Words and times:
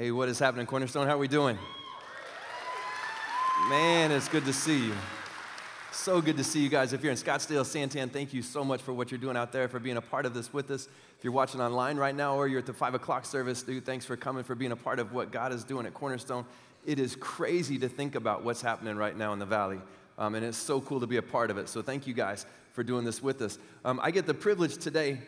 Hey, 0.00 0.10
what 0.12 0.30
is 0.30 0.38
happening, 0.38 0.64
Cornerstone? 0.64 1.06
How 1.06 1.16
are 1.16 1.18
we 1.18 1.28
doing? 1.28 1.58
Man, 3.68 4.10
it's 4.10 4.28
good 4.30 4.46
to 4.46 4.52
see 4.54 4.86
you. 4.86 4.94
So 5.92 6.22
good 6.22 6.38
to 6.38 6.42
see 6.42 6.60
you 6.60 6.70
guys. 6.70 6.94
If 6.94 7.02
you're 7.02 7.12
in 7.12 7.18
Scottsdale, 7.18 7.66
Santan, 7.66 8.10
thank 8.10 8.32
you 8.32 8.40
so 8.40 8.64
much 8.64 8.80
for 8.80 8.94
what 8.94 9.10
you're 9.10 9.20
doing 9.20 9.36
out 9.36 9.52
there, 9.52 9.68
for 9.68 9.78
being 9.78 9.98
a 9.98 10.00
part 10.00 10.24
of 10.24 10.32
this 10.32 10.54
with 10.54 10.70
us. 10.70 10.88
If 11.18 11.22
you're 11.22 11.34
watching 11.34 11.60
online 11.60 11.98
right 11.98 12.14
now 12.14 12.34
or 12.34 12.48
you're 12.48 12.60
at 12.60 12.64
the 12.64 12.72
5 12.72 12.94
o'clock 12.94 13.26
service, 13.26 13.62
dude, 13.62 13.84
thanks 13.84 14.06
for 14.06 14.16
coming, 14.16 14.42
for 14.42 14.54
being 14.54 14.72
a 14.72 14.76
part 14.76 15.00
of 15.00 15.12
what 15.12 15.32
God 15.32 15.52
is 15.52 15.64
doing 15.64 15.84
at 15.84 15.92
Cornerstone. 15.92 16.46
It 16.86 16.98
is 16.98 17.14
crazy 17.16 17.76
to 17.80 17.88
think 17.90 18.14
about 18.14 18.42
what's 18.42 18.62
happening 18.62 18.96
right 18.96 19.14
now 19.14 19.34
in 19.34 19.38
the 19.38 19.44
valley, 19.44 19.82
um, 20.16 20.34
and 20.34 20.42
it's 20.46 20.56
so 20.56 20.80
cool 20.80 21.00
to 21.00 21.06
be 21.06 21.18
a 21.18 21.22
part 21.22 21.50
of 21.50 21.58
it. 21.58 21.68
So 21.68 21.82
thank 21.82 22.06
you 22.06 22.14
guys 22.14 22.46
for 22.72 22.82
doing 22.82 23.04
this 23.04 23.22
with 23.22 23.42
us. 23.42 23.58
Um, 23.84 24.00
I 24.02 24.12
get 24.12 24.24
the 24.24 24.32
privilege 24.32 24.78
today 24.78 25.18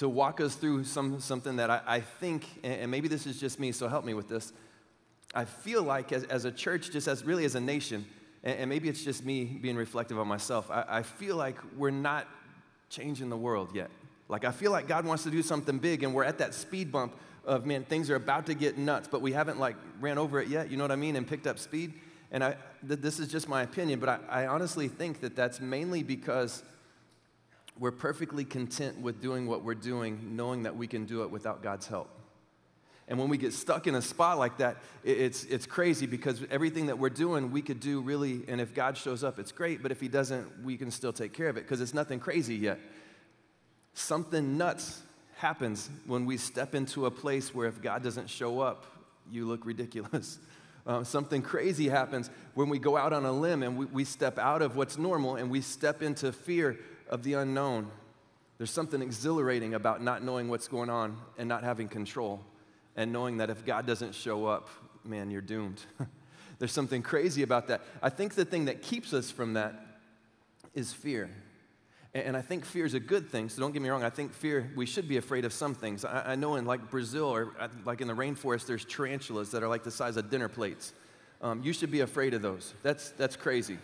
to 0.00 0.08
walk 0.08 0.40
us 0.40 0.54
through 0.54 0.82
some, 0.82 1.20
something 1.20 1.56
that 1.56 1.68
I, 1.68 1.82
I 1.86 2.00
think, 2.00 2.46
and 2.64 2.90
maybe 2.90 3.06
this 3.06 3.26
is 3.26 3.38
just 3.38 3.60
me, 3.60 3.70
so 3.70 3.86
help 3.86 4.06
me 4.06 4.14
with 4.14 4.30
this. 4.30 4.54
I 5.34 5.44
feel 5.44 5.82
like 5.82 6.10
as, 6.10 6.24
as 6.24 6.46
a 6.46 6.50
church, 6.50 6.90
just 6.90 7.06
as 7.06 7.22
really 7.22 7.44
as 7.44 7.54
a 7.54 7.60
nation, 7.60 8.06
and, 8.42 8.60
and 8.60 8.70
maybe 8.70 8.88
it's 8.88 9.04
just 9.04 9.26
me 9.26 9.44
being 9.44 9.76
reflective 9.76 10.18
on 10.18 10.26
myself, 10.26 10.70
I, 10.70 10.86
I 10.88 11.02
feel 11.02 11.36
like 11.36 11.58
we're 11.76 11.90
not 11.90 12.26
changing 12.88 13.28
the 13.28 13.36
world 13.36 13.74
yet. 13.74 13.90
Like, 14.30 14.46
I 14.46 14.52
feel 14.52 14.70
like 14.72 14.88
God 14.88 15.04
wants 15.04 15.24
to 15.24 15.30
do 15.30 15.42
something 15.42 15.76
big, 15.76 16.02
and 16.02 16.14
we're 16.14 16.24
at 16.24 16.38
that 16.38 16.54
speed 16.54 16.90
bump 16.90 17.14
of, 17.44 17.66
man, 17.66 17.84
things 17.84 18.08
are 18.08 18.16
about 18.16 18.46
to 18.46 18.54
get 18.54 18.78
nuts, 18.78 19.06
but 19.06 19.20
we 19.20 19.32
haven't, 19.32 19.60
like, 19.60 19.76
ran 20.00 20.16
over 20.16 20.40
it 20.40 20.48
yet, 20.48 20.70
you 20.70 20.78
know 20.78 20.84
what 20.84 20.92
I 20.92 20.96
mean, 20.96 21.14
and 21.14 21.28
picked 21.28 21.46
up 21.46 21.58
speed. 21.58 21.92
And 22.30 22.42
I, 22.42 22.56
th- 22.88 23.00
this 23.00 23.20
is 23.20 23.28
just 23.28 23.50
my 23.50 23.64
opinion, 23.64 24.00
but 24.00 24.08
I, 24.08 24.44
I 24.44 24.46
honestly 24.46 24.88
think 24.88 25.20
that 25.20 25.36
that's 25.36 25.60
mainly 25.60 26.02
because 26.02 26.62
we're 27.80 27.90
perfectly 27.90 28.44
content 28.44 29.00
with 29.00 29.22
doing 29.22 29.46
what 29.46 29.64
we're 29.64 29.74
doing, 29.74 30.36
knowing 30.36 30.64
that 30.64 30.76
we 30.76 30.86
can 30.86 31.06
do 31.06 31.22
it 31.22 31.30
without 31.30 31.62
God's 31.62 31.86
help. 31.86 32.10
And 33.08 33.18
when 33.18 33.28
we 33.28 33.38
get 33.38 33.54
stuck 33.54 33.88
in 33.88 33.94
a 33.96 34.02
spot 34.02 34.38
like 34.38 34.58
that, 34.58 34.76
it's, 35.02 35.44
it's 35.44 35.66
crazy 35.66 36.06
because 36.06 36.44
everything 36.50 36.86
that 36.86 36.98
we're 36.98 37.08
doing, 37.08 37.50
we 37.50 37.62
could 37.62 37.80
do 37.80 38.02
really, 38.02 38.42
and 38.46 38.60
if 38.60 38.74
God 38.74 38.96
shows 38.96 39.24
up, 39.24 39.38
it's 39.38 39.50
great, 39.50 39.82
but 39.82 39.90
if 39.90 39.98
He 39.98 40.08
doesn't, 40.08 40.62
we 40.62 40.76
can 40.76 40.90
still 40.90 41.12
take 41.12 41.32
care 41.32 41.48
of 41.48 41.56
it 41.56 41.62
because 41.62 41.80
it's 41.80 41.94
nothing 41.94 42.20
crazy 42.20 42.54
yet. 42.54 42.78
Something 43.94 44.58
nuts 44.58 45.02
happens 45.38 45.88
when 46.06 46.26
we 46.26 46.36
step 46.36 46.74
into 46.74 47.06
a 47.06 47.10
place 47.10 47.54
where 47.54 47.66
if 47.66 47.80
God 47.80 48.02
doesn't 48.02 48.28
show 48.28 48.60
up, 48.60 48.84
you 49.30 49.46
look 49.46 49.64
ridiculous. 49.64 50.38
Uh, 50.86 51.02
something 51.04 51.40
crazy 51.40 51.88
happens 51.88 52.28
when 52.54 52.68
we 52.68 52.78
go 52.78 52.96
out 52.96 53.14
on 53.14 53.24
a 53.24 53.32
limb 53.32 53.62
and 53.62 53.76
we, 53.76 53.86
we 53.86 54.04
step 54.04 54.38
out 54.38 54.60
of 54.60 54.76
what's 54.76 54.98
normal 54.98 55.36
and 55.36 55.50
we 55.50 55.62
step 55.62 56.02
into 56.02 56.30
fear 56.30 56.78
of 57.10 57.22
the 57.22 57.34
unknown. 57.34 57.90
There's 58.56 58.70
something 58.70 59.02
exhilarating 59.02 59.74
about 59.74 60.02
not 60.02 60.22
knowing 60.22 60.48
what's 60.48 60.68
going 60.68 60.88
on 60.88 61.18
and 61.36 61.48
not 61.48 61.62
having 61.62 61.88
control, 61.88 62.40
and 62.96 63.12
knowing 63.12 63.38
that 63.38 63.50
if 63.50 63.66
God 63.66 63.86
doesn't 63.86 64.14
show 64.14 64.46
up, 64.46 64.68
man, 65.04 65.30
you're 65.30 65.42
doomed. 65.42 65.82
There's 66.58 66.72
something 66.72 67.02
crazy 67.02 67.42
about 67.42 67.68
that. 67.68 67.82
I 68.02 68.10
think 68.10 68.34
the 68.34 68.44
thing 68.44 68.66
that 68.66 68.82
keeps 68.82 69.12
us 69.12 69.30
from 69.30 69.54
that 69.54 69.74
is 70.74 70.92
fear. 70.92 71.30
And 72.12 72.36
I 72.36 72.42
think 72.42 72.64
fear 72.64 72.84
is 72.84 72.94
a 72.94 73.00
good 73.00 73.30
thing, 73.30 73.48
so 73.48 73.60
don't 73.60 73.72
get 73.72 73.80
me 73.80 73.88
wrong. 73.88 74.02
I 74.02 74.10
think 74.10 74.32
fear, 74.32 74.70
we 74.74 74.84
should 74.84 75.08
be 75.08 75.16
afraid 75.16 75.44
of 75.44 75.52
some 75.52 75.74
things. 75.74 76.04
I, 76.04 76.34
know 76.34 76.56
in 76.56 76.64
like 76.64 76.90
Brazil 76.90 77.26
or 77.26 77.54
uh, 77.58 77.68
like 77.84 78.00
in 78.00 78.08
the 78.08 78.14
rainforest, 78.14 78.66
there's 78.66 78.84
tarantulas 78.84 79.52
that 79.52 79.62
are 79.62 79.68
like 79.68 79.84
the 79.84 79.92
size 79.92 80.16
of 80.16 80.28
dinner 80.28 80.48
plates. 80.48 80.92
Um, 81.40 81.62
you 81.62 81.72
should 81.72 81.92
be 81.92 82.00
afraid 82.00 82.34
of 82.34 82.42
those. 82.42 82.74
That's, 82.82 83.10
that's 83.10 83.36
crazy. 83.36 83.78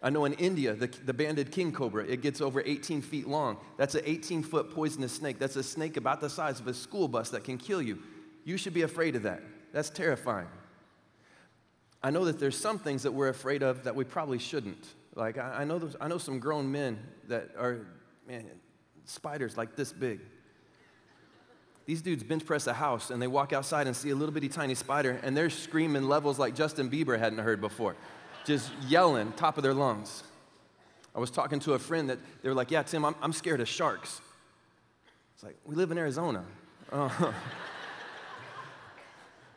I 0.00 0.10
know 0.10 0.24
in 0.24 0.34
India, 0.34 0.74
the, 0.74 0.86
the 0.86 1.12
banded 1.12 1.50
king 1.50 1.72
cobra, 1.72 2.04
it 2.04 2.22
gets 2.22 2.40
over 2.40 2.62
18 2.64 3.02
feet 3.02 3.26
long. 3.26 3.58
That's 3.76 3.96
an 3.96 4.02
18 4.04 4.42
foot 4.42 4.70
poisonous 4.70 5.12
snake. 5.12 5.38
That's 5.38 5.56
a 5.56 5.62
snake 5.62 5.96
about 5.96 6.20
the 6.20 6.30
size 6.30 6.60
of 6.60 6.68
a 6.68 6.74
school 6.74 7.08
bus 7.08 7.30
that 7.30 7.42
can 7.42 7.58
kill 7.58 7.82
you. 7.82 7.98
You 8.44 8.56
should 8.56 8.74
be 8.74 8.82
afraid 8.82 9.16
of 9.16 9.24
that. 9.24 9.42
That's 9.72 9.90
terrifying. 9.90 10.46
I 12.00 12.10
know 12.10 12.24
that 12.26 12.38
there's 12.38 12.56
some 12.56 12.78
things 12.78 13.02
that 13.02 13.12
we're 13.12 13.28
afraid 13.28 13.62
of 13.62 13.84
that 13.84 13.96
we 13.96 14.04
probably 14.04 14.38
shouldn't. 14.38 14.86
Like, 15.16 15.36
I, 15.36 15.58
I 15.60 15.64
know, 15.64 15.90
I 16.00 16.06
know 16.06 16.18
some 16.18 16.38
grown 16.38 16.70
men 16.70 16.98
that 17.26 17.50
are, 17.58 17.80
man, 18.26 18.46
spiders 19.04 19.56
like 19.56 19.74
this 19.74 19.92
big. 19.92 20.20
These 21.86 22.02
dudes 22.02 22.22
bench 22.22 22.44
press 22.46 22.68
a 22.68 22.74
house 22.74 23.10
and 23.10 23.20
they 23.20 23.26
walk 23.26 23.52
outside 23.52 23.86
and 23.88 23.96
see 23.96 24.10
a 24.10 24.14
little 24.14 24.32
bitty 24.32 24.48
tiny 24.48 24.74
spider 24.74 25.18
and 25.24 25.36
they're 25.36 25.50
screaming 25.50 26.04
levels 26.04 26.38
like 26.38 26.54
Justin 26.54 26.88
Bieber 26.88 27.18
hadn't 27.18 27.38
heard 27.38 27.60
before 27.60 27.96
just 28.48 28.72
yelling, 28.88 29.30
top 29.32 29.58
of 29.58 29.62
their 29.62 29.74
lungs. 29.74 30.24
I 31.14 31.20
was 31.20 31.30
talking 31.30 31.60
to 31.60 31.74
a 31.74 31.78
friend 31.78 32.08
that 32.08 32.18
they 32.42 32.48
were 32.48 32.54
like, 32.54 32.70
Yeah, 32.70 32.82
Tim, 32.82 33.04
I'm, 33.04 33.14
I'm 33.20 33.32
scared 33.32 33.60
of 33.60 33.68
sharks. 33.68 34.22
It's 35.34 35.44
like, 35.44 35.56
we 35.66 35.76
live 35.76 35.92
in 35.92 35.98
Arizona. 35.98 36.44
Uh, 36.90 37.10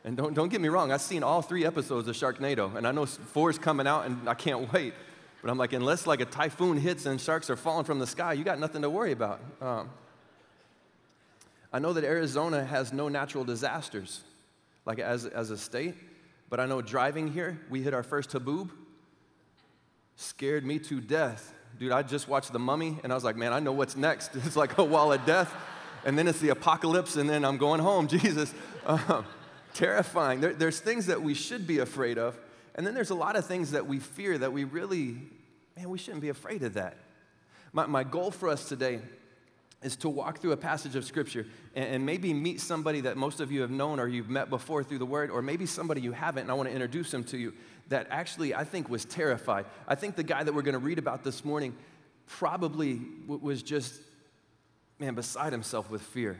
and 0.04 0.16
don't, 0.16 0.34
don't 0.34 0.50
get 0.50 0.60
me 0.60 0.68
wrong, 0.68 0.92
I've 0.92 1.00
seen 1.00 1.22
all 1.22 1.40
three 1.40 1.64
episodes 1.64 2.06
of 2.06 2.14
Sharknado, 2.14 2.76
and 2.76 2.86
I 2.86 2.92
know 2.92 3.06
four's 3.06 3.58
coming 3.58 3.86
out, 3.86 4.04
and 4.04 4.28
I 4.28 4.34
can't 4.34 4.70
wait. 4.72 4.92
But 5.40 5.50
I'm 5.50 5.58
like, 5.58 5.72
unless 5.72 6.06
like 6.06 6.20
a 6.20 6.26
typhoon 6.26 6.76
hits 6.76 7.06
and 7.06 7.20
sharks 7.20 7.48
are 7.48 7.56
falling 7.56 7.84
from 7.84 7.98
the 7.98 8.06
sky, 8.06 8.34
you 8.34 8.44
got 8.44 8.60
nothing 8.60 8.82
to 8.82 8.90
worry 8.90 9.12
about. 9.12 9.40
Um, 9.60 9.90
I 11.72 11.78
know 11.78 11.94
that 11.94 12.04
Arizona 12.04 12.62
has 12.62 12.92
no 12.92 13.08
natural 13.08 13.42
disasters, 13.42 14.20
like 14.84 14.98
as, 14.98 15.24
as 15.24 15.50
a 15.50 15.56
state, 15.56 15.94
but 16.50 16.60
I 16.60 16.66
know 16.66 16.82
driving 16.82 17.32
here, 17.32 17.58
we 17.70 17.82
hit 17.82 17.94
our 17.94 18.02
first 18.02 18.30
haboob, 18.30 18.68
scared 20.16 20.64
me 20.64 20.78
to 20.80 21.00
death. 21.00 21.54
Dude, 21.78 21.92
I 21.92 22.02
just 22.02 22.28
watched 22.28 22.52
The 22.52 22.58
Mummy 22.58 22.98
and 23.02 23.12
I 23.12 23.14
was 23.14 23.24
like, 23.24 23.36
man, 23.36 23.52
I 23.52 23.58
know 23.58 23.72
what's 23.72 23.96
next. 23.96 24.34
It's 24.44 24.56
like 24.56 24.78
a 24.78 24.84
wall 24.84 25.12
of 25.12 25.24
death, 25.24 25.52
and 26.04 26.18
then 26.18 26.28
it's 26.28 26.40
the 26.40 26.50
apocalypse, 26.50 27.16
and 27.16 27.28
then 27.28 27.44
I'm 27.44 27.56
going 27.56 27.80
home. 27.80 28.08
Jesus. 28.08 28.52
Um, 28.86 29.24
terrifying. 29.74 30.40
There, 30.40 30.52
there's 30.52 30.80
things 30.80 31.06
that 31.06 31.22
we 31.22 31.34
should 31.34 31.66
be 31.66 31.78
afraid 31.78 32.18
of, 32.18 32.38
and 32.74 32.86
then 32.86 32.94
there's 32.94 33.10
a 33.10 33.14
lot 33.14 33.36
of 33.36 33.46
things 33.46 33.72
that 33.72 33.86
we 33.86 33.98
fear 33.98 34.36
that 34.38 34.52
we 34.52 34.64
really, 34.64 35.16
man, 35.76 35.88
we 35.90 35.98
shouldn't 35.98 36.22
be 36.22 36.28
afraid 36.28 36.62
of 36.62 36.74
that. 36.74 36.96
My, 37.72 37.86
my 37.86 38.04
goal 38.04 38.30
for 38.30 38.48
us 38.48 38.68
today 38.68 39.00
is 39.82 39.96
to 39.96 40.08
walk 40.08 40.38
through 40.38 40.52
a 40.52 40.56
passage 40.56 40.94
of 40.94 41.04
scripture 41.04 41.46
and, 41.74 41.96
and, 41.96 42.06
maybe 42.06 42.32
meet 42.32 42.60
somebody 42.60 43.00
that 43.00 43.16
most 43.16 43.40
of 43.40 43.50
you 43.50 43.62
have 43.62 43.70
known 43.70 43.98
or 43.98 44.06
you've 44.06 44.30
met 44.30 44.48
before 44.48 44.84
through 44.84 44.98
the 44.98 45.06
word, 45.06 45.30
or 45.30 45.42
maybe 45.42 45.66
somebody 45.66 46.00
you 46.00 46.12
haven't, 46.12 46.42
and 46.42 46.50
I 46.50 46.54
want 46.54 46.68
to 46.68 46.72
introduce 46.72 47.10
them 47.10 47.24
to 47.24 47.38
you 47.38 47.52
that 47.92 48.06
actually 48.10 48.54
I 48.54 48.64
think 48.64 48.88
was 48.88 49.04
terrified. 49.04 49.66
I 49.86 49.94
think 49.96 50.16
the 50.16 50.22
guy 50.22 50.42
that 50.42 50.54
we're 50.54 50.62
going 50.62 50.72
to 50.72 50.78
read 50.78 50.98
about 50.98 51.24
this 51.24 51.44
morning 51.44 51.76
probably 52.26 53.02
was 53.26 53.62
just, 53.62 54.00
man, 54.98 55.14
beside 55.14 55.52
himself 55.52 55.90
with 55.90 56.00
fear. 56.00 56.38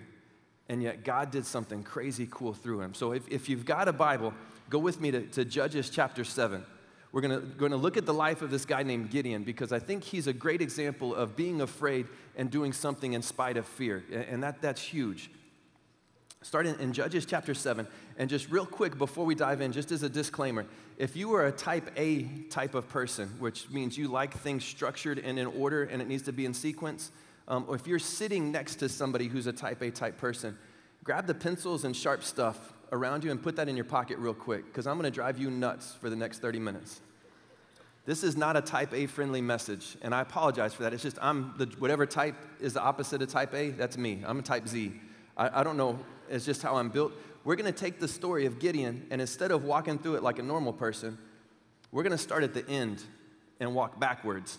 And 0.70 0.82
yet 0.82 1.04
God 1.04 1.30
did 1.30 1.44
something 1.44 1.82
crazy 1.82 2.26
cool 2.30 2.54
through 2.54 2.80
him. 2.80 2.94
So 2.94 3.12
if, 3.12 3.28
if 3.28 3.50
you've 3.50 3.66
got 3.66 3.86
a 3.86 3.92
Bible, 3.92 4.32
go 4.70 4.78
with 4.78 4.98
me 4.98 5.10
to, 5.10 5.26
to 5.26 5.44
Judges 5.44 5.90
chapter 5.90 6.24
7. 6.24 6.64
We're 7.12 7.20
going 7.20 7.72
to 7.72 7.76
look 7.76 7.98
at 7.98 8.06
the 8.06 8.14
life 8.14 8.40
of 8.40 8.50
this 8.50 8.64
guy 8.64 8.82
named 8.82 9.10
Gideon 9.10 9.42
because 9.42 9.70
I 9.70 9.78
think 9.78 10.04
he's 10.04 10.26
a 10.26 10.32
great 10.32 10.62
example 10.62 11.14
of 11.14 11.36
being 11.36 11.60
afraid 11.60 12.06
and 12.34 12.50
doing 12.50 12.72
something 12.72 13.12
in 13.12 13.20
spite 13.20 13.58
of 13.58 13.66
fear. 13.66 14.02
And 14.10 14.42
that, 14.42 14.62
that's 14.62 14.80
huge. 14.80 15.30
Starting 16.40 16.74
in 16.80 16.94
Judges 16.94 17.26
chapter 17.26 17.52
7, 17.52 17.86
and 18.18 18.28
just 18.28 18.50
real 18.50 18.66
quick 18.66 18.98
before 18.98 19.24
we 19.24 19.34
dive 19.34 19.60
in, 19.60 19.72
just 19.72 19.92
as 19.92 20.02
a 20.02 20.08
disclaimer, 20.08 20.66
if 20.98 21.16
you 21.16 21.34
are 21.34 21.46
a 21.46 21.52
type 21.52 21.90
A 21.96 22.24
type 22.50 22.74
of 22.74 22.88
person, 22.88 23.28
which 23.38 23.70
means 23.70 23.96
you 23.96 24.08
like 24.08 24.34
things 24.34 24.64
structured 24.64 25.18
and 25.18 25.38
in 25.38 25.46
order 25.46 25.84
and 25.84 26.02
it 26.02 26.08
needs 26.08 26.22
to 26.24 26.32
be 26.32 26.44
in 26.44 26.54
sequence, 26.54 27.10
um, 27.48 27.64
or 27.68 27.74
if 27.74 27.86
you're 27.86 27.98
sitting 27.98 28.52
next 28.52 28.76
to 28.76 28.88
somebody 28.88 29.28
who's 29.28 29.46
a 29.46 29.52
type 29.52 29.82
A 29.82 29.90
type 29.90 30.18
person, 30.18 30.56
grab 31.04 31.26
the 31.26 31.34
pencils 31.34 31.84
and 31.84 31.96
sharp 31.96 32.22
stuff 32.22 32.72
around 32.92 33.24
you 33.24 33.30
and 33.30 33.42
put 33.42 33.56
that 33.56 33.68
in 33.68 33.76
your 33.76 33.84
pocket 33.84 34.18
real 34.18 34.34
quick, 34.34 34.66
because 34.66 34.86
I'm 34.86 34.96
going 34.96 35.10
to 35.10 35.14
drive 35.14 35.38
you 35.38 35.50
nuts 35.50 35.94
for 36.00 36.10
the 36.10 36.16
next 36.16 36.40
30 36.40 36.58
minutes. 36.58 37.00
This 38.04 38.24
is 38.24 38.36
not 38.36 38.56
a 38.56 38.60
type 38.60 38.92
A 38.92 39.06
friendly 39.06 39.40
message, 39.40 39.96
and 40.02 40.14
I 40.14 40.20
apologize 40.20 40.74
for 40.74 40.82
that. 40.82 40.92
It's 40.92 41.02
just 41.02 41.18
I'm 41.22 41.54
the, 41.56 41.66
whatever 41.78 42.04
type 42.04 42.34
is 42.60 42.74
the 42.74 42.82
opposite 42.82 43.22
of 43.22 43.28
type 43.28 43.54
A, 43.54 43.70
that's 43.70 43.96
me. 43.96 44.22
I'm 44.26 44.40
a 44.40 44.42
type 44.42 44.66
Z. 44.66 44.92
I, 45.36 45.60
I 45.60 45.64
don't 45.64 45.76
know 45.76 45.98
it's 46.32 46.46
just 46.46 46.62
how 46.62 46.76
I'm 46.76 46.88
built. 46.88 47.12
We're 47.44 47.56
going 47.56 47.72
to 47.72 47.78
take 47.78 47.98
the 47.98 48.08
story 48.08 48.46
of 48.46 48.60
Gideon, 48.60 49.06
and 49.10 49.20
instead 49.20 49.50
of 49.50 49.64
walking 49.64 49.98
through 49.98 50.14
it 50.14 50.22
like 50.22 50.38
a 50.38 50.42
normal 50.42 50.72
person, 50.72 51.18
we're 51.90 52.04
going 52.04 52.12
to 52.12 52.18
start 52.18 52.44
at 52.44 52.54
the 52.54 52.66
end 52.68 53.02
and 53.58 53.74
walk 53.74 53.98
backwards. 53.98 54.58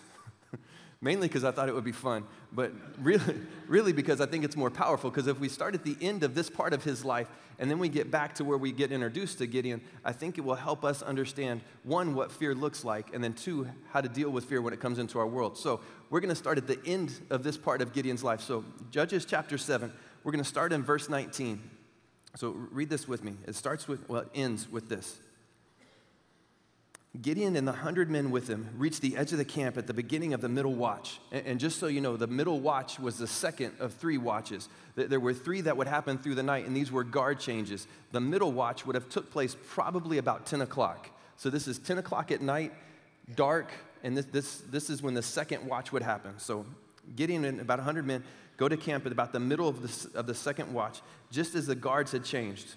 Mainly 1.00 1.28
because 1.28 1.44
I 1.44 1.50
thought 1.50 1.68
it 1.68 1.74
would 1.74 1.84
be 1.84 1.92
fun, 1.92 2.24
but 2.52 2.72
really, 2.98 3.36
really 3.68 3.92
because 3.92 4.20
I 4.20 4.26
think 4.26 4.44
it's 4.44 4.56
more 4.56 4.70
powerful. 4.70 5.10
Because 5.10 5.26
if 5.26 5.40
we 5.40 5.48
start 5.48 5.74
at 5.74 5.82
the 5.82 5.96
end 6.00 6.24
of 6.24 6.34
this 6.34 6.50
part 6.50 6.72
of 6.74 6.84
his 6.84 7.04
life 7.04 7.28
and 7.58 7.70
then 7.70 7.78
we 7.78 7.88
get 7.88 8.10
back 8.10 8.34
to 8.36 8.44
where 8.44 8.58
we 8.58 8.70
get 8.72 8.92
introduced 8.92 9.38
to 9.38 9.46
Gideon, 9.46 9.80
I 10.04 10.12
think 10.12 10.36
it 10.38 10.42
will 10.42 10.54
help 10.54 10.84
us 10.84 11.02
understand 11.02 11.62
one, 11.84 12.14
what 12.14 12.32
fear 12.32 12.54
looks 12.54 12.84
like, 12.84 13.14
and 13.14 13.24
then 13.24 13.32
two, 13.32 13.68
how 13.92 14.00
to 14.02 14.08
deal 14.08 14.30
with 14.30 14.44
fear 14.44 14.60
when 14.60 14.72
it 14.72 14.80
comes 14.80 14.98
into 14.98 15.18
our 15.18 15.26
world. 15.26 15.56
So 15.56 15.80
we're 16.10 16.20
going 16.20 16.30
to 16.30 16.34
start 16.34 16.58
at 16.58 16.66
the 16.66 16.78
end 16.84 17.18
of 17.30 17.42
this 17.42 17.56
part 17.56 17.80
of 17.80 17.92
Gideon's 17.92 18.24
life. 18.24 18.40
So, 18.40 18.64
Judges 18.90 19.24
chapter 19.24 19.56
7, 19.56 19.92
we're 20.22 20.32
going 20.32 20.44
to 20.44 20.48
start 20.48 20.72
in 20.72 20.82
verse 20.82 21.08
19. 21.08 21.60
So 22.36 22.50
read 22.50 22.90
this 22.90 23.06
with 23.06 23.22
me. 23.22 23.34
It 23.46 23.54
starts 23.54 23.86
with, 23.86 24.08
well, 24.08 24.22
it 24.22 24.28
ends 24.34 24.70
with 24.70 24.88
this. 24.88 25.18
Gideon 27.22 27.54
and 27.54 27.66
the 27.66 27.72
hundred 27.72 28.10
men 28.10 28.32
with 28.32 28.48
him 28.48 28.68
reached 28.76 29.00
the 29.00 29.16
edge 29.16 29.30
of 29.30 29.38
the 29.38 29.44
camp 29.44 29.78
at 29.78 29.86
the 29.86 29.94
beginning 29.94 30.34
of 30.34 30.40
the 30.40 30.48
middle 30.48 30.74
watch. 30.74 31.20
And, 31.30 31.60
just 31.60 31.78
so 31.78 31.86
you 31.86 32.00
know, 32.00 32.16
the 32.16 32.26
middle 32.26 32.58
watch 32.58 32.98
was 32.98 33.18
the 33.18 33.28
second 33.28 33.74
of 33.78 33.94
three 33.94 34.18
watches. 34.18 34.68
There 34.96 35.20
were 35.20 35.32
three 35.32 35.60
that 35.60 35.76
would 35.76 35.86
happen 35.86 36.18
through 36.18 36.34
the 36.34 36.42
night, 36.42 36.66
and 36.66 36.76
these 36.76 36.90
were 36.90 37.04
guard 37.04 37.38
changes. 37.38 37.86
The 38.10 38.20
middle 38.20 38.50
watch 38.50 38.84
would 38.84 38.96
have 38.96 39.08
took 39.08 39.30
place 39.30 39.56
probably 39.68 40.18
about 40.18 40.46
10 40.46 40.62
o'clock. 40.62 41.08
So 41.36 41.50
this 41.50 41.68
is 41.68 41.78
10 41.78 41.98
o'clock 41.98 42.32
at 42.32 42.42
night, 42.42 42.72
dark, 43.36 43.70
and 44.02 44.16
this, 44.16 44.26
this, 44.26 44.58
this 44.70 44.90
is 44.90 45.00
when 45.00 45.14
the 45.14 45.22
second 45.22 45.64
watch 45.66 45.92
would 45.92 46.02
happen. 46.02 46.32
So 46.38 46.66
Gideon 47.14 47.44
and 47.44 47.60
about 47.60 47.78
100 47.78 48.04
men 48.04 48.24
go 48.56 48.68
to 48.68 48.76
camp 48.76 49.06
at 49.06 49.12
about 49.12 49.32
the 49.32 49.40
middle 49.40 49.68
of 49.68 49.82
the, 49.82 50.18
of 50.18 50.26
the 50.26 50.34
second 50.34 50.72
watch, 50.72 51.00
just 51.30 51.54
as 51.54 51.66
the 51.66 51.74
guards 51.74 52.12
had 52.12 52.24
changed. 52.24 52.74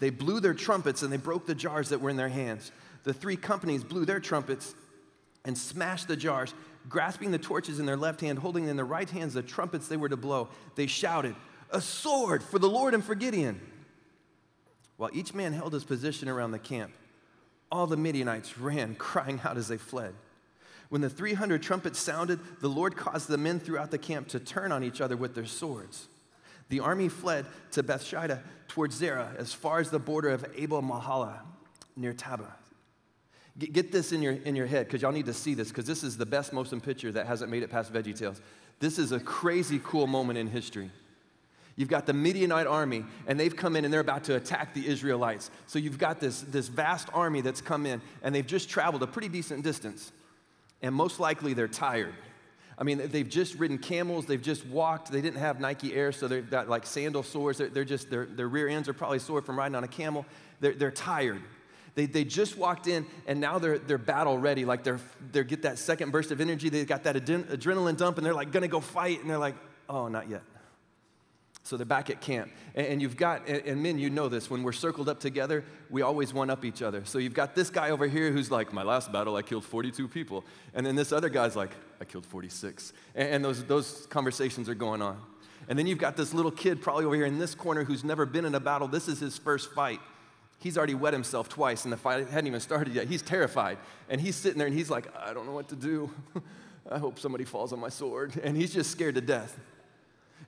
They 0.00 0.10
blew 0.10 0.40
their 0.40 0.54
trumpets 0.54 1.02
and 1.02 1.12
they 1.12 1.16
broke 1.16 1.46
the 1.46 1.54
jars 1.54 1.88
that 1.88 2.00
were 2.00 2.10
in 2.10 2.16
their 2.16 2.28
hands 2.28 2.70
the 3.06 3.14
three 3.14 3.36
companies 3.36 3.84
blew 3.84 4.04
their 4.04 4.18
trumpets 4.18 4.74
and 5.44 5.56
smashed 5.56 6.08
the 6.08 6.16
jars, 6.16 6.52
grasping 6.88 7.30
the 7.30 7.38
torches 7.38 7.78
in 7.78 7.86
their 7.86 7.96
left 7.96 8.20
hand, 8.20 8.40
holding 8.40 8.66
in 8.66 8.74
their 8.74 8.84
right 8.84 9.08
hands 9.08 9.32
the 9.32 9.42
trumpets 9.42 9.86
they 9.86 9.96
were 9.96 10.08
to 10.08 10.16
blow. 10.16 10.48
They 10.74 10.88
shouted, 10.88 11.36
A 11.70 11.80
sword 11.80 12.42
for 12.42 12.58
the 12.58 12.68
Lord 12.68 12.94
and 12.94 13.04
for 13.04 13.14
Gideon. 13.14 13.60
While 14.96 15.10
each 15.12 15.34
man 15.34 15.52
held 15.52 15.72
his 15.72 15.84
position 15.84 16.28
around 16.28 16.50
the 16.50 16.58
camp, 16.58 16.94
all 17.70 17.86
the 17.86 17.96
Midianites 17.96 18.58
ran, 18.58 18.94
crying 18.98 19.40
out 19.44 19.56
as 19.56 19.68
they 19.68 19.78
fled. 19.78 20.12
When 20.88 21.00
the 21.00 21.10
300 21.10 21.62
trumpets 21.62 21.98
sounded, 21.98 22.38
the 22.60 22.68
Lord 22.68 22.96
caused 22.96 23.28
the 23.28 23.38
men 23.38 23.58
throughout 23.58 23.90
the 23.90 23.98
camp 23.98 24.28
to 24.28 24.40
turn 24.40 24.72
on 24.72 24.84
each 24.84 25.00
other 25.00 25.16
with 25.16 25.34
their 25.34 25.46
swords. 25.46 26.08
The 26.68 26.80
army 26.80 27.08
fled 27.08 27.46
to 27.72 27.82
Beth 27.82 28.04
Shittah 28.04 28.40
towards 28.68 28.96
Zerah, 28.96 29.32
as 29.38 29.52
far 29.52 29.80
as 29.80 29.90
the 29.90 29.98
border 29.98 30.30
of 30.30 30.44
Abel 30.56 30.82
Meholah 30.82 31.40
near 31.96 32.12
Tabah. 32.12 32.52
Get, 33.58 33.72
get 33.72 33.92
this 33.92 34.12
in 34.12 34.22
your, 34.22 34.34
in 34.34 34.54
your 34.56 34.66
head 34.66 34.86
because 34.86 35.02
y'all 35.02 35.12
need 35.12 35.26
to 35.26 35.34
see 35.34 35.54
this 35.54 35.68
because 35.68 35.86
this 35.86 36.02
is 36.02 36.16
the 36.16 36.26
best 36.26 36.52
motion 36.52 36.80
picture 36.80 37.10
that 37.12 37.26
hasn't 37.26 37.50
made 37.50 37.62
it 37.62 37.70
past 37.70 37.92
Veggie 37.92 38.16
Tales. 38.16 38.40
This 38.80 38.98
is 38.98 39.12
a 39.12 39.20
crazy 39.20 39.80
cool 39.82 40.06
moment 40.06 40.38
in 40.38 40.48
history. 40.48 40.90
You've 41.76 41.88
got 41.90 42.06
the 42.06 42.14
Midianite 42.14 42.66
army, 42.66 43.04
and 43.26 43.38
they've 43.38 43.54
come 43.54 43.76
in 43.76 43.84
and 43.84 43.92
they're 43.92 44.00
about 44.00 44.24
to 44.24 44.36
attack 44.36 44.72
the 44.72 44.86
Israelites. 44.86 45.50
So 45.66 45.78
you've 45.78 45.98
got 45.98 46.20
this, 46.20 46.40
this 46.40 46.68
vast 46.68 47.08
army 47.12 47.42
that's 47.42 47.60
come 47.60 47.84
in, 47.84 48.00
and 48.22 48.34
they've 48.34 48.46
just 48.46 48.70
traveled 48.70 49.02
a 49.02 49.06
pretty 49.06 49.28
decent 49.28 49.62
distance. 49.62 50.10
And 50.82 50.94
most 50.94 51.20
likely 51.20 51.54
they're 51.54 51.68
tired. 51.68 52.14
I 52.78 52.84
mean, 52.84 53.08
they've 53.10 53.28
just 53.28 53.54
ridden 53.54 53.78
camels, 53.78 54.26
they've 54.26 54.42
just 54.42 54.66
walked, 54.66 55.10
they 55.10 55.22
didn't 55.22 55.40
have 55.40 55.60
Nike 55.60 55.94
Air, 55.94 56.12
so 56.12 56.28
they've 56.28 56.48
got 56.48 56.68
like 56.68 56.84
sandal 56.84 57.22
sores. 57.22 57.56
They're, 57.56 57.68
they're 57.68 57.84
just, 57.84 58.10
their, 58.10 58.26
their 58.26 58.48
rear 58.48 58.68
ends 58.68 58.86
are 58.88 58.92
probably 58.92 59.18
sore 59.18 59.40
from 59.40 59.56
riding 59.56 59.74
on 59.74 59.84
a 59.84 59.88
camel. 59.88 60.26
They're, 60.60 60.74
they're 60.74 60.90
tired. 60.90 61.40
They, 61.94 62.04
they 62.04 62.24
just 62.24 62.58
walked 62.58 62.86
in 62.86 63.06
and 63.26 63.40
now 63.40 63.58
they're, 63.58 63.78
they're 63.78 63.96
battle 63.96 64.38
ready. 64.38 64.66
Like 64.66 64.84
they're, 64.84 65.00
they 65.32 65.42
get 65.44 65.62
that 65.62 65.78
second 65.78 66.12
burst 66.12 66.30
of 66.30 66.42
energy. 66.42 66.68
They 66.68 66.84
got 66.84 67.04
that 67.04 67.16
adrenaline 67.16 67.96
dump 67.96 68.18
and 68.18 68.26
they're 68.26 68.34
like 68.34 68.52
gonna 68.52 68.68
go 68.68 68.80
fight. 68.80 69.22
And 69.22 69.30
they're 69.30 69.38
like, 69.38 69.56
oh, 69.88 70.08
not 70.08 70.28
yet. 70.28 70.42
So 71.66 71.76
they're 71.76 71.84
back 71.84 72.10
at 72.10 72.20
camp. 72.20 72.52
And, 72.76 73.02
you've 73.02 73.16
got, 73.16 73.48
and, 73.48 73.82
men, 73.82 73.98
you 73.98 74.08
know 74.08 74.28
this, 74.28 74.48
when 74.48 74.62
we're 74.62 74.72
circled 74.72 75.08
up 75.08 75.18
together, 75.18 75.64
we 75.90 76.00
always 76.00 76.32
one 76.32 76.48
up 76.48 76.64
each 76.64 76.80
other. 76.80 77.04
So 77.04 77.18
you've 77.18 77.34
got 77.34 77.56
this 77.56 77.70
guy 77.70 77.90
over 77.90 78.06
here 78.06 78.30
who's 78.30 78.52
like, 78.52 78.72
my 78.72 78.84
last 78.84 79.10
battle, 79.10 79.34
I 79.34 79.42
killed 79.42 79.64
42 79.64 80.06
people. 80.06 80.44
And 80.74 80.86
then 80.86 80.94
this 80.94 81.10
other 81.10 81.28
guy's 81.28 81.56
like, 81.56 81.72
I 82.00 82.04
killed 82.04 82.24
46. 82.24 82.92
And, 83.16 83.28
and 83.28 83.44
those, 83.44 83.64
those 83.64 84.06
conversations 84.10 84.68
are 84.68 84.76
going 84.76 85.02
on. 85.02 85.20
And 85.68 85.76
then 85.76 85.88
you've 85.88 85.98
got 85.98 86.16
this 86.16 86.32
little 86.32 86.52
kid 86.52 86.80
probably 86.80 87.04
over 87.04 87.16
here 87.16 87.26
in 87.26 87.38
this 87.38 87.56
corner 87.56 87.82
who's 87.82 88.04
never 88.04 88.26
been 88.26 88.44
in 88.44 88.54
a 88.54 88.60
battle. 88.60 88.86
This 88.86 89.08
is 89.08 89.18
his 89.18 89.36
first 89.36 89.72
fight. 89.72 89.98
He's 90.60 90.78
already 90.78 90.94
wet 90.94 91.12
himself 91.14 91.48
twice 91.48 91.84
and 91.84 91.92
the 91.92 91.96
fight 91.96 92.28
hadn't 92.28 92.46
even 92.46 92.60
started 92.60 92.94
yet. 92.94 93.08
He's 93.08 93.22
terrified. 93.22 93.78
And 94.08 94.20
he's 94.20 94.36
sitting 94.36 94.58
there 94.58 94.68
and 94.68 94.76
he's 94.76 94.88
like, 94.88 95.08
I 95.16 95.34
don't 95.34 95.46
know 95.46 95.52
what 95.52 95.68
to 95.70 95.76
do. 95.76 96.10
I 96.90 96.98
hope 96.98 97.18
somebody 97.18 97.44
falls 97.44 97.72
on 97.72 97.80
my 97.80 97.88
sword. 97.88 98.40
And 98.44 98.56
he's 98.56 98.72
just 98.72 98.92
scared 98.92 99.16
to 99.16 99.20
death. 99.20 99.58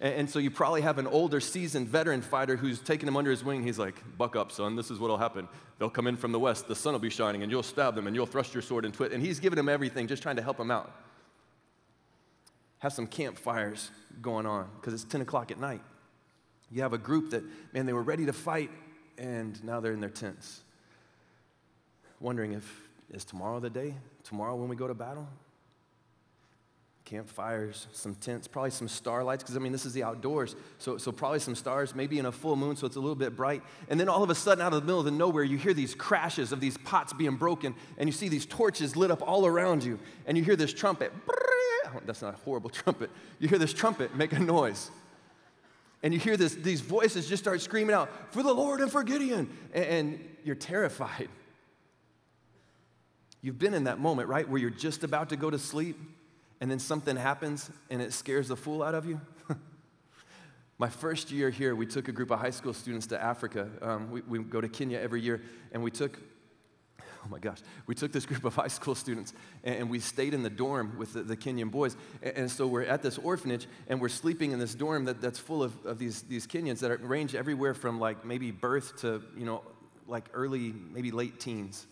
And, 0.01 0.31
so 0.31 0.39
you 0.39 0.51
probably 0.51 0.83
have 0.83 0.99
an 0.99 1.09
older, 1.09 1.41
seasoned 1.41 1.89
veteran 1.89 2.23
fighter 2.23 2.57
who's 2.57 2.79
taking 2.79 3.09
him 3.09 3.17
under 3.17 3.33
his 3.33 3.43
wing. 3.43 3.65
He's 3.65 3.81
like, 3.81 3.97
Buck 4.17 4.37
up, 4.37 4.53
son. 4.53 4.77
This 4.77 4.93
is 4.93 5.01
what'll 5.01 5.19
happen. 5.19 5.49
They'll 5.79 5.91
come 5.91 6.07
in 6.07 6.17
from 6.17 6.31
the 6.31 6.39
west. 6.39 6.69
The 6.69 6.77
sun 6.77 6.93
will 6.93 7.01
be 7.01 7.11
shining 7.11 7.43
and 7.43 7.51
you'll 7.51 7.65
stab 7.65 7.97
them 7.97 8.07
and 8.07 8.15
you'll 8.15 8.27
thrust 8.27 8.55
your 8.55 8.63
sword 8.63 8.85
into 8.85 9.03
it. 9.03 9.13
And 9.13 9.21
he's 9.21 9.41
giving 9.41 9.59
him 9.59 9.69
everything, 9.69 10.07
just 10.07 10.23
trying 10.23 10.37
to 10.37 10.43
help 10.43 10.59
him 10.59 10.71
out. 10.71 10.93
Have 12.79 12.93
some 12.93 13.09
campfires 13.09 13.91
going 14.23 14.47
on 14.47 14.69
because 14.77 14.95
it's 14.95 15.03
10 15.05 15.21
o'clock 15.23 15.51
at 15.51 15.59
night. 15.59 15.83
You 16.71 16.83
have 16.83 16.93
a 16.93 16.99
group 16.99 17.31
that, 17.31 17.43
man, 17.73 17.87
they 17.87 17.93
were 17.93 18.03
ready 18.03 18.27
to 18.27 18.33
fight 18.33 18.71
and 19.17 19.63
now 19.65 19.81
they're 19.81 19.93
in 19.93 20.01
their 20.01 20.11
tents, 20.11 20.61
wondering 22.21 22.53
if 22.53 22.89
is 23.11 23.25
tomorrow 23.25 23.59
the 23.59 23.71
day? 23.71 23.95
Tomorrow 24.23 24.55
when 24.55 24.69
we 24.69 24.77
go 24.77 24.87
to 24.87 24.95
battle? 24.95 25.27
Campfires, 27.09 27.87
some 27.93 28.15
tents, 28.17 28.47
probably 28.47 28.71
some 28.71 28.87
starlights, 28.87 29.43
because 29.43 29.57
I 29.57 29.61
mean, 29.61 29.73
this 29.73 29.87
is 29.87 29.95
the 29.95 30.03
outdoors. 30.03 30.55
So, 30.77 30.99
so, 30.99 31.11
probably 31.11 31.39
some 31.39 31.55
stars, 31.55 31.95
maybe 31.95 32.19
in 32.19 32.27
a 32.27 32.33
full 32.33 32.55
moon, 32.55 32.77
so 32.77 32.87
it's 32.87 32.97
a 32.97 33.01
little 33.01 33.15
bit 33.17 33.35
bright. 33.35 33.63
And 33.89 33.99
then 33.99 34.11
all 34.11 34.23
of 34.23 34.29
a 34.29 34.35
sudden, 34.35 34.63
out 34.63 34.75
of 34.75 34.83
the 34.83 34.85
middle 34.85 34.99
of 34.99 35.07
the 35.07 35.11
nowhere, 35.11 35.43
you 35.43 35.57
hear 35.57 35.73
these 35.73 35.95
crashes 35.95 36.53
of 36.53 36.61
these 36.61 36.77
pots 36.77 37.15
being 37.15 37.37
broken, 37.37 37.75
and 37.97 38.07
you 38.07 38.13
see 38.13 38.29
these 38.29 38.45
torches 38.45 38.95
lit 38.95 39.11
up 39.11 39.27
all 39.27 39.47
around 39.47 39.85
you, 39.85 39.99
and 40.27 40.37
you 40.37 40.45
hear 40.45 40.55
this 40.55 40.75
trumpet. 40.75 41.11
That's 42.05 42.21
not 42.21 42.35
a 42.35 42.37
horrible 42.37 42.69
trumpet. 42.71 43.09
You 43.39 43.49
hear 43.49 43.59
this 43.59 43.73
trumpet 43.73 44.15
make 44.15 44.35
a 44.35 44.39
noise. 44.39 44.91
And 46.03 46.13
you 46.13 46.21
hear 46.21 46.37
this, 46.37 46.57
these 46.57 46.83
voices 46.83 47.27
just 47.27 47.43
start 47.43 47.63
screaming 47.63 47.95
out, 47.95 48.11
for 48.35 48.43
the 48.43 48.53
Lord 48.53 48.83
and 48.83 48.93
for 48.93 49.03
Gideon. 49.03 49.49
And, 49.73 49.85
and 49.85 50.29
you're 50.45 50.57
terrified. 50.57 51.31
You've 53.41 53.59
been 53.59 53.73
in 53.73 53.85
that 53.85 53.99
moment, 53.99 54.29
right, 54.29 54.47
where 54.47 54.61
you're 54.61 54.69
just 54.69 55.05
about 55.05 55.31
to 55.31 55.37
go 55.37 55.49
to 55.49 55.59
sleep 55.59 55.97
and 56.61 56.71
then 56.71 56.79
something 56.79 57.17
happens 57.17 57.71
and 57.91 58.03
it 58.03 58.13
scares 58.13 58.49
the 58.49 58.57
fool 58.57 58.83
out 58.83 58.95
of 58.95 59.07
you? 59.07 59.21
My 60.79 60.89
first 60.89 61.31
year 61.31 61.51
here, 61.51 61.75
we 61.75 61.87
took 61.87 62.09
a 62.09 62.13
group 62.13 62.31
of 62.31 62.41
high 62.41 62.51
school 62.51 62.73
students 62.73 63.07
to 63.09 63.23
Africa. 63.23 63.69
Um, 63.83 64.11
we, 64.11 64.21
we 64.23 64.39
go 64.41 64.61
to 64.61 64.69
Kenya 64.69 64.99
every 64.99 65.21
year, 65.21 65.43
and 65.73 65.83
we 65.83 65.91
took 65.91 66.19
oh 67.25 67.29
my 67.29 67.39
gosh, 67.39 67.59
we 67.87 67.95
took 67.95 68.13
this 68.13 68.27
group 68.27 68.45
of 68.45 68.55
high 68.55 68.69
school 68.69 68.95
students 68.95 69.33
and, 69.65 69.91
we 69.91 69.99
stayed 70.01 70.35
in 70.35 70.43
the 70.43 70.51
dorm 70.51 70.97
with 70.99 71.15
the, 71.15 71.23
the 71.23 71.37
Kenyan 71.37 71.71
boys. 71.71 71.97
And, 72.23 72.51
so 72.51 72.67
we're 72.67 72.83
at 72.83 73.03
this 73.03 73.19
orphanage 73.19 73.67
and 73.89 74.01
we're 74.01 74.09
sleeping 74.09 74.53
in 74.53 74.59
this 74.59 74.75
dorm 74.75 75.05
that, 75.07 75.21
that's 75.21 75.39
full 75.39 75.63
of, 75.63 75.73
of 75.85 75.99
these, 75.99 76.23
these 76.23 76.47
Kenyans 76.47 76.81
that 76.81 77.07
range 77.07 77.35
everywhere 77.35 77.75
from 77.75 77.99
like 77.99 78.25
maybe 78.25 78.51
birth 78.51 79.01
to, 79.01 79.23
you 79.37 79.45
know, 79.45 79.63
like 80.07 80.29
early, 80.33 80.75
maybe 80.93 81.11
late 81.11 81.41
teens. 81.41 81.87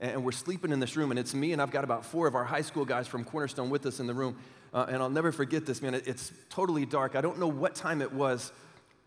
And, 0.00 0.24
we're 0.24 0.32
sleeping 0.32 0.72
in 0.72 0.80
this 0.80 0.96
room 0.96 1.10
and 1.10 1.18
it's 1.18 1.34
me 1.34 1.52
and 1.52 1.62
I've 1.62 1.70
got 1.70 1.84
about 1.84 2.04
four 2.04 2.26
of 2.26 2.34
our 2.34 2.44
high 2.44 2.62
school 2.62 2.84
guys 2.84 3.06
from 3.06 3.24
Cornerstone 3.24 3.70
with 3.70 3.86
us 3.86 4.00
in 4.00 4.06
the 4.06 4.14
room. 4.14 4.36
Uh, 4.74 4.86
and 4.88 5.02
I'll 5.02 5.10
never 5.10 5.32
forget 5.32 5.64
this, 5.64 5.80
man. 5.80 5.94
It, 5.94 6.06
it's 6.06 6.32
totally 6.50 6.84
dark. 6.84 7.16
I 7.16 7.20
don't 7.20 7.38
know 7.38 7.48
what 7.48 7.74
time 7.74 8.02
it 8.02 8.12
was. 8.12 8.52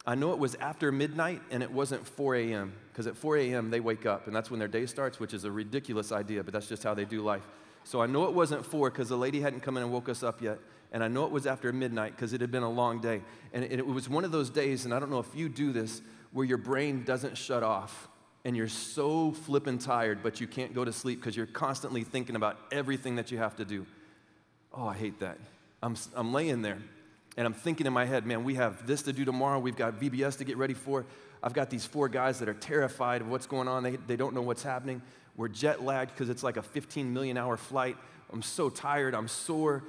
I 0.05 0.15
know 0.15 0.31
it 0.31 0.39
was 0.39 0.55
after 0.55 0.91
midnight 0.91 1.41
and 1.51 1.61
it 1.61 1.71
wasn't 1.71 2.07
4 2.07 2.35
a.m. 2.35 2.73
because 2.91 3.05
at 3.05 3.15
4 3.15 3.37
a.m. 3.37 3.69
they 3.69 3.79
wake 3.79 4.05
up 4.05 4.27
and 4.27 4.35
that's 4.35 4.49
when 4.49 4.59
their 4.59 4.67
day 4.67 4.85
starts, 4.85 5.19
which 5.19 5.33
is 5.33 5.43
a 5.43 5.51
ridiculous 5.51 6.11
idea, 6.11 6.43
but 6.43 6.53
that's 6.53 6.67
just 6.67 6.83
how 6.83 6.93
they 6.93 7.05
do 7.05 7.21
life. 7.21 7.43
So 7.83 8.01
I 8.01 8.07
know 8.07 8.25
it 8.25 8.33
wasn't 8.33 8.65
4 8.65 8.89
because 8.89 9.09
the 9.09 9.17
lady 9.17 9.41
hadn't 9.41 9.61
come 9.61 9.77
in 9.77 9.83
and 9.83 9.91
woke 9.91 10.09
us 10.09 10.23
up 10.23 10.41
yet. 10.41 10.59
And 10.91 11.03
I 11.03 11.07
know 11.07 11.25
it 11.25 11.31
was 11.31 11.45
after 11.45 11.71
midnight 11.71 12.15
because 12.15 12.33
it 12.33 12.41
had 12.41 12.51
been 12.51 12.63
a 12.63 12.69
long 12.69 12.99
day. 12.99 13.21
And 13.53 13.63
it, 13.63 13.73
it 13.73 13.85
was 13.85 14.09
one 14.09 14.25
of 14.25 14.31
those 14.31 14.49
days, 14.49 14.85
and 14.85 14.93
I 14.93 14.99
don't 14.99 15.11
know 15.11 15.19
if 15.19 15.35
you 15.35 15.47
do 15.49 15.71
this, 15.71 16.01
where 16.31 16.45
your 16.45 16.57
brain 16.57 17.03
doesn't 17.03 17.37
shut 17.37 17.61
off 17.61 18.07
and 18.49 18.57
you're 18.57 18.67
so 18.67 19.31
flippin' 19.31 19.77
tired, 19.77 20.23
but 20.23 20.41
you 20.41 20.47
can't 20.47 20.73
go 20.73 20.83
to 20.83 20.91
sleep 20.91 21.21
because 21.21 21.37
you're 21.37 21.45
constantly 21.45 22.03
thinking 22.03 22.35
about 22.35 22.57
everything 22.71 23.17
that 23.17 23.29
you 23.29 23.37
have 23.37 23.55
to 23.55 23.63
do. 23.63 23.85
Oh, 24.73 24.87
I 24.87 24.95
hate 24.95 25.19
that. 25.19 25.37
I'm, 25.83 25.95
I'm 26.15 26.33
laying 26.33 26.63
there 26.63 26.79
and 27.37 27.45
I'm 27.45 27.53
thinking 27.53 27.85
in 27.85 27.93
my 27.93 28.05
head, 28.05 28.25
man, 28.25 28.43
we 28.43 28.55
have 28.55 28.87
this 28.87 29.03
to 29.03 29.13
do 29.13 29.23
tomorrow. 29.23 29.59
We've 29.59 29.75
got 29.75 29.99
VBS 29.99 30.39
to 30.39 30.45
get 30.45 30.57
ready 30.57 30.73
for. 30.73 31.05
I've 31.43 31.53
got 31.53 31.69
these 31.69 31.85
four 31.85 32.09
guys 32.09 32.39
that 32.39 32.49
are 32.49 32.55
terrified 32.55 33.21
of 33.21 33.29
what's 33.29 33.45
going 33.45 33.67
on. 33.67 33.83
They, 33.83 33.97
they 33.97 34.15
don't 34.15 34.33
know 34.33 34.41
what's 34.41 34.63
happening. 34.63 35.03
We're 35.37 35.47
jet 35.47 35.83
lagged 35.83 36.15
because 36.15 36.31
it's 36.31 36.41
like 36.41 36.57
a 36.57 36.63
15 36.63 37.13
million 37.13 37.37
hour 37.37 37.55
flight. 37.55 37.97
I'm 38.33 38.41
so 38.41 38.71
tired. 38.71 39.13
I'm 39.13 39.27
sore. 39.27 39.83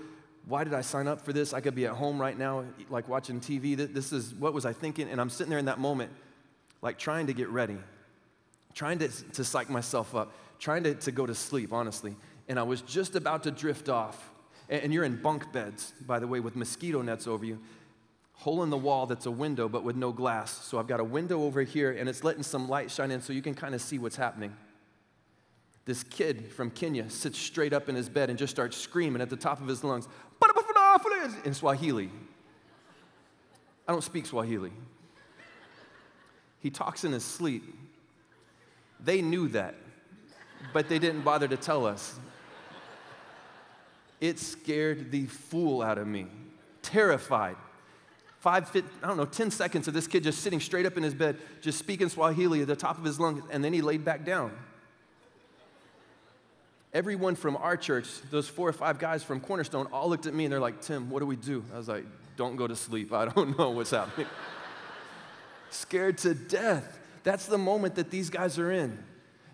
Why 0.45 0.65
did 0.65 0.75
I 0.75 0.83
sign 0.83 1.09
up 1.09 1.23
for 1.23 1.33
this? 1.33 1.55
I 1.55 1.63
could 1.63 1.75
be 1.75 1.87
at 1.87 1.93
home 1.93 2.21
right 2.21 2.37
now, 2.37 2.67
like 2.91 3.09
watching 3.09 3.41
TV. 3.41 3.75
This 3.75 4.13
is 4.13 4.35
what 4.35 4.53
was 4.53 4.67
I 4.67 4.75
thinking? 4.75 5.09
And 5.09 5.19
I'm 5.19 5.31
sitting 5.31 5.49
there 5.49 5.59
in 5.59 5.65
that 5.65 5.79
moment, 5.79 6.13
like 6.83 6.99
trying 6.99 7.27
to 7.29 7.33
get 7.33 7.49
ready, 7.49 7.79
trying 8.75 8.99
to, 9.01 9.09
to 9.09 9.45
psych 9.45 9.71
myself 9.71 10.15
up, 10.15 10.33
trying 10.59 10.83
to, 10.85 10.95
to 10.95 11.13
go 11.13 11.27
to 11.27 11.35
sleep, 11.35 11.73
honestly. 11.73 12.17
And 12.49 12.59
I 12.59 12.63
was 12.63 12.83
just 12.83 13.17
about 13.17 13.45
to 13.45 13.51
drift 13.51 13.89
off 13.89 14.31
and 14.71 14.95
you're 14.95 15.05
in 15.05 15.17
bunk 15.17 15.53
beds, 15.53 15.93
by 16.07 16.21
the 16.21 16.29
way, 16.29 16.39
with 16.39 16.55
mosquito 16.55 17.03
nets 17.03 17.27
over 17.27 17.45
you. 17.45 17.59
Hole 18.35 18.63
in 18.63 18.71
the 18.71 18.77
wall 18.79 19.05
that's 19.07 19.27
a 19.27 19.31
window, 19.31 19.69
but 19.69 19.83
with 19.83 19.97
no 19.97 20.13
glass. 20.13 20.65
So 20.65 20.79
I've 20.79 20.87
got 20.87 21.01
a 21.01 21.05
window 21.05 21.43
over 21.43 21.63
here, 21.63 21.91
and 21.91 22.09
it's 22.09 22.23
letting 22.23 22.45
some 22.45 22.69
light 22.69 22.91
shine 22.91 23.11
in 23.11 23.21
so 23.21 23.33
you 23.33 23.43
can 23.43 23.55
kind 23.55 23.75
of 23.75 23.83
see 23.83 23.99
what's 23.99 24.17
happening. 24.17 24.57
This 25.85 26.05
kid 26.05 26.53
from 26.53 26.71
Kenya 26.71 27.11
sits 27.11 27.37
straight 27.37 27.73
up 27.73 27.89
in 27.89 27.97
his 27.97 28.09
bed 28.09 28.31
and 28.31 28.39
just 28.39 28.53
starts 28.53 28.77
screaming 28.77 29.21
at 29.21 29.29
the 29.29 29.37
top 29.37 29.61
of 29.61 29.67
his 29.67 29.83
lungs 29.83 30.07
in 31.45 31.53
Swahili. 31.53 32.11
I 33.89 33.93
don't 33.93 34.05
speak 34.05 34.27
Swahili. 34.27 34.73
He 36.61 36.71
talks 36.71 37.05
in 37.05 37.13
his 37.13 37.25
sleep. 37.25 37.75
They 39.05 39.23
knew 39.23 39.49
that. 39.49 39.75
but 40.73 40.89
they 40.89 40.99
didn't 40.99 41.23
bother 41.23 41.49
to 41.49 41.57
tell 41.57 41.87
us. 41.87 42.19
It 44.21 44.39
scared 44.39 45.11
the 45.11 45.27
fool 45.27 45.81
out 45.81 45.97
of 45.97 46.07
me, 46.07 46.27
terrified. 46.83 47.57
Five, 48.41 48.71
I 49.03 49.07
don't 49.07 49.17
know, 49.17 49.25
10 49.25 49.51
seconds 49.51 49.89
of 49.89 49.95
this 49.95 50.07
kid 50.07 50.23
just 50.23 50.41
sitting 50.41 50.61
straight 50.61 50.87
up 50.87 50.97
in 50.97 51.03
his 51.03 51.15
bed, 51.15 51.39
just 51.63 51.79
speaking 51.79 52.09
Swahili 52.09 52.61
at 52.63 52.69
the 52.69 52.77
top 52.77 52.99
of 52.99 53.05
his 53.05 53.19
lungs, 53.19 53.43
and 53.51 53.65
then 53.65 53.73
he 53.73 53.81
laid 53.83 54.05
back 54.05 54.25
down. 54.25 54.53
Everyone 56.93 57.35
from 57.35 57.57
our 57.57 57.77
church, 57.77 58.09
those 58.31 58.49
four 58.49 58.69
or 58.69 58.73
five 58.73 58.99
guys 58.99 59.23
from 59.23 59.41
Cornerstone, 59.41 59.87
all 59.93 60.09
looked 60.11 60.27
at 60.27 60.35
me 60.35 60.45
and 60.45 60.53
they're 60.53 60.61
like, 60.61 60.81
Tim, 60.83 61.09
what 61.09 61.21
do 61.21 61.27
we 61.27 61.37
do? 61.37 61.65
I 61.73 61.77
was 61.79 61.89
like, 61.89 62.05
don't 62.37 62.57
go 62.57 62.67
to 62.67 62.77
sleep. 62.77 63.13
I 63.13 63.27
don't 63.27 63.57
know 63.59 63.71
what's 63.71 63.91
happening. 63.91 64.27
Scared 65.71 66.19
to 66.19 66.35
death. 66.35 66.99
That's 67.23 67.47
the 67.47 67.59
moment 67.59 67.97
that 67.97 68.11
these 68.11 68.31
guys 68.31 68.59
are 68.59 68.71
in. 68.71 69.03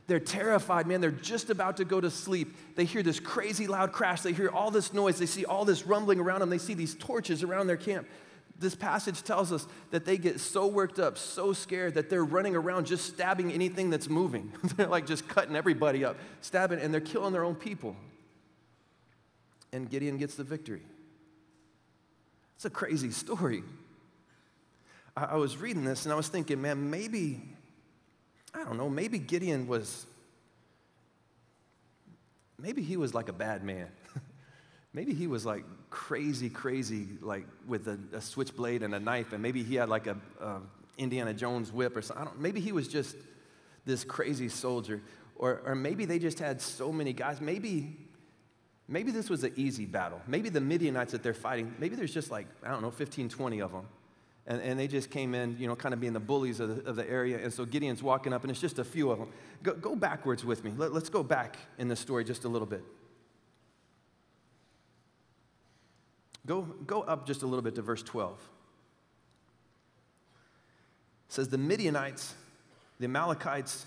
They're 0.07 0.21
terrified, 0.21 0.87
man. 0.87 1.01
They're 1.01 1.11
just 1.11 1.51
about 1.51 1.79
to 1.79 1.85
go 1.85 2.01
to 2.01 2.11
sleep. 2.11 2.57
They 2.77 2.85
hear 2.85 3.03
this 3.03 3.19
crazy 3.19 3.67
loud 3.67 3.93
crash. 3.93 4.21
They 4.21 4.33
hear 4.33 4.51
all 4.51 4.71
this 4.71 4.93
noise. 4.93 5.19
They 5.19 5.27
see 5.27 5.45
all 5.45 5.65
this 5.65 5.85
rumbling 5.85 6.21
around 6.21 6.41
them. 6.41 6.51
They 6.51 6.59
see 6.59 6.75
these 6.75 6.95
torches 6.95 7.43
around 7.43 7.67
their 7.67 7.77
camp. 7.77 8.07
This 8.59 8.75
passage 8.75 9.23
tells 9.23 9.53
us 9.53 9.67
that 9.91 10.05
they 10.05 10.17
get 10.17 10.41
so 10.41 10.67
worked 10.67 10.99
up, 10.99 11.19
so 11.19 11.53
scared 11.53 11.95
that 11.95 12.09
they're 12.09 12.25
running 12.25 12.57
around 12.57 12.87
just 12.87 13.05
stabbing 13.05 13.53
anything 13.53 13.91
that's 13.91 14.09
moving. 14.09 14.53
they're 14.77 14.87
like 14.87 15.07
just 15.07 15.29
cutting 15.29 15.57
everybody 15.57 16.05
up, 16.05 16.17
stabbing, 16.41 16.81
and 16.81 16.95
they're 16.95 17.01
killing 17.01 17.33
their 17.33 17.45
own 17.45 17.57
people. 17.57 17.97
And 19.73 19.91
Gideon 19.91 20.17
gets 20.17 20.37
the 20.37 20.45
victory. 20.45 20.83
It's 22.55 22.65
a 22.65 22.71
crazy 22.71 23.11
story. 23.11 23.63
I, 25.17 25.25
I 25.25 25.35
was 25.35 25.59
reading 25.59 25.85
this 25.85 26.05
and 26.05 26.13
I 26.13 26.17
was 26.17 26.29
thinking, 26.29 26.63
man, 26.63 26.89
maybe 26.89 27.43
I 28.57 28.65
don't 28.65 28.79
know, 28.79 28.89
maybe 28.89 29.19
Gideon 29.19 29.69
was, 29.69 30.07
maybe 32.59 32.83
he 32.83 32.97
was 32.97 33.13
like 33.13 33.29
a 33.29 33.33
bad 33.35 33.63
man. 33.63 33.89
maybe 34.95 35.13
he 35.13 35.27
was 35.27 35.45
like 35.45 35.65
crazy, 35.91 36.49
crazy, 36.49 37.07
like 37.21 37.47
with 37.67 37.87
a, 37.87 37.99
a, 38.15 38.21
switchblade 38.21 38.83
and 38.83 38.95
a 38.95 38.99
knife, 38.99 39.35
and 39.35 39.43
maybe 39.43 39.63
he 39.63 39.75
had 39.75 39.91
like 39.91 40.07
a, 40.07 40.17
a 40.41 40.61
Indiana 40.97 41.35
Jones 41.35 41.71
whip 41.71 41.95
or 41.99 42.03
something. 42.03 42.29
maybe 42.39 42.61
he 42.61 42.73
was 42.73 42.89
just 42.89 43.15
this 43.85 44.05
crazy 44.05 44.49
soldier. 44.49 45.03
Or, 45.37 45.61
or 45.67 45.75
maybe 45.75 46.07
they 46.07 46.19
just 46.19 46.39
had 46.39 46.63
so 46.63 46.91
many 46.91 47.13
guys. 47.13 47.43
Maybe, 47.43 47.95
maybe 48.89 49.11
this 49.11 49.29
was 49.29 49.45
an 49.45 49.53
easy 49.57 49.85
battle. 49.85 50.23
Maybe 50.27 50.49
the 50.49 50.63
Midianites 50.63 51.13
that 51.13 51.23
they're 51.23 51.35
fighting, 51.35 51.75
maybe 51.79 51.95
there's 51.95 52.15
just 52.15 52.31
like, 52.31 52.47
I 52.65 52.71
don't 52.71 52.81
know, 52.81 52.91
15, 52.91 53.29
20 53.29 53.61
of 53.61 53.73
them 53.73 53.87
and, 54.47 54.61
and 54.63 54.79
they 54.79 54.87
just 54.87 55.11
came 55.11 55.35
in, 55.35 55.57
you 55.59 55.67
know, 55.67 55.75
kind 55.75 55.93
of 55.93 56.01
being 56.01 56.13
the 56.13 56.21
bullies 56.21 56.61
of 56.61 56.85
the, 56.85 56.89
of 56.89 56.97
the 56.97 57.09
area. 57.09 57.39
And 57.43 57.53
so 57.53 57.65
Gideon's 57.65 58.03
walking 58.03 58.33
up, 58.33 58.43
and 58.43 58.51
it's 58.51 58.61
just 58.61 58.79
a 58.79 58.85
few 58.85 59.11
of 59.11 59.19
them. 59.19 59.29
Go, 59.63 59.75
go 59.75 59.97
backwards 59.97 60.45
with 60.45 60.63
me. 60.63 60.73
Let, 60.77 60.93
let's 60.93 61.09
go 61.09 61.23
back 61.23 61.57
in 61.79 61.89
the 61.89 61.97
story 61.97 62.25
just 62.25 62.45
a 62.45 62.49
little 62.49 62.67
bit. 62.67 62.85
Go, 66.47 66.63
go 66.63 67.03
up 67.03 67.27
just 67.27 67.43
a 67.43 67.47
little 67.47 67.63
bit 67.63 67.75
to 67.75 67.83
verse 67.83 68.05
12. 68.05 68.39
It 71.29 71.33
says, 71.33 71.49
The 71.49 71.59
Midianites, 71.59 72.35
the 73.01 73.07
Amalekites, 73.07 73.85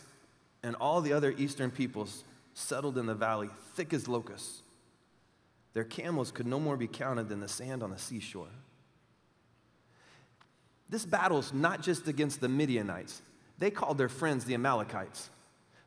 and 0.61 0.75
all 0.75 0.99
the 0.99 1.13
other 1.13 1.33
eastern 1.37 1.71
peoples 1.71 2.25
settled 2.53 2.97
in 2.97 3.05
the 3.05 3.15
valley, 3.15 3.49
thick 3.75 3.93
as 3.93 4.09
locusts. 4.09 4.61
Their 5.73 5.85
camels 5.85 6.31
could 6.31 6.47
no 6.47 6.59
more 6.59 6.75
be 6.75 6.87
counted 6.87 7.29
than 7.29 7.39
the 7.39 7.47
sand 7.47 7.81
on 7.81 7.91
the 7.91 7.97
seashore. 7.97 8.49
This 10.89 11.05
battle's 11.05 11.53
not 11.53 11.81
just 11.81 12.07
against 12.07 12.41
the 12.41 12.49
Midianites. 12.49 13.21
They 13.59 13.69
called 13.69 13.97
their 13.97 14.09
friends 14.09 14.45
the 14.45 14.53
Amalekites. 14.55 15.29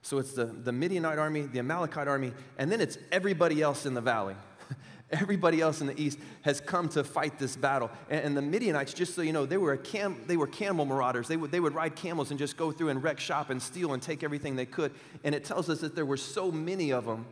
So 0.03 0.19
it's 0.19 0.33
the, 0.33 0.47
the 0.47 0.73
Midianite 0.73 1.19
army, 1.19 1.43
the 1.43 1.61
Amalekite 1.61 2.09
army, 2.09 2.33
and 2.59 2.71
then 2.71 2.81
it's 2.81 2.99
everybody 3.11 3.63
else 3.63 3.87
in 3.87 3.95
the 3.95 4.01
valley. 4.01 4.35
everybody 5.13 5.61
else 5.61 5.81
in 5.81 5.87
the 5.87 6.01
east 6.01 6.19
has 6.43 6.61
come 6.61 6.89
to 6.91 7.05
fight 7.05 7.39
this 7.39 7.57
battle. 7.57 7.91
And, 8.11 8.25
and, 8.25 8.37
the 8.37 8.43
Midianites, 8.43 8.93
just 8.95 9.15
so 9.15 9.23
you 9.23 9.33
know, 9.33 9.47
they 9.47 9.57
were, 9.57 9.77
cam, 9.77 10.23
they 10.27 10.37
were 10.37 10.49
camel 10.49 10.85
marauders. 10.85 11.29
They 11.29 11.37
would, 11.37 11.53
they 11.53 11.61
would 11.61 11.75
ride 11.75 11.95
camels 11.95 12.31
and 12.31 12.39
just 12.39 12.57
go 12.57 12.73
through 12.73 12.89
and 12.89 13.03
wreck 13.03 13.21
shop 13.21 13.51
and 13.51 13.63
steal 13.63 13.93
and 13.93 14.03
take 14.03 14.25
everything 14.25 14.57
they 14.57 14.67
could. 14.67 14.93
And 15.23 15.35
it 15.35 15.45
tells 15.45 15.71
us 15.71 15.81
that 15.81 15.95
there 15.95 16.07
were 16.07 16.17
so 16.17 16.51
many 16.51 16.93
of 16.93 17.05
them, 17.05 17.27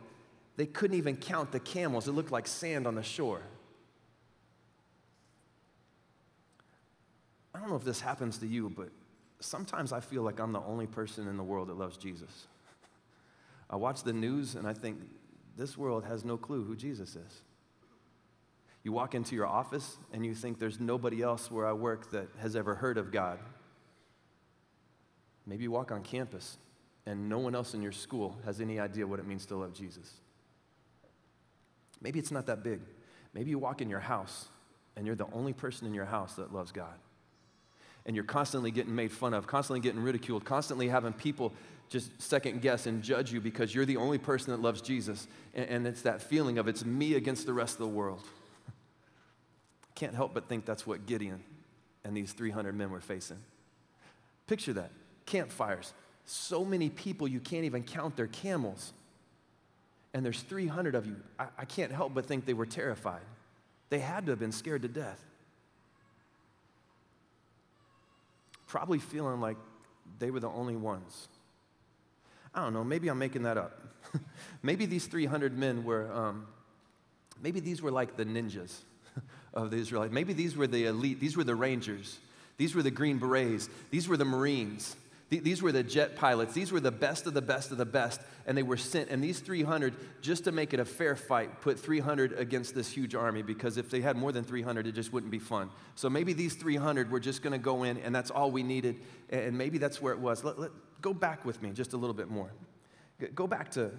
they 0.55 0.65
couldn't 0.65 0.97
even 0.97 1.17
count 1.17 1.51
the 1.51 1.59
camels. 1.59 2.07
It 2.07 2.11
looked 2.11 2.31
like 2.31 2.47
sand 2.47 2.87
on 2.87 2.95
the 2.95 3.03
shore. 3.03 3.41
Don't 7.61 7.69
know 7.69 7.77
if 7.77 7.83
this 7.83 8.01
happens 8.01 8.37
to 8.39 8.47
you, 8.47 8.69
but 8.69 8.89
sometimes 9.39 9.93
I 9.93 9.99
feel 9.99 10.23
like 10.23 10.39
I'm 10.39 10.51
the 10.51 10.61
only 10.61 10.87
person 10.87 11.27
in 11.27 11.37
the 11.37 11.43
world 11.43 11.69
that 11.69 11.77
loves 11.77 11.97
Jesus. 11.97 12.47
I 13.69 13.75
watch 13.75 14.03
the 14.03 14.13
news 14.13 14.55
and 14.55 14.67
I 14.67 14.73
think 14.73 14.99
this 15.55 15.77
world 15.77 16.03
has 16.05 16.25
no 16.25 16.37
clue 16.37 16.63
who 16.63 16.75
Jesus 16.75 17.15
is. 17.15 17.41
You 18.83 18.91
walk 18.91 19.13
into 19.13 19.35
your 19.35 19.45
office 19.45 19.97
and 20.11 20.25
you 20.25 20.33
think 20.33 20.57
there's 20.57 20.79
nobody 20.79 21.21
else 21.21 21.51
where 21.51 21.67
I 21.67 21.73
work 21.73 22.11
that 22.11 22.27
has 22.39 22.55
ever 22.55 22.75
heard 22.75 22.97
of 22.97 23.11
God. 23.11 23.37
Maybe 25.45 25.63
you 25.63 25.71
walk 25.71 25.91
on 25.91 26.01
campus 26.01 26.57
and 27.05 27.29
no 27.29 27.39
one 27.39 27.53
else 27.53 27.73
in 27.73 27.81
your 27.81 27.91
school 27.91 28.37
has 28.43 28.59
any 28.59 28.79
idea 28.79 29.05
what 29.05 29.19
it 29.19 29.27
means 29.27 29.45
to 29.47 29.55
love 29.55 29.73
Jesus. 29.73 30.11
Maybe 32.01 32.17
it's 32.17 32.31
not 32.31 32.47
that 32.47 32.63
big. 32.63 32.79
Maybe 33.33 33.51
you 33.51 33.59
walk 33.59 33.81
in 33.81 33.89
your 33.89 33.99
house 33.99 34.47
and 34.95 35.05
you're 35.05 35.15
the 35.15 35.31
only 35.31 35.53
person 35.53 35.85
in 35.85 35.93
your 35.93 36.05
house 36.05 36.33
that 36.33 36.51
loves 36.51 36.71
God 36.71 36.95
and 38.05 38.15
you're 38.15 38.25
constantly 38.25 38.71
getting 38.71 38.95
made 38.95 39.11
fun 39.11 39.33
of, 39.33 39.47
constantly 39.47 39.79
getting 39.79 40.01
ridiculed, 40.01 40.43
constantly 40.45 40.87
having 40.87 41.13
people 41.13 41.53
just 41.89 42.21
second 42.21 42.61
guess 42.61 42.85
and 42.85 43.03
judge 43.03 43.31
you 43.33 43.41
because 43.41 43.75
you're 43.75 43.85
the 43.85 43.97
only 43.97 44.17
person 44.17 44.51
that 44.51 44.61
loves 44.61 44.81
Jesus. 44.81 45.27
And, 45.53 45.69
and 45.69 45.87
it's 45.87 46.01
that 46.03 46.21
feeling 46.21 46.57
of 46.57 46.67
it's 46.67 46.85
me 46.85 47.15
against 47.15 47.45
the 47.45 47.53
rest 47.53 47.73
of 47.73 47.79
the 47.79 47.87
world. 47.87 48.21
Can't 49.95 50.15
help 50.15 50.33
but 50.33 50.47
think 50.47 50.65
that's 50.65 50.87
what 50.87 51.05
Gideon 51.05 51.43
and 52.03 52.15
these 52.15 52.31
300 52.31 52.73
men 52.73 52.89
were 52.89 53.01
facing. 53.01 53.37
Picture 54.47 54.73
that 54.73 54.91
campfires. 55.25 55.93
So 56.25 56.65
many 56.65 56.89
people 56.89 57.27
you 57.27 57.39
can't 57.39 57.65
even 57.65 57.83
count 57.83 58.15
their 58.15 58.27
camels. 58.27 58.93
And 60.13 60.25
there's 60.25 60.41
300 60.41 60.95
of 60.95 61.05
you. 61.05 61.15
I, 61.39 61.47
I 61.59 61.65
can't 61.65 61.91
help 61.91 62.13
but 62.13 62.25
think 62.25 62.45
they 62.45 62.53
were 62.53 62.65
terrified. 62.65 63.21
They 63.89 63.99
had 63.99 64.25
to 64.25 64.31
have 64.31 64.39
been 64.39 64.51
scared 64.51 64.81
to 64.81 64.87
death. 64.87 65.19
Probably 68.71 68.99
feeling 68.99 69.41
like 69.41 69.57
they 70.19 70.31
were 70.31 70.39
the 70.39 70.47
only 70.47 70.77
ones. 70.77 71.27
I 72.55 72.63
don't 72.63 72.73
know, 72.73 72.85
maybe 72.85 73.09
I'm 73.09 73.19
making 73.19 73.43
that 73.43 73.57
up. 73.57 73.81
maybe 74.63 74.85
these 74.85 75.07
300 75.07 75.57
men 75.57 75.83
were, 75.83 76.09
um, 76.13 76.47
maybe 77.43 77.59
these 77.59 77.81
were 77.81 77.91
like 77.91 78.15
the 78.15 78.23
ninjas 78.23 78.73
of 79.53 79.71
the 79.71 79.77
Israelites. 79.77 80.13
Maybe 80.13 80.31
these 80.31 80.55
were 80.55 80.67
the 80.67 80.85
elite, 80.85 81.19
these 81.19 81.35
were 81.35 81.43
the 81.43 81.53
rangers, 81.53 82.17
these 82.55 82.73
were 82.73 82.81
the 82.81 82.91
Green 82.91 83.19
Berets, 83.19 83.67
these 83.89 84.07
were 84.07 84.15
the 84.15 84.23
Marines. 84.23 84.95
These 85.31 85.61
were 85.61 85.71
the 85.71 85.81
jet 85.81 86.17
pilots. 86.17 86.53
These 86.53 86.73
were 86.73 86.81
the 86.81 86.91
best 86.91 87.25
of 87.25 87.33
the 87.33 87.41
best 87.41 87.71
of 87.71 87.77
the 87.77 87.85
best, 87.85 88.19
and 88.45 88.57
they 88.57 88.63
were 88.63 88.75
sent. 88.75 89.09
And 89.09 89.23
these 89.23 89.39
300, 89.39 89.95
just 90.21 90.43
to 90.43 90.51
make 90.51 90.73
it 90.73 90.81
a 90.81 90.85
fair 90.85 91.15
fight, 91.15 91.61
put 91.61 91.79
300 91.79 92.33
against 92.33 92.75
this 92.75 92.89
huge 92.89 93.15
army 93.15 93.41
because 93.41 93.77
if 93.77 93.89
they 93.89 94.01
had 94.01 94.17
more 94.17 94.33
than 94.33 94.43
300, 94.43 94.87
it 94.87 94.91
just 94.91 95.13
wouldn't 95.13 95.31
be 95.31 95.39
fun. 95.39 95.69
So 95.95 96.09
maybe 96.09 96.33
these 96.33 96.55
300 96.55 97.09
were 97.09 97.21
just 97.21 97.41
going 97.43 97.53
to 97.53 97.59
go 97.59 97.83
in, 97.83 97.97
and 97.99 98.13
that's 98.13 98.29
all 98.29 98.51
we 98.51 98.61
needed. 98.61 98.99
And 99.29 99.57
maybe 99.57 99.77
that's 99.77 100.01
where 100.01 100.11
it 100.11 100.19
was. 100.19 100.43
Let, 100.43 100.59
let, 100.59 100.71
go 100.99 101.13
back 101.13 101.45
with 101.45 101.61
me 101.61 101.71
just 101.71 101.93
a 101.93 101.97
little 101.97 102.13
bit 102.13 102.29
more. 102.29 102.51
Go 103.33 103.47
back 103.47 103.71
to, 103.71 103.91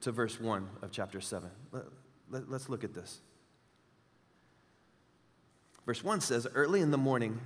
to 0.00 0.10
verse 0.10 0.40
1 0.40 0.68
of 0.82 0.90
chapter 0.90 1.20
7. 1.20 1.48
Let, 1.70 1.84
let, 2.28 2.50
let's 2.50 2.68
look 2.68 2.82
at 2.82 2.92
this. 2.92 3.20
Verse 5.86 6.02
1 6.02 6.20
says, 6.22 6.48
Early 6.52 6.80
in 6.80 6.90
the 6.90 6.98
morning, 6.98 7.40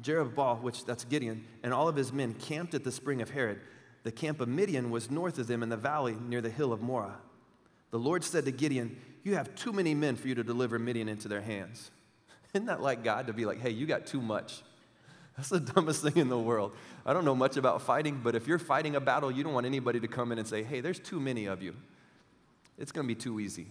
Jerubbaal, 0.00 0.62
which 0.62 0.84
that's 0.84 1.04
Gideon, 1.04 1.44
and 1.62 1.72
all 1.72 1.88
of 1.88 1.96
his 1.96 2.12
men 2.12 2.34
camped 2.34 2.74
at 2.74 2.84
the 2.84 2.92
spring 2.92 3.20
of 3.20 3.30
Harod. 3.30 3.60
The 4.04 4.12
camp 4.12 4.40
of 4.40 4.48
Midian 4.48 4.90
was 4.90 5.10
north 5.10 5.38
of 5.38 5.46
them 5.46 5.62
in 5.62 5.68
the 5.68 5.76
valley 5.76 6.16
near 6.28 6.40
the 6.40 6.50
hill 6.50 6.72
of 6.72 6.82
Moreh. 6.82 7.14
The 7.90 7.98
Lord 7.98 8.24
said 8.24 8.44
to 8.46 8.52
Gideon, 8.52 8.96
You 9.22 9.36
have 9.36 9.54
too 9.54 9.72
many 9.72 9.94
men 9.94 10.16
for 10.16 10.28
you 10.28 10.34
to 10.34 10.42
deliver 10.42 10.78
Midian 10.78 11.08
into 11.08 11.28
their 11.28 11.40
hands. 11.40 11.90
Isn't 12.54 12.66
that 12.66 12.80
like 12.80 13.04
God 13.04 13.26
to 13.28 13.32
be 13.32 13.44
like, 13.44 13.60
Hey, 13.60 13.70
you 13.70 13.86
got 13.86 14.06
too 14.06 14.20
much? 14.20 14.62
That's 15.36 15.50
the 15.50 15.60
dumbest 15.60 16.02
thing 16.02 16.16
in 16.16 16.28
the 16.28 16.38
world. 16.38 16.72
I 17.06 17.12
don't 17.12 17.24
know 17.24 17.34
much 17.34 17.56
about 17.56 17.82
fighting, 17.82 18.20
but 18.22 18.34
if 18.34 18.46
you're 18.46 18.58
fighting 18.58 18.96
a 18.96 19.00
battle, 19.00 19.30
you 19.30 19.44
don't 19.44 19.54
want 19.54 19.66
anybody 19.66 20.00
to 20.00 20.08
come 20.08 20.32
in 20.32 20.38
and 20.38 20.48
say, 20.48 20.62
Hey, 20.62 20.80
there's 20.80 20.98
too 20.98 21.20
many 21.20 21.46
of 21.46 21.62
you. 21.62 21.76
It's 22.78 22.92
going 22.92 23.06
to 23.06 23.14
be 23.14 23.18
too 23.18 23.38
easy. 23.38 23.68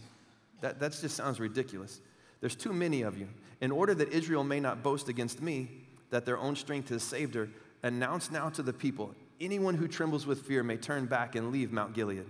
That, 0.62 0.80
that 0.80 0.92
just 0.94 1.16
sounds 1.16 1.40
ridiculous. 1.40 2.00
There's 2.40 2.56
too 2.56 2.74
many 2.74 3.02
of 3.02 3.18
you. 3.18 3.28
In 3.60 3.72
order 3.72 3.94
that 3.96 4.10
Israel 4.10 4.44
may 4.44 4.60
not 4.60 4.84
boast 4.84 5.10
against 5.10 5.42
me, 5.42 5.70
that 6.12 6.26
their 6.26 6.38
own 6.38 6.56
strength 6.56 6.90
has 6.90 7.04
saved 7.04 7.36
her, 7.36 7.50
announce 7.84 8.30
now 8.30 8.50
to 8.50 8.62
the 8.62 8.74
people 8.74 9.16
anyone 9.42 9.76
who 9.76 9.88
trembles 9.88 10.26
with 10.26 10.46
fear 10.46 10.64
may 10.64 10.78
turn 10.78 11.08
back 11.08 11.36
and 11.36 11.52
leave 11.52 11.72
Mount 11.74 11.94
Gilead. 11.94 12.26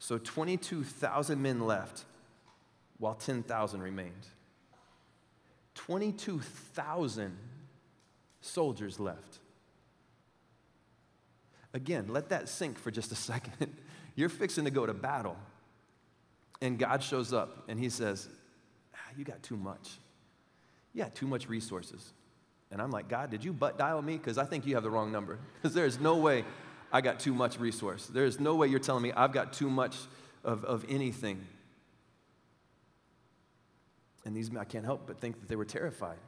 So 0.00 0.18
22,000 0.18 1.40
men 1.40 1.60
left, 1.60 2.04
while 2.98 3.14
10,000 3.14 3.80
remained. 3.80 4.26
22,000 5.74 7.36
soldiers 8.40 8.98
left. 8.98 9.38
Again, 11.72 12.06
let 12.08 12.30
that 12.30 12.48
sink 12.48 12.78
for 12.78 12.90
just 12.90 13.12
a 13.12 13.14
second. 13.14 13.76
You're 14.16 14.28
fixing 14.28 14.64
to 14.64 14.70
go 14.70 14.84
to 14.84 14.94
battle. 14.94 15.36
And 16.60 16.78
God 16.78 17.02
shows 17.02 17.32
up 17.32 17.64
and 17.68 17.78
he 17.78 17.88
says, 17.88 18.28
ah, 18.94 18.98
You 19.16 19.24
got 19.24 19.42
too 19.44 19.56
much. 19.56 19.98
You 20.92 21.04
got 21.04 21.14
too 21.14 21.28
much 21.28 21.48
resources. 21.48 22.12
And 22.70 22.82
I'm 22.82 22.90
like, 22.90 23.08
God, 23.08 23.30
did 23.30 23.44
you 23.44 23.52
butt 23.52 23.78
dial 23.78 24.02
me? 24.02 24.16
Because 24.16 24.36
I 24.36 24.44
think 24.44 24.66
you 24.66 24.74
have 24.74 24.82
the 24.82 24.90
wrong 24.90 25.10
number. 25.10 25.38
Because 25.54 25.74
there's 25.74 25.98
no 25.98 26.16
way 26.16 26.44
I 26.92 27.00
got 27.00 27.18
too 27.18 27.32
much 27.32 27.58
resource. 27.58 28.06
There's 28.06 28.38
no 28.38 28.56
way 28.56 28.68
you're 28.68 28.78
telling 28.78 29.02
me 29.02 29.12
I've 29.12 29.32
got 29.32 29.52
too 29.52 29.70
much 29.70 29.96
of, 30.44 30.64
of 30.64 30.84
anything. 30.88 31.46
And 34.24 34.36
these, 34.36 34.50
men, 34.50 34.60
I 34.60 34.64
can't 34.64 34.84
help 34.84 35.06
but 35.06 35.20
think 35.20 35.40
that 35.40 35.48
they 35.48 35.56
were 35.56 35.64
terrified. 35.64 36.18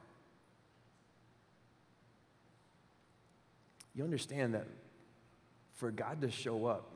You 3.93 4.03
understand 4.03 4.55
that 4.55 4.65
for 5.75 5.91
God 5.91 6.21
to 6.21 6.31
show 6.31 6.65
up, 6.65 6.89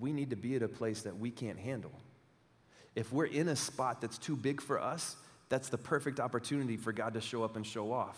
we 0.00 0.12
need 0.12 0.30
to 0.30 0.36
be 0.36 0.56
at 0.56 0.62
a 0.62 0.68
place 0.68 1.02
that 1.02 1.18
we 1.18 1.30
can't 1.30 1.58
handle. 1.58 1.92
If 2.96 3.12
we're 3.12 3.26
in 3.26 3.48
a 3.48 3.56
spot 3.56 4.00
that's 4.00 4.18
too 4.18 4.34
big 4.34 4.60
for 4.60 4.80
us, 4.80 5.16
that's 5.48 5.68
the 5.68 5.78
perfect 5.78 6.18
opportunity 6.18 6.76
for 6.76 6.92
God 6.92 7.14
to 7.14 7.20
show 7.20 7.44
up 7.44 7.56
and 7.56 7.64
show 7.64 7.92
off. 7.92 8.16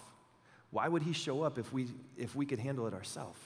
Why 0.70 0.88
would 0.88 1.02
He 1.02 1.12
show 1.12 1.42
up 1.42 1.58
if 1.58 1.72
we, 1.72 1.88
if 2.16 2.34
we 2.34 2.46
could 2.46 2.58
handle 2.58 2.86
it 2.86 2.94
ourselves? 2.94 3.38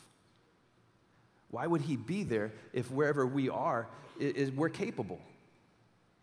Why 1.50 1.66
would 1.66 1.82
He 1.82 1.96
be 1.96 2.24
there 2.24 2.52
if 2.72 2.90
wherever 2.90 3.26
we 3.26 3.48
are, 3.48 3.88
is, 4.18 4.50
we're 4.50 4.68
capable? 4.68 5.20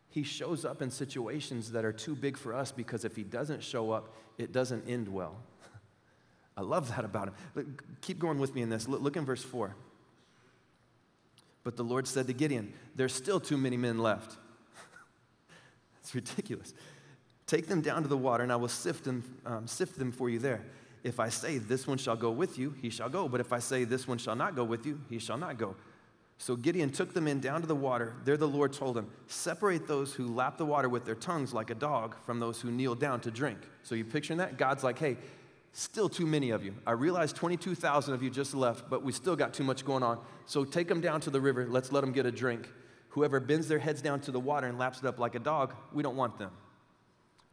He 0.09 0.23
shows 0.23 0.65
up 0.65 0.81
in 0.81 0.91
situations 0.91 1.71
that 1.71 1.85
are 1.85 1.93
too 1.93 2.15
big 2.15 2.37
for 2.37 2.53
us 2.53 2.71
because 2.71 3.05
if 3.05 3.15
He 3.15 3.23
doesn't 3.23 3.63
show 3.63 3.91
up, 3.91 4.13
it 4.37 4.51
doesn't 4.51 4.87
end 4.87 5.07
well. 5.07 5.37
I 6.57 6.61
love 6.61 6.89
that 6.89 7.05
about 7.05 7.29
Him. 7.29 7.33
Look, 7.55 8.01
keep 8.01 8.19
going 8.19 8.39
with 8.39 8.53
me 8.53 8.61
in 8.61 8.69
this. 8.69 8.87
Look, 8.87 9.01
look 9.01 9.15
in 9.15 9.25
verse 9.25 9.43
4. 9.43 9.75
But 11.63 11.77
the 11.77 11.83
Lord 11.83 12.07
said 12.07 12.27
to 12.27 12.33
Gideon, 12.33 12.73
There's 12.95 13.13
still 13.13 13.39
too 13.39 13.57
many 13.57 13.77
men 13.77 13.99
left. 13.99 14.37
it's 16.01 16.13
ridiculous. 16.13 16.73
Take 17.47 17.67
them 17.67 17.81
down 17.81 18.01
to 18.03 18.07
the 18.07 18.17
water, 18.17 18.43
and 18.43 18.51
I 18.51 18.55
will 18.55 18.67
sift 18.67 19.03
them, 19.03 19.23
um, 19.45 19.67
sift 19.67 19.97
them 19.97 20.11
for 20.11 20.29
you 20.29 20.39
there. 20.39 20.61
If 21.03 21.19
I 21.19 21.29
say, 21.29 21.57
This 21.57 21.87
one 21.87 21.97
shall 21.97 22.15
go 22.15 22.31
with 22.31 22.57
you, 22.57 22.75
he 22.81 22.89
shall 22.89 23.09
go. 23.09 23.27
But 23.27 23.41
if 23.41 23.53
I 23.53 23.59
say, 23.59 23.83
This 23.83 24.07
one 24.07 24.17
shall 24.17 24.35
not 24.35 24.55
go 24.55 24.63
with 24.63 24.85
you, 24.85 24.99
he 25.09 25.19
shall 25.19 25.37
not 25.37 25.57
go. 25.57 25.75
So 26.37 26.55
Gideon 26.55 26.89
took 26.89 27.13
the 27.13 27.21
men 27.21 27.39
down 27.39 27.61
to 27.61 27.67
the 27.67 27.75
water. 27.75 28.15
There 28.23 28.37
the 28.37 28.47
Lord 28.47 28.73
told 28.73 28.97
him, 28.97 29.07
Separate 29.27 29.87
those 29.87 30.13
who 30.13 30.27
lap 30.27 30.57
the 30.57 30.65
water 30.65 30.89
with 30.89 31.05
their 31.05 31.15
tongues 31.15 31.53
like 31.53 31.69
a 31.69 31.75
dog 31.75 32.15
from 32.25 32.39
those 32.39 32.59
who 32.59 32.71
kneel 32.71 32.95
down 32.95 33.19
to 33.21 33.31
drink. 33.31 33.59
So 33.83 33.95
you 33.95 34.05
picturing 34.05 34.39
that? 34.39 34.57
God's 34.57 34.83
like, 34.83 34.97
Hey, 34.97 35.17
Still 35.73 36.09
too 36.09 36.25
many 36.25 36.49
of 36.49 36.65
you. 36.65 36.73
I 36.85 36.91
realize 36.91 37.31
22,000 37.31 38.13
of 38.13 38.21
you 38.21 38.29
just 38.29 38.53
left, 38.53 38.89
but 38.89 39.03
we 39.03 39.13
still 39.13 39.37
got 39.37 39.53
too 39.53 39.63
much 39.63 39.85
going 39.85 40.03
on. 40.03 40.19
So 40.45 40.65
take 40.65 40.87
them 40.87 40.99
down 40.99 41.21
to 41.21 41.29
the 41.29 41.39
river. 41.39 41.65
Let's 41.69 41.91
let 41.91 42.01
them 42.01 42.11
get 42.11 42.25
a 42.25 42.31
drink. 42.31 42.69
Whoever 43.09 43.39
bends 43.39 43.67
their 43.67 43.79
heads 43.79 44.01
down 44.01 44.19
to 44.21 44.31
the 44.31 44.39
water 44.39 44.67
and 44.67 44.77
laps 44.77 44.99
it 44.99 45.05
up 45.05 45.17
like 45.17 45.35
a 45.35 45.39
dog, 45.39 45.73
we 45.93 46.03
don't 46.03 46.17
want 46.17 46.37
them. 46.37 46.51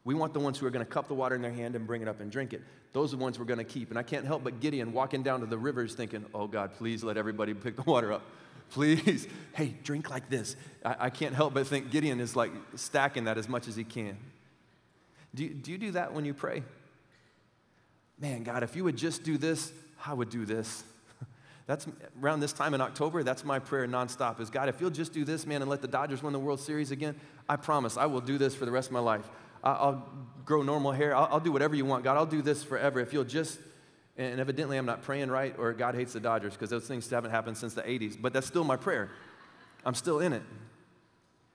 We 0.09 0.15
want 0.15 0.33
the 0.33 0.41
ones 0.41 0.57
who 0.59 0.65
are 0.65 0.71
going 0.71 0.83
to 0.83 0.91
cup 0.91 1.07
the 1.07 1.13
water 1.13 1.35
in 1.35 1.43
their 1.43 1.53
hand 1.53 1.77
and 1.77 1.87
bring 1.87 2.01
it 2.01 2.09
up 2.09 2.23
and 2.23 2.33
drink 2.33 2.55
it. 2.55 2.63
Those 2.95 3.13
are 3.13 3.19
the 3.19 3.23
ones 3.23 3.39
we're 3.39 3.45
going 3.45 3.59
to 3.59 3.65
keep. 3.65 3.91
And 3.91 3.99
I 3.99 4.03
can't 4.03 4.25
help 4.25 4.43
but 4.43 4.59
Gideon 4.59 4.95
walking 4.95 5.23
down 5.23 5.41
to 5.41 5.47
the 5.47 5.59
rivers 5.59 5.95
thinking, 5.95 6.25
oh 6.35 6.47
God, 6.47 6.73
please 6.79 7.05
let 7.05 7.19
everybody 7.19 7.53
pick 7.53 7.77
the 7.77 7.83
water 7.83 8.15
up. 8.15 8.23
Please, 8.71 9.29
hey, 9.53 9.75
drink 9.85 10.09
like 10.09 10.31
this. 10.31 10.57
I, 10.83 10.97
I 10.99 11.11
can't 11.11 11.35
help 11.35 11.53
but 11.53 11.67
think 11.67 11.91
Gideon 11.91 12.21
is 12.21 12.35
like 12.35 12.53
stacking 12.75 13.25
that 13.25 13.37
as 13.37 13.51
much 13.51 13.69
as 13.69 13.77
he 13.77 13.85
can. 13.85 14.17
Do 15.35 15.47
do 15.49 15.73
you 15.73 15.79
do 15.79 15.91
that 15.91 16.15
when 16.15 16.25
you 16.25 16.33
pray? 16.33 16.63
man, 18.19 18.43
God, 18.43 18.63
if 18.63 18.75
you 18.77 18.85
would 18.85 18.97
just 18.97 19.23
do 19.23 19.39
this, 19.39 19.73
I 20.05 20.13
would 20.13 20.31
do 20.31 20.45
this. 20.45 20.85
That's 21.67 21.87
around 22.21 22.41
this 22.41 22.53
time 22.53 22.75
in 22.75 22.81
October, 22.81 23.23
that's 23.23 23.45
my 23.45 23.59
prayer 23.59 23.87
nonstop 23.87 24.41
is 24.41 24.49
God, 24.49 24.71
if 24.71 24.81
you'll 24.81 24.89
just 24.89 25.13
do 25.13 25.25
this, 25.25 25.47
man, 25.47 25.61
and 25.61 25.71
let 25.71 25.83
the 25.83 25.89
Dodgers 25.89 26.23
win 26.23 26.33
the 26.33 26.39
World 26.39 26.61
Series 26.61 26.91
again, 26.91 27.15
I 27.47 27.57
promise 27.57 27.99
I 27.99 28.07
will 28.07 28.23
do 28.23 28.39
this 28.39 28.55
for 28.55 28.65
the 28.65 28.71
rest 28.71 28.89
of 28.89 28.93
my 28.93 29.01
life. 29.01 29.29
I'll 29.63 30.09
grow 30.45 30.63
normal 30.63 30.93
hair. 30.93 31.15
I'll, 31.15 31.29
I'll 31.33 31.41
do 31.41 31.53
whatever 31.53 31.75
you 31.75 31.85
want. 31.85 32.05
God, 32.05 32.17
I'll 32.17 32.27
do 32.27 32.43
this 32.43 32.63
forever. 32.63 33.01
If 33.01 33.13
you'll 33.13 33.25
just, 33.25 33.59
and 34.17 34.41
evidently 34.41 34.77
I'm 34.77 34.87
not 34.87 35.03
praying 35.03 35.31
right 35.31 35.55
or 35.59 35.73
God 35.73 35.95
hates 35.95 36.13
the 36.13 36.21
Dodgers 36.21 36.55
because 36.55 36.71
those 36.71 36.87
things 36.87 37.09
haven't 37.11 37.31
happened 37.31 37.57
since 37.57 37.75
the 37.75 37.83
80s, 37.83 38.17
but 38.21 38.33
that's 38.33 38.47
still 38.47 38.65
my 38.65 38.77
prayer. 38.77 39.11
I'm 39.85 39.95
still 39.95 40.21
in 40.21 40.33
it. 40.33 40.43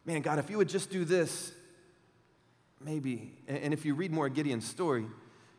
Man, 0.05 0.21
God, 0.21 0.39
if 0.39 0.49
you 0.49 0.57
would 0.57 0.69
just 0.69 0.91
do 0.91 1.05
this, 1.05 1.53
maybe. 2.83 3.31
And 3.47 3.73
if 3.73 3.85
you 3.85 3.95
read 3.95 4.11
more 4.11 4.29
Gideon's 4.29 4.67
story, 4.67 5.05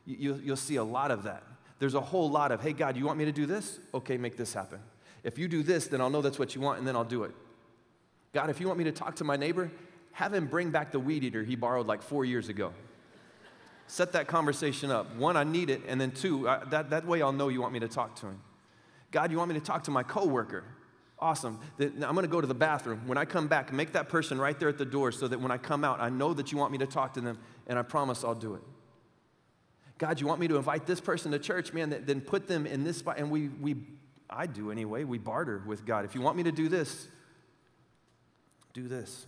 you, 0.07 0.41
you'll 0.43 0.57
see 0.57 0.77
a 0.77 0.85
lot 0.85 1.11
of 1.11 1.23
that. 1.25 1.43
There's 1.79 1.95
a 1.95 2.01
whole 2.01 2.31
lot 2.31 2.53
of, 2.53 2.61
hey, 2.61 2.73
God, 2.73 2.97
you 2.97 3.07
want 3.07 3.19
me 3.19 3.25
to 3.25 3.33
do 3.33 3.47
this? 3.47 3.79
Okay, 3.93 4.17
make 4.17 4.37
this 4.37 4.53
happen. 4.55 4.81
If 5.23 5.39
you 5.39 5.49
do 5.49 5.63
this, 5.63 5.87
then 5.87 6.01
I'll 6.01 6.11
know 6.11 6.23
that's 6.23 6.39
what 6.39 6.55
you 6.55 6.61
want 6.61 6.79
and 6.79 6.87
then 6.87 6.95
I'll 6.95 7.05
do 7.05 7.25
it. 7.25 7.33
God, 8.33 8.51
if 8.51 8.61
you 8.61 8.67
want 8.67 8.79
me 8.79 8.85
to 8.85 8.93
talk 8.93 9.17
to 9.17 9.25
my 9.25 9.37
neighbor, 9.37 9.71
have 10.15 10.33
him 10.33 10.47
bring 10.47 10.71
back 10.71 10.93
the 10.93 11.01
weed 11.01 11.25
eater 11.25 11.43
he 11.43 11.57
borrowed 11.57 11.87
like 11.87 12.03
four 12.03 12.25
years 12.25 12.49
ago. 12.49 12.73
Set 13.87 14.13
that 14.13 14.27
conversation 14.29 14.91
up. 14.91 15.15
One, 15.17 15.37
I 15.37 15.45
need 15.45 15.69
it, 15.69 15.83
and 15.87 16.01
then 16.01 16.11
two, 16.11 16.49
I, 16.49 16.65
that, 16.71 16.91
that 16.91 17.07
way 17.07 17.21
I'll 17.21 17.33
know 17.33 17.49
you 17.49 17.61
want 17.61 17.73
me 17.73 17.81
to 17.81 17.89
talk 17.89 18.17
to 18.21 18.27
him. 18.27 18.41
God, 19.11 19.31
you 19.31 19.39
want 19.39 19.51
me 19.53 19.59
to 19.59 19.65
talk 19.65 19.85
to 19.85 19.91
my 19.91 20.03
coworker? 20.03 20.65
Awesome. 21.19 21.61
I'm 21.79 21.99
going 21.99 22.23
to 22.23 22.29
go 22.29 22.41
to 22.41 22.47
the 22.47 22.55
bathroom. 22.55 23.03
When 23.07 23.19
I 23.19 23.25
come 23.25 23.47
back, 23.47 23.73
make 23.73 23.93
that 23.93 24.09
person 24.09 24.41
right 24.41 24.59
there 24.59 24.69
at 24.69 24.79
the 24.79 24.85
door 24.85 25.13
so 25.13 25.29
that 25.29 25.41
when 25.41 25.51
I 25.51 25.59
come 25.59 25.85
out, 25.85 26.01
I 26.01 26.09
know 26.09 26.33
that 26.35 26.51
you 26.51 26.59
want 26.59 26.73
me 26.73 26.79
to 26.79 26.87
talk 26.87 27.15
to 27.15 27.21
them, 27.21 27.39
and 27.67 27.79
I 27.79 27.83
promise 27.83 28.25
I'll 28.25 28.35
do 28.35 28.55
it. 28.55 28.63
God, 29.99 30.21
you 30.21 30.27
want 30.27 30.41
me 30.41 30.49
to 30.49 30.57
invite 30.57 30.87
this 30.87 31.01
person 31.01 31.33
to 31.33 31.39
church, 31.39 31.73
man, 31.73 32.03
then 32.05 32.21
put 32.21 32.47
them 32.49 32.67
in 32.67 32.85
this 32.85 32.99
spot. 32.99 33.19
And 33.19 33.31
we, 33.31 33.49
we, 33.49 33.77
I 34.29 34.47
do 34.47 34.71
anyway, 34.71 35.05
we 35.05 35.19
barter 35.19 35.63
with 35.67 35.85
God. 35.85 36.05
If 36.05 36.15
you 36.15 36.21
want 36.21 36.37
me 36.37 36.45
to 36.45 36.53
do 36.53 36.69
this, 36.69 37.09
do 38.73 38.89
this. 38.89 39.27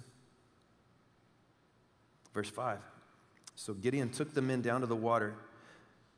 Verse 2.37 2.51
5. 2.51 2.79
So 3.55 3.72
Gideon 3.72 4.11
took 4.11 4.35
the 4.35 4.42
men 4.42 4.61
down 4.61 4.83
to 4.83 4.87
the 4.87 4.94
water. 4.94 5.37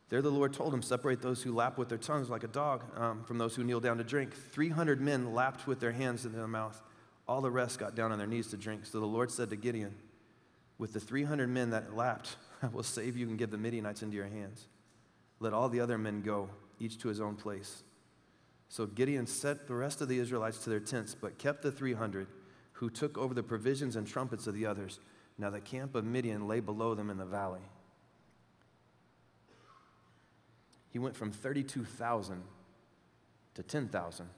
There 0.09 0.21
the 0.21 0.33
Lord 0.33 0.53
told 0.53 0.75
him, 0.75 0.83
Separate 0.83 1.23
those 1.23 1.45
who 1.45 1.55
lap 1.55 1.79
with 1.79 1.89
their 1.89 1.97
tongues 1.97 2.29
like 2.29 2.43
a 2.43 2.49
dog 2.49 2.83
um, 2.99 3.23
from 3.23 3.39
those 3.39 3.55
who 3.55 3.63
kneel 3.63 3.79
down 3.79 3.99
to 3.99 4.05
drink. 4.05 4.35
300 4.35 5.01
men 5.01 5.33
lapped 5.33 5.69
with 5.69 5.79
their 5.79 5.93
hands 5.93 6.27
in 6.27 6.33
their 6.33 6.49
mouth. 6.49 6.83
All 7.29 7.41
the 7.41 7.53
rest 7.53 7.79
got 7.79 7.95
down 7.95 8.11
on 8.11 8.19
their 8.19 8.27
knees 8.27 8.49
to 8.49 8.57
drink. 8.57 8.85
So 8.85 8.99
the 8.99 9.07
Lord 9.07 9.31
said 9.31 9.49
to 9.51 9.57
Gideon, 9.57 9.95
With 10.77 10.93
the 10.93 10.99
300 10.99 11.49
men 11.49 11.71
that 11.71 11.95
lapped, 11.95 12.35
I 12.65 12.67
will 12.67 12.83
save 12.83 13.17
you 13.17 13.29
and 13.29 13.39
give 13.39 13.53
the 13.53 13.57
Midianites 13.57 14.03
into 14.03 14.17
your 14.17 14.27
hands. 14.27 14.67
Let 15.39 15.53
all 15.53 15.69
the 15.69 15.79
other 15.79 15.99
men 15.99 16.23
go, 16.23 16.51
each 16.81 16.99
to 17.03 17.09
his 17.09 17.21
own 17.21 17.37
place. 17.37 17.85
So 18.69 18.87
Gideon 18.87 19.29
set 19.29 19.69
the 19.69 19.75
rest 19.77 20.01
of 20.01 20.09
the 20.09 20.19
Israelites 20.19 20.59
to 20.65 20.71
their 20.71 20.81
tents, 20.81 21.15
but 21.15 21.39
kept 21.39 21.63
the 21.63 21.71
300 21.71 22.27
who 22.73 22.91
took 22.91 23.17
over 23.17 23.35
the 23.35 23.43
provisions 23.45 23.95
and 23.95 24.05
trumpets 24.05 24.49
of 24.49 24.55
the 24.55 24.67
others. 24.67 24.99
Now 25.39 25.51
the 25.51 25.61
camp 25.61 25.95
of 25.95 26.05
Midian 26.05 26.49
lay 26.49 26.61
below 26.61 26.95
them 26.95 27.11
in 27.11 27.17
the 27.17 27.25
valley. 27.25 27.61
He 30.91 30.99
went 30.99 31.17
from 31.17 31.31
32,000 31.31 32.43
to 33.55 33.63
10,000. 33.63 34.29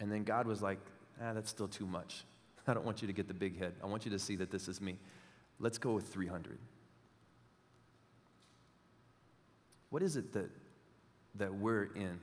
And 0.00 0.12
then 0.12 0.24
God 0.24 0.46
was 0.46 0.60
like, 0.60 0.78
ah, 1.22 1.32
that's 1.32 1.50
still 1.50 1.68
too 1.68 1.86
much. 1.86 2.24
I 2.66 2.74
don't 2.74 2.84
want 2.84 3.00
you 3.00 3.06
to 3.06 3.12
get 3.12 3.28
the 3.28 3.34
big 3.34 3.58
head. 3.58 3.74
I 3.82 3.86
want 3.86 4.04
you 4.04 4.10
to 4.10 4.18
see 4.18 4.36
that 4.36 4.50
this 4.50 4.68
is 4.68 4.80
me. 4.80 4.98
Let's 5.58 5.78
go 5.78 5.92
with 5.92 6.08
300. 6.08 6.58
What 9.90 10.02
is 10.02 10.16
it 10.16 10.32
that, 10.32 10.50
that 11.36 11.54
we're 11.54 11.84
in? 11.94 12.18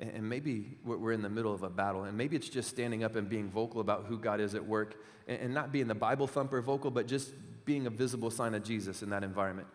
And 0.00 0.28
maybe 0.28 0.78
we're 0.84 1.12
in 1.12 1.22
the 1.22 1.28
middle 1.28 1.52
of 1.52 1.64
a 1.64 1.68
battle, 1.68 2.04
and 2.04 2.16
maybe 2.16 2.36
it's 2.36 2.48
just 2.48 2.68
standing 2.68 3.02
up 3.02 3.16
and 3.16 3.28
being 3.28 3.50
vocal 3.50 3.80
about 3.80 4.04
who 4.06 4.16
God 4.16 4.40
is 4.40 4.54
at 4.54 4.64
work, 4.64 4.94
and 5.26 5.52
not 5.52 5.72
being 5.72 5.88
the 5.88 5.94
Bible 5.94 6.28
thumper 6.28 6.62
vocal, 6.62 6.90
but 6.90 7.08
just 7.08 7.32
being 7.64 7.86
a 7.86 7.90
visible 7.90 8.30
sign 8.30 8.54
of 8.54 8.62
Jesus 8.62 9.02
in 9.02 9.10
that 9.10 9.24
environment. 9.24 9.66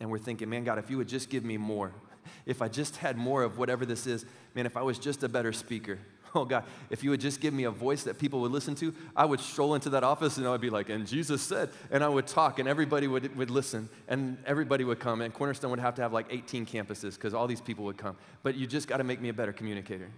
And 0.00 0.10
we're 0.10 0.18
thinking, 0.18 0.48
man, 0.48 0.64
God, 0.64 0.78
if 0.78 0.90
you 0.90 0.96
would 0.96 1.08
just 1.08 1.28
give 1.28 1.44
me 1.44 1.56
more, 1.56 1.92
if 2.46 2.62
I 2.62 2.68
just 2.68 2.96
had 2.96 3.16
more 3.16 3.42
of 3.42 3.58
whatever 3.58 3.84
this 3.84 4.06
is, 4.06 4.24
man, 4.54 4.64
if 4.64 4.76
I 4.76 4.82
was 4.82 4.98
just 4.98 5.22
a 5.22 5.28
better 5.28 5.52
speaker, 5.52 5.98
Oh 6.34 6.44
God, 6.44 6.64
if 6.90 7.02
you 7.02 7.10
would 7.10 7.20
just 7.20 7.40
give 7.40 7.54
me 7.54 7.64
a 7.64 7.70
voice 7.70 8.02
that 8.04 8.18
people 8.18 8.40
would 8.40 8.52
listen 8.52 8.74
to, 8.76 8.94
I 9.16 9.24
would 9.24 9.40
stroll 9.40 9.74
into 9.74 9.90
that 9.90 10.04
office 10.04 10.36
and 10.36 10.46
I 10.46 10.50
would 10.50 10.60
be 10.60 10.70
like, 10.70 10.88
and 10.88 11.06
Jesus 11.06 11.40
said, 11.42 11.70
and 11.90 12.04
I 12.04 12.08
would 12.08 12.26
talk 12.26 12.58
and 12.58 12.68
everybody 12.68 13.06
would, 13.06 13.34
would 13.36 13.50
listen 13.50 13.88
and 14.08 14.36
everybody 14.44 14.84
would 14.84 15.00
come. 15.00 15.20
And 15.22 15.32
Cornerstone 15.32 15.70
would 15.70 15.80
have 15.80 15.94
to 15.96 16.02
have 16.02 16.12
like 16.12 16.26
18 16.30 16.66
campuses 16.66 17.14
because 17.14 17.34
all 17.34 17.46
these 17.46 17.60
people 17.60 17.84
would 17.86 17.96
come. 17.96 18.16
But 18.42 18.56
you 18.56 18.66
just 18.66 18.88
got 18.88 18.98
to 18.98 19.04
make 19.04 19.20
me 19.20 19.30
a 19.30 19.32
better 19.32 19.52
communicator. 19.52 20.10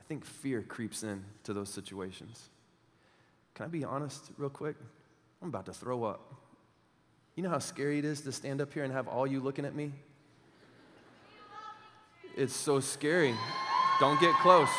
I 0.00 0.04
think 0.04 0.24
fear 0.24 0.62
creeps 0.62 1.02
in 1.02 1.24
to 1.44 1.52
those 1.52 1.68
situations. 1.68 2.48
Can 3.54 3.66
I 3.66 3.68
be 3.68 3.84
honest 3.84 4.30
real 4.38 4.50
quick? 4.50 4.76
I'm 5.40 5.48
about 5.48 5.66
to 5.66 5.72
throw 5.72 6.04
up. 6.04 6.34
You 7.34 7.42
know 7.42 7.50
how 7.50 7.58
scary 7.58 7.98
it 7.98 8.04
is 8.04 8.20
to 8.22 8.32
stand 8.32 8.60
up 8.60 8.72
here 8.72 8.84
and 8.84 8.92
have 8.92 9.08
all 9.08 9.26
you 9.26 9.40
looking 9.40 9.64
at 9.64 9.74
me? 9.74 9.92
It's 12.36 12.54
so 12.54 12.80
scary. 12.80 13.34
Don't 14.00 14.20
get 14.20 14.34
close. 14.36 14.70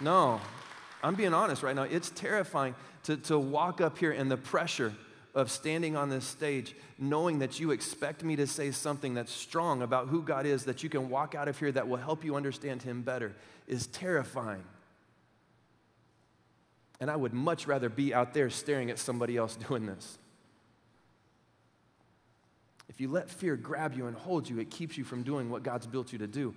No, 0.00 0.40
I'm 1.02 1.14
being 1.14 1.34
honest 1.34 1.62
right 1.62 1.74
now. 1.74 1.82
It's 1.82 2.10
terrifying 2.10 2.74
to, 3.04 3.16
to 3.16 3.38
walk 3.38 3.80
up 3.80 3.98
here 3.98 4.12
and 4.12 4.30
the 4.30 4.36
pressure 4.36 4.94
of 5.34 5.50
standing 5.50 5.96
on 5.96 6.08
this 6.08 6.24
stage, 6.24 6.74
knowing 6.98 7.40
that 7.40 7.60
you 7.60 7.70
expect 7.70 8.24
me 8.24 8.36
to 8.36 8.46
say 8.46 8.70
something 8.70 9.12
that's 9.14 9.32
strong 9.32 9.82
about 9.82 10.08
who 10.08 10.22
God 10.22 10.46
is, 10.46 10.64
that 10.64 10.82
you 10.82 10.88
can 10.88 11.10
walk 11.10 11.34
out 11.34 11.46
of 11.46 11.58
here 11.58 11.70
that 11.72 11.86
will 11.88 11.98
help 11.98 12.24
you 12.24 12.36
understand 12.36 12.82
Him 12.82 13.02
better, 13.02 13.34
is 13.68 13.86
terrifying. 13.88 14.64
And 17.00 17.10
I 17.10 17.16
would 17.16 17.34
much 17.34 17.66
rather 17.66 17.90
be 17.90 18.14
out 18.14 18.32
there 18.32 18.48
staring 18.48 18.90
at 18.90 18.98
somebody 18.98 19.36
else 19.36 19.56
doing 19.68 19.84
this. 19.84 20.18
If 22.88 23.00
you 23.00 23.10
let 23.10 23.28
fear 23.28 23.56
grab 23.56 23.94
you 23.94 24.06
and 24.06 24.16
hold 24.16 24.48
you, 24.48 24.58
it 24.58 24.70
keeps 24.70 24.96
you 24.96 25.04
from 25.04 25.22
doing 25.22 25.50
what 25.50 25.62
God's 25.62 25.86
built 25.86 26.12
you 26.12 26.18
to 26.18 26.26
do. 26.26 26.54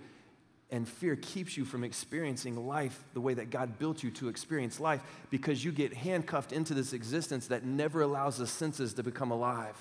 And 0.72 0.88
fear 0.88 1.16
keeps 1.16 1.58
you 1.58 1.66
from 1.66 1.84
experiencing 1.84 2.68
life 2.68 3.04
the 3.14 3.22
way 3.22 3.34
that 3.34 3.50
God 3.50 3.80
built 3.80 4.04
you 4.04 4.12
to 4.12 4.30
experience 4.30 4.80
life 4.80 5.02
because 5.32 5.66
you 5.66 5.72
get 5.72 5.94
handcuffed 5.94 6.52
into 6.52 6.76
this 6.76 6.94
existence 6.94 7.48
that 7.48 7.66
never 7.66 8.02
allows 8.02 8.38
the 8.38 8.46
senses 8.46 8.94
to 8.94 9.04
become 9.04 9.32
alive. 9.32 9.76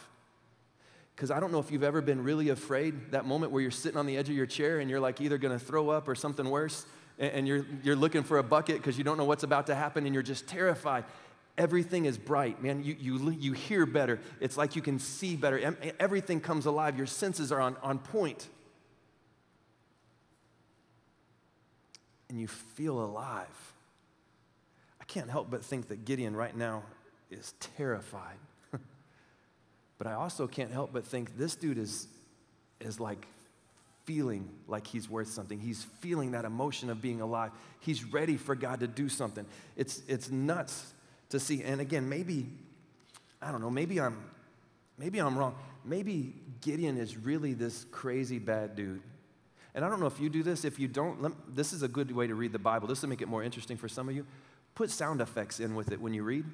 Because 1.15 1.31
I 1.31 1.41
don't 1.41 1.53
know 1.53 1.59
if 1.59 1.71
you've 1.71 1.83
ever 1.83 2.01
been 2.01 2.25
really 2.25 2.49
afraid, 2.49 3.11
that 3.11 3.27
moment 3.27 3.53
where 3.53 3.61
you're 3.61 3.71
sitting 3.71 3.99
on 3.99 4.07
the 4.07 4.17
edge 4.17 4.31
of 4.31 4.37
your 4.37 4.47
chair 4.47 4.79
and 4.79 4.89
you're 4.89 5.01
like 5.01 5.21
either 5.21 5.37
gonna 5.37 5.59
throw 5.59 5.91
up 5.91 6.09
or 6.09 6.15
something 6.15 6.49
worse, 6.49 6.87
and 7.19 7.49
you're, 7.49 7.67
you're 7.83 7.97
looking 7.97 8.23
for 8.23 8.39
a 8.39 8.43
bucket 8.43 8.77
because 8.77 8.97
you 8.97 9.05
don't 9.05 9.19
know 9.19 9.25
what's 9.25 9.43
about 9.43 9.67
to 9.67 9.75
happen 9.75 10.07
and 10.07 10.15
you're 10.15 10.23
just 10.23 10.47
terrified. 10.47 11.05
Everything 11.59 12.07
is 12.07 12.17
bright, 12.17 12.63
man. 12.63 12.83
You, 12.83 12.97
you, 12.99 13.31
you 13.33 13.53
hear 13.53 13.85
better. 13.85 14.21
It's 14.41 14.57
like 14.57 14.77
you 14.77 14.83
can 14.83 14.99
see 14.99 15.37
better. 15.37 15.77
Everything 16.01 16.41
comes 16.41 16.65
alive. 16.67 16.97
Your 16.97 17.07
senses 17.07 17.53
are 17.53 17.61
on, 17.61 17.77
on 17.83 17.99
point. 17.99 18.49
and 22.29 22.41
you 22.41 22.47
feel 22.47 23.01
alive. 23.01 23.75
I 25.01 25.05
can't 25.05 25.31
help 25.31 25.51
but 25.51 25.65
think 25.65 25.89
that 25.89 26.05
Gideon 26.05 26.37
right 26.37 26.57
now 26.57 26.83
is 27.31 27.55
terrified. 27.61 28.37
but 29.99 30.07
I 30.07 30.13
also 30.13 30.47
can't 30.47 30.71
help 30.71 30.93
but 30.93 31.07
think 31.07 31.37
this 31.39 31.57
dude 31.57 31.79
is, 31.79 32.07
is 32.81 33.01
like 33.01 33.27
feeling 34.05 34.49
like 34.67 34.87
he's 34.87 35.09
worth 35.09 35.29
something. 35.29 35.59
He's 35.59 35.85
feeling 36.01 36.33
that 36.33 36.45
emotion 36.45 36.91
of 36.91 37.01
being 37.01 37.21
alive. 37.21 37.53
He's 37.81 38.05
ready 38.05 38.37
for 38.37 38.55
God 38.55 38.81
to 38.81 38.87
do 38.87 39.09
something. 39.09 39.47
It's, 39.77 40.03
it's 40.09 40.31
nuts 40.31 40.95
to 41.31 41.41
see. 41.41 41.63
And 41.63 41.81
again, 41.81 42.09
maybe, 42.09 42.47
I 43.41 43.51
don't 43.51 43.61
know, 43.61 43.71
maybe 43.71 44.01
I'm, 44.01 44.19
maybe 44.97 45.19
I'm 45.19 45.37
wrong. 45.39 45.55
Maybe 45.85 46.35
Gideon 46.61 46.99
is 46.99 47.17
really 47.17 47.55
this 47.55 47.85
crazy 47.91 48.39
bad 48.39 48.77
dude 48.77 49.03
and 49.79 49.85
I 49.85 49.89
don't 49.89 50.01
know 50.01 50.07
if 50.07 50.19
you 50.19 50.29
do 50.29 50.43
this. 50.43 50.65
If 50.65 50.81
you 50.81 50.89
don't, 50.89 51.23
let, 51.23 51.33
this 51.55 51.73
is 51.73 51.85
a 51.85 51.89
good 51.89 52.11
way 52.11 52.27
to 52.27 52.35
read 52.35 52.51
the 52.51 52.59
Bible. 52.59 52.89
This 52.89 53.03
will 53.03 53.11
make 53.11 53.23
it 53.23 53.29
more 53.29 53.45
interesting 53.45 53.77
for 53.77 53.89
some 53.89 54.09
of 54.09 54.17
you. 54.17 54.27
Put 54.75 54.91
sound 54.91 55.21
effects 55.21 55.61
in 55.61 55.77
with 55.77 55.93
it 55.93 56.01
when 56.01 56.13
you 56.13 56.25
read. 56.25 56.45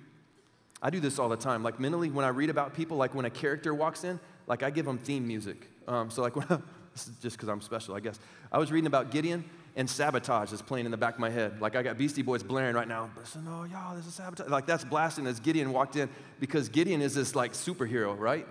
I 0.83 0.91
do 0.91 1.01
this 1.01 1.19
all 1.19 1.31
the 1.31 1.37
time. 1.37 1.63
Like 1.63 1.81
mentally, 1.81 2.11
when 2.11 2.27
I 2.27 2.29
read 2.29 2.51
about 2.51 2.75
people, 2.75 2.99
like 2.99 3.15
when 3.15 3.25
a 3.25 3.31
character 3.31 3.73
walks 3.73 4.05
in, 4.05 4.21
like 4.47 4.63
I 4.63 4.69
give 4.69 4.85
them 4.85 4.99
theme 4.99 5.27
music. 5.27 5.71
Um, 5.89 6.11
so 6.11 6.21
like 6.21 6.37
when 6.37 6.47
I, 6.51 6.59
this 6.93 7.09
is 7.09 7.17
just 7.23 7.37
because 7.37 7.49
I'm 7.49 7.63
special, 7.63 7.95
I 7.95 8.01
guess. 8.01 8.19
I 8.53 8.59
was 8.59 8.71
reading 8.71 8.89
about 8.89 9.11
Gideon, 9.11 9.43
and 9.77 9.91
sabotage 9.91 10.53
is 10.53 10.63
playing 10.63 10.85
in 10.85 10.91
the 10.91 10.97
back 10.97 11.15
of 11.15 11.21
my 11.21 11.31
head. 11.31 11.61
Like 11.61 11.77
I 11.77 11.83
got 11.83 11.99
Beastie 11.99 12.23
Boys 12.23 12.43
blaring 12.43 12.75
right 12.75 12.89
now. 12.89 13.11
Listen, 13.17 13.47
oh 13.49 13.65
y'all, 13.65 14.01
sabotage. 14.03 14.49
Like 14.49 14.67
that's 14.67 14.85
blasting 14.85 15.27
as 15.27 15.41
Gideon 15.41 15.73
walked 15.73 15.97
in 15.97 16.09
because 16.41 16.69
Gideon 16.69 17.03
is 17.03 17.15
this 17.15 17.35
like 17.35 17.53
superhero, 17.53 18.19
right? 18.19 18.47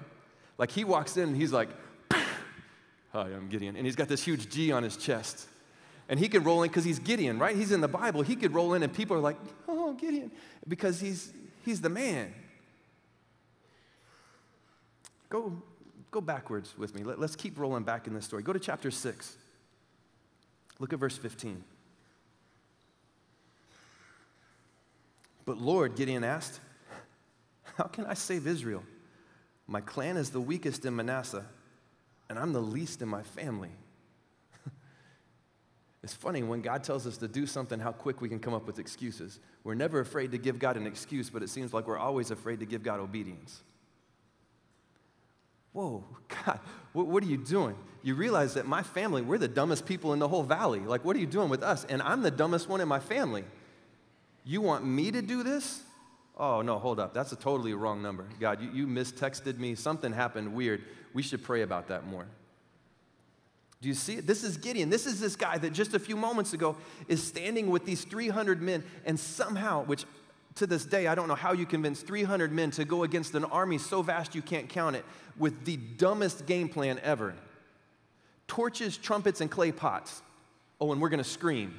Like 0.58 0.72
he 0.72 0.84
walks 0.84 1.18
in 1.18 1.30
and 1.30 1.38
he's 1.38 1.52
like, 1.52 1.70
Hi, 3.14 3.28
I'm 3.28 3.48
Gideon. 3.48 3.76
And 3.76 3.86
he's 3.86 3.96
got 3.96 4.08
this 4.08 4.24
huge 4.24 4.50
G 4.50 4.72
on 4.72 4.82
his 4.82 4.98
chest. 4.98 5.48
And 6.10 6.20
he 6.20 6.28
could 6.28 6.44
roll 6.46 6.64
in 6.64 6.70
because 6.70 6.84
he's 6.84 6.98
Gideon, 6.98 7.38
right? 7.38 7.56
He's 7.56 7.72
in 7.72 7.80
the 7.80 7.88
Bible. 7.88 8.24
He 8.24 8.36
could 8.36 8.54
roll 8.54 8.74
in 8.74 8.82
and 8.82 8.92
people 8.92 9.16
are 9.16 9.22
like, 9.22 9.38
oh, 9.68 9.94
Gideon, 9.94 10.32
because 10.68 11.00
he's, 11.00 11.32
he's 11.64 11.80
the 11.80 11.90
man. 11.90 12.34
Go, 15.30 15.62
go 16.10 16.22
backwards 16.22 16.76
with 16.76 16.96
me. 16.96 17.04
Let, 17.04 17.20
let's 17.20 17.36
keep 17.36 17.58
rolling 17.58 17.84
back 17.84 18.08
in 18.08 18.16
this 18.16 18.26
story. 18.26 18.42
Go 18.42 18.52
to 18.52 18.60
chapter 18.60 18.90
6. 18.90 19.38
Look 20.84 20.92
at 20.92 21.00
verse 21.00 21.16
15. 21.16 21.64
But 25.46 25.58
Lord, 25.58 25.96
Gideon 25.96 26.26
asked, 26.26 26.60
How 27.76 27.86
can 27.86 28.06
I 28.06 28.16
save 28.16 28.46
Israel? 28.46 28.84
My 29.66 29.80
clan 29.80 30.18
is 30.18 30.32
the 30.32 30.42
weakest 30.42 30.84
in 30.84 30.94
Manasseh 30.94 31.46
and 32.30 32.38
I'm 32.38 32.52
the 32.52 32.60
least 32.60 33.02
in 33.02 33.08
my 33.08 33.24
family. 33.24 33.70
it's 36.04 36.14
funny 36.14 36.44
when 36.44 36.62
God 36.62 36.84
tells 36.84 37.08
us 37.08 37.16
to 37.20 37.30
do 37.30 37.48
something, 37.48 37.80
how 37.80 37.94
quick 37.94 38.20
we 38.20 38.28
can 38.28 38.40
come 38.40 38.54
up 38.54 38.68
with 38.68 38.78
excuses. 38.78 39.40
We're 39.64 39.76
never 39.76 40.02
afraid 40.02 40.34
to 40.34 40.38
give 40.38 40.60
God 40.60 40.76
an 40.76 40.86
excuse, 40.86 41.30
but 41.30 41.44
it 41.44 41.50
seems 41.50 41.74
like 41.74 41.88
we're 41.88 41.98
always 41.98 42.30
afraid 42.30 42.60
to 42.60 42.66
give 42.66 42.84
God 42.84 43.00
obedience. 43.00 43.64
Whoa, 45.74 46.04
God, 46.46 46.60
what, 46.94 47.24
are 47.24 47.28
you 47.28 47.38
doing? 47.38 47.76
You 48.04 48.16
realize 48.16 48.54
that 48.54 48.66
my 48.66 48.84
family, 48.84 49.22
we're 49.22 49.38
the 49.38 49.48
dumbest 49.48 49.86
people 49.86 50.14
in 50.14 50.20
the 50.20 50.28
whole 50.28 50.44
valley. 50.44 50.80
Like, 50.80 51.04
what 51.04 51.16
are 51.16 51.20
you 51.20 51.28
doing 51.28 51.50
with 51.50 51.64
us? 51.64 51.86
And 51.86 52.02
I'm 52.02 52.22
the 52.22 52.32
dumbest 52.32 52.70
one 52.70 52.82
in 52.82 52.88
my 52.88 53.00
family. 53.00 53.44
You 54.46 54.62
want 54.62 54.86
me 54.86 55.12
to 55.12 55.22
do 55.22 55.44
this? 55.44 55.82
Oh, 56.36 56.62
no, 56.62 56.80
hold 56.80 57.00
up. 57.00 57.14
That's 57.14 57.32
a 57.32 57.36
totally 57.36 57.74
wrong 57.74 58.02
number. 58.02 58.28
God, 58.40 58.62
you, 58.62 58.70
you 58.72 58.88
mistexted 58.88 59.60
me. 59.60 59.76
Something 59.76 60.12
happened 60.12 60.54
weird. 60.54 60.84
We 61.14 61.22
should 61.22 61.44
pray 61.44 61.62
about 61.62 61.88
that 61.88 62.08
more. 62.08 62.28
Do 63.82 63.88
you 63.88 63.94
see 63.94 64.16
it? 64.16 64.28
This 64.28 64.44
is 64.44 64.58
Gideon. 64.58 64.90
This 64.90 65.06
is 65.06 65.20
this 65.20 65.36
guy 65.36 65.58
that 65.58 65.74
just 65.74 65.94
a 65.94 66.00
few 66.00 66.16
moments 66.16 66.54
ago 66.54 66.78
is 67.08 67.22
standing 67.22 67.70
with 67.70 67.86
these 67.86 68.04
300 68.06 68.62
men, 68.62 68.84
and 69.06 69.20
somehow, 69.20 69.84
which 69.84 70.06
to 70.56 70.68
this 70.68 70.86
day, 70.86 71.08
I 71.08 71.16
don't 71.16 71.28
know 71.28 71.36
how 71.36 71.54
you 71.54 71.66
convince 71.66 72.02
300 72.02 72.52
men 72.52 72.72
to 72.72 72.86
go 72.86 73.04
against 73.04 73.34
an 73.36 73.46
army 73.46 73.78
so 73.78 74.02
vast 74.02 74.36
you 74.36 74.42
can't 74.42 74.70
count 74.70 74.96
it 74.96 75.06
with 75.38 75.66
the 75.66 75.78
dumbest 75.78 76.46
game 76.46 76.70
plan 76.70 77.00
ever 77.04 77.34
torches, 78.48 78.98
trumpets, 78.98 79.42
and 79.42 79.50
clay 79.50 79.72
pots. 79.72 80.22
Oh, 80.80 80.92
and 80.92 81.02
we're 81.02 81.10
gonna 81.10 81.24
scream. 81.24 81.74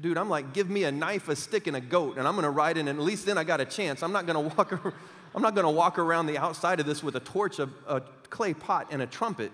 Dude, 0.00 0.16
I'm 0.16 0.28
like, 0.28 0.52
give 0.52 0.70
me 0.70 0.84
a 0.84 0.92
knife, 0.92 1.28
a 1.28 1.34
stick, 1.34 1.66
and 1.66 1.76
a 1.76 1.80
goat, 1.80 2.16
and 2.16 2.28
I'm 2.28 2.36
gonna 2.36 2.50
ride 2.50 2.78
in, 2.78 2.86
and 2.88 2.98
at 2.98 3.04
least 3.04 3.26
then 3.26 3.36
I 3.36 3.42
got 3.42 3.60
a 3.60 3.64
chance. 3.64 4.02
I'm 4.02 4.12
not 4.12 4.26
gonna 4.26 4.40
walk. 4.40 4.72
I'm 5.34 5.42
not 5.42 5.54
to 5.54 5.68
walk 5.68 5.98
around 5.98 6.26
the 6.26 6.38
outside 6.38 6.80
of 6.80 6.86
this 6.86 7.02
with 7.02 7.14
a 7.14 7.20
torch, 7.20 7.60
a, 7.60 7.68
a 7.86 8.00
clay 8.30 8.52
pot, 8.52 8.88
and 8.90 9.00
a 9.00 9.06
trumpet. 9.06 9.52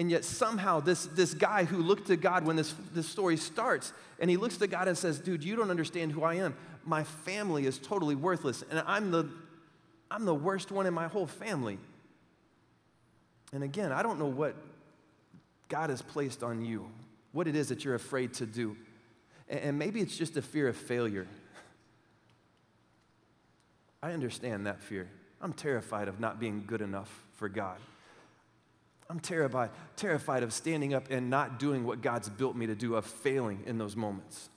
And 0.00 0.10
yet, 0.10 0.24
somehow, 0.24 0.80
this, 0.80 1.04
this 1.08 1.34
guy 1.34 1.64
who 1.64 1.82
looked 1.82 2.06
to 2.06 2.16
God 2.16 2.46
when 2.46 2.56
this, 2.56 2.74
this 2.94 3.06
story 3.06 3.36
starts, 3.36 3.92
and 4.18 4.30
he 4.30 4.38
looks 4.38 4.56
to 4.56 4.66
God 4.66 4.88
and 4.88 4.96
says, 4.96 5.18
Dude, 5.18 5.44
you 5.44 5.56
don't 5.56 5.70
understand 5.70 6.12
who 6.12 6.22
I 6.22 6.36
am. 6.36 6.56
My 6.86 7.04
family 7.04 7.66
is 7.66 7.78
totally 7.78 8.14
worthless, 8.14 8.64
and 8.70 8.82
I'm 8.86 9.10
the, 9.10 9.28
I'm 10.10 10.24
the 10.24 10.34
worst 10.34 10.72
one 10.72 10.86
in 10.86 10.94
my 10.94 11.06
whole 11.06 11.26
family. 11.26 11.76
And 13.52 13.62
again, 13.62 13.92
I 13.92 14.02
don't 14.02 14.18
know 14.18 14.24
what 14.24 14.56
God 15.68 15.90
has 15.90 16.00
placed 16.00 16.42
on 16.42 16.64
you, 16.64 16.90
what 17.32 17.46
it 17.46 17.54
is 17.54 17.68
that 17.68 17.84
you're 17.84 17.94
afraid 17.94 18.32
to 18.34 18.46
do. 18.46 18.78
And 19.50 19.78
maybe 19.78 20.00
it's 20.00 20.16
just 20.16 20.34
a 20.38 20.42
fear 20.42 20.68
of 20.68 20.78
failure. 20.78 21.26
I 24.02 24.12
understand 24.12 24.66
that 24.66 24.80
fear. 24.80 25.10
I'm 25.42 25.52
terrified 25.52 26.08
of 26.08 26.20
not 26.20 26.40
being 26.40 26.64
good 26.66 26.80
enough 26.80 27.22
for 27.34 27.50
God. 27.50 27.76
I'm 29.10 29.18
terrified, 29.18 29.70
terrified 29.96 30.44
of 30.44 30.52
standing 30.52 30.94
up 30.94 31.10
and 31.10 31.28
not 31.28 31.58
doing 31.58 31.84
what 31.84 32.00
God's 32.00 32.28
built 32.28 32.54
me 32.54 32.68
to 32.68 32.76
do, 32.76 32.94
of 32.94 33.04
failing 33.04 33.64
in 33.66 33.76
those 33.76 33.96
moments. 33.96 34.48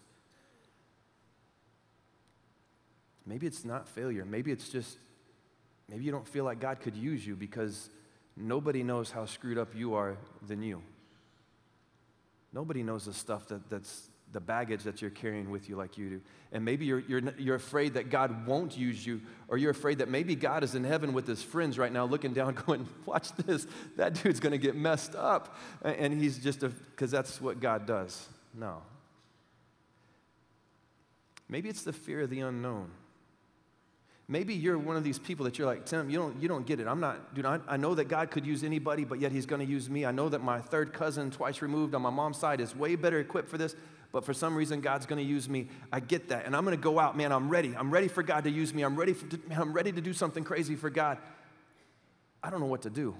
Maybe 3.26 3.48
it's 3.48 3.66
not 3.66 3.88
failure. 3.88 4.26
Maybe 4.26 4.52
it's 4.52 4.70
just, 4.70 5.00
maybe 5.90 6.04
you 6.04 6.12
don't 6.12 6.28
feel 6.28 6.44
like 6.44 6.60
God 6.60 6.82
could 6.82 6.96
use 6.96 7.26
you 7.26 7.36
because 7.36 7.90
nobody 8.38 8.84
knows 8.84 9.10
how 9.10 9.26
screwed 9.26 9.58
up 9.58 9.70
you 9.76 9.96
are 9.96 10.18
than 10.46 10.62
you. 10.62 10.84
Nobody 12.54 12.84
knows 12.84 13.06
the 13.06 13.14
stuff 13.14 13.48
that, 13.48 13.68
that's 13.72 14.10
the 14.34 14.40
baggage 14.40 14.84
that 14.84 15.02
you're 15.02 15.12
carrying 15.12 15.50
with 15.50 15.70
you 15.70 15.76
like 15.76 15.98
you 15.98 16.10
do. 16.10 16.22
And 16.52 16.66
maybe 16.66 16.86
you're, 16.86 17.00
you're, 17.00 17.22
you're 17.38 17.56
afraid 17.56 17.94
that 17.94 18.10
God 18.10 18.46
won't 18.46 18.76
use 18.76 19.06
you, 19.06 19.22
or 19.48 19.58
you're 19.58 19.72
afraid 19.72 20.00
that 20.00 20.10
maybe 20.10 20.36
God 20.36 20.64
is 20.64 20.76
in 20.76 20.84
heaven 20.84 21.14
with 21.14 21.28
his 21.28 21.42
friends 21.42 21.78
right 21.78 21.92
now 21.92 22.06
looking 22.06 22.34
down, 22.34 22.54
going, 22.66 22.88
Watch 23.06 23.32
this, 23.34 23.68
that 23.96 24.22
dude's 24.22 24.40
gonna 24.40 24.58
get 24.58 24.76
messed 24.76 25.16
up. 25.16 25.56
And 25.84 26.14
he's 26.20 26.40
just, 26.40 26.64
a 26.64 26.70
because 26.70 27.12
that's 27.12 27.40
what 27.40 27.60
God 27.60 27.86
does. 27.86 28.28
No. 28.54 28.82
Maybe 31.48 31.70
it's 31.70 31.84
the 31.84 31.94
fear 31.94 32.22
of 32.22 32.30
the 32.30 32.40
unknown. 32.42 32.90
Maybe 34.28 34.54
you're 34.54 34.78
one 34.78 34.96
of 34.96 35.04
these 35.04 35.20
people 35.20 35.44
that 35.46 35.60
you're 35.60 35.68
like, 35.68 35.86
Tim, 35.86 36.10
you 36.10 36.18
don't, 36.18 36.42
you 36.42 36.48
don't 36.48 36.66
get 36.66 36.80
it. 36.80 36.88
I'm 36.88 37.02
not, 37.02 37.36
dude, 37.36 37.46
I, 37.46 37.60
I 37.68 37.78
know 37.78 37.94
that 37.94 38.08
God 38.08 38.32
could 38.32 38.46
use 38.46 38.64
anybody, 38.64 39.04
but 39.04 39.20
yet 39.20 39.32
he's 39.32 39.46
gonna 39.46 39.66
use 39.66 39.90
me. 39.90 40.06
I 40.06 40.12
know 40.12 40.30
that 40.30 40.42
my 40.42 40.60
third 40.60 40.94
cousin, 40.94 41.30
twice 41.30 41.62
removed 41.62 41.94
on 41.94 42.02
my 42.02 42.10
mom's 42.10 42.38
side, 42.38 42.62
is 42.62 42.76
way 42.76 42.96
better 42.96 43.20
equipped 43.20 43.50
for 43.50 43.58
this 43.58 43.76
but 44.14 44.24
for 44.24 44.34
some 44.34 44.56
reason 44.56 44.80
God's 44.80 45.08
going 45.08 45.22
to 45.22 45.28
use 45.28 45.50
me. 45.50 45.68
I 45.92 46.00
get 46.00 46.30
that. 46.30 46.46
And 46.46 46.56
I'm 46.56 46.64
going 46.64 46.78
to 46.78 46.82
go 46.82 47.00
out, 47.00 47.18
man, 47.18 47.34
I'm 47.34 47.50
ready. 47.50 47.76
I'm 47.76 47.92
ready 47.92 48.08
for 48.08 48.24
God 48.24 48.46
to 48.46 48.50
use 48.50 48.74
me. 48.74 48.84
I'm 48.84 48.96
ready, 48.96 49.12
for, 49.12 49.26
I'm 49.52 49.74
ready 49.74 49.92
to 49.92 50.00
do 50.00 50.14
something 50.14 50.44
crazy 50.44 50.76
for 50.76 50.92
God. 50.92 51.18
I 52.42 52.52
don't 52.52 52.60
know 52.60 52.68
what 52.68 52.84
to 52.84 52.92
do. 52.92 53.16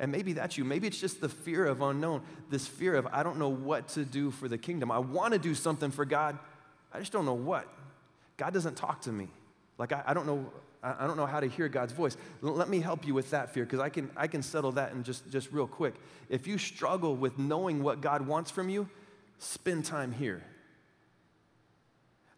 And 0.00 0.10
maybe 0.10 0.32
that's 0.32 0.58
you. 0.58 0.64
Maybe 0.64 0.88
it's 0.88 1.00
just 1.00 1.20
the 1.20 1.28
fear 1.28 1.66
of 1.66 1.82
unknown, 1.82 2.22
this 2.50 2.66
fear 2.66 2.96
of 2.96 3.06
I 3.12 3.22
don't 3.22 3.38
know 3.38 3.48
what 3.48 3.88
to 3.90 4.04
do 4.04 4.30
for 4.30 4.48
the 4.48 4.58
kingdom. 4.58 4.90
I 4.90 4.98
want 4.98 5.34
to 5.34 5.38
do 5.38 5.54
something 5.54 5.90
for 5.90 6.04
God, 6.04 6.38
I 6.92 6.98
just 6.98 7.12
don't 7.12 7.24
know 7.24 7.34
what. 7.34 7.68
God 8.36 8.52
doesn't 8.52 8.76
talk 8.76 9.02
to 9.02 9.12
me. 9.12 9.28
Like, 9.78 9.92
I, 9.92 10.02
I 10.06 10.14
don't 10.14 10.26
know. 10.26 10.50
I 10.82 11.06
don't 11.06 11.18
know 11.18 11.26
how 11.26 11.40
to 11.40 11.46
hear 11.46 11.68
God's 11.68 11.92
voice. 11.92 12.16
Let 12.40 12.70
me 12.70 12.80
help 12.80 13.06
you 13.06 13.12
with 13.12 13.32
that 13.32 13.52
fear 13.52 13.66
because 13.66 13.80
I 13.80 13.90
can, 13.90 14.10
I 14.16 14.26
can 14.26 14.42
settle 14.42 14.72
that 14.72 14.92
in 14.92 15.02
just, 15.02 15.30
just 15.30 15.52
real 15.52 15.66
quick. 15.66 15.92
If 16.30 16.46
you 16.46 16.56
struggle 16.56 17.14
with 17.14 17.38
knowing 17.38 17.82
what 17.82 18.00
God 18.00 18.26
wants 18.26 18.50
from 18.50 18.70
you, 18.70 18.88
spend 19.40 19.84
time 19.84 20.12
here. 20.12 20.42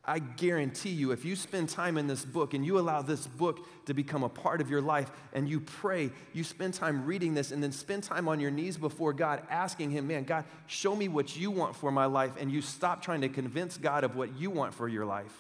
I 0.05 0.19
guarantee 0.19 0.91
you, 0.91 1.13
if 1.13 1.25
you 1.25 1.37
spend 1.37 1.69
time 1.69 1.97
in 1.97 2.09
this 2.09 2.25
book 2.25 2.55
and 2.55 2.67
you 2.67 2.79
allow 2.79 3.03
this 3.03 3.25
book 3.25 3.61
to 3.87 3.95
become 3.95 4.25
a 4.25 4.29
part 4.29 4.61
of 4.61 4.69
your 4.69 4.81
life 4.81 5.13
and 5.33 5.49
you 5.49 5.61
pray, 5.61 6.11
you 6.33 6.43
spend 6.43 6.75
time 6.75 7.07
reading 7.07 7.35
this 7.35 7.53
and 7.53 7.63
then 7.63 7.71
spend 7.71 8.03
time 8.03 8.27
on 8.27 8.41
your 8.41 8.51
knees 8.51 8.77
before 8.77 9.13
God 9.13 9.43
asking 9.49 9.93
Him, 9.93 10.09
Man, 10.09 10.25
God, 10.25 10.45
show 10.67 10.97
me 10.97 11.07
what 11.07 11.37
you 11.37 11.53
want 11.53 11.77
for 11.77 11.93
my 11.93 12.07
life, 12.07 12.33
and 12.41 12.51
you 12.51 12.63
stop 12.63 13.01
trying 13.01 13.21
to 13.21 13.29
convince 13.29 13.77
God 13.77 14.03
of 14.03 14.17
what 14.17 14.37
you 14.37 14.51
want 14.51 14.75
for 14.75 14.89
your 14.89 15.05
life, 15.05 15.35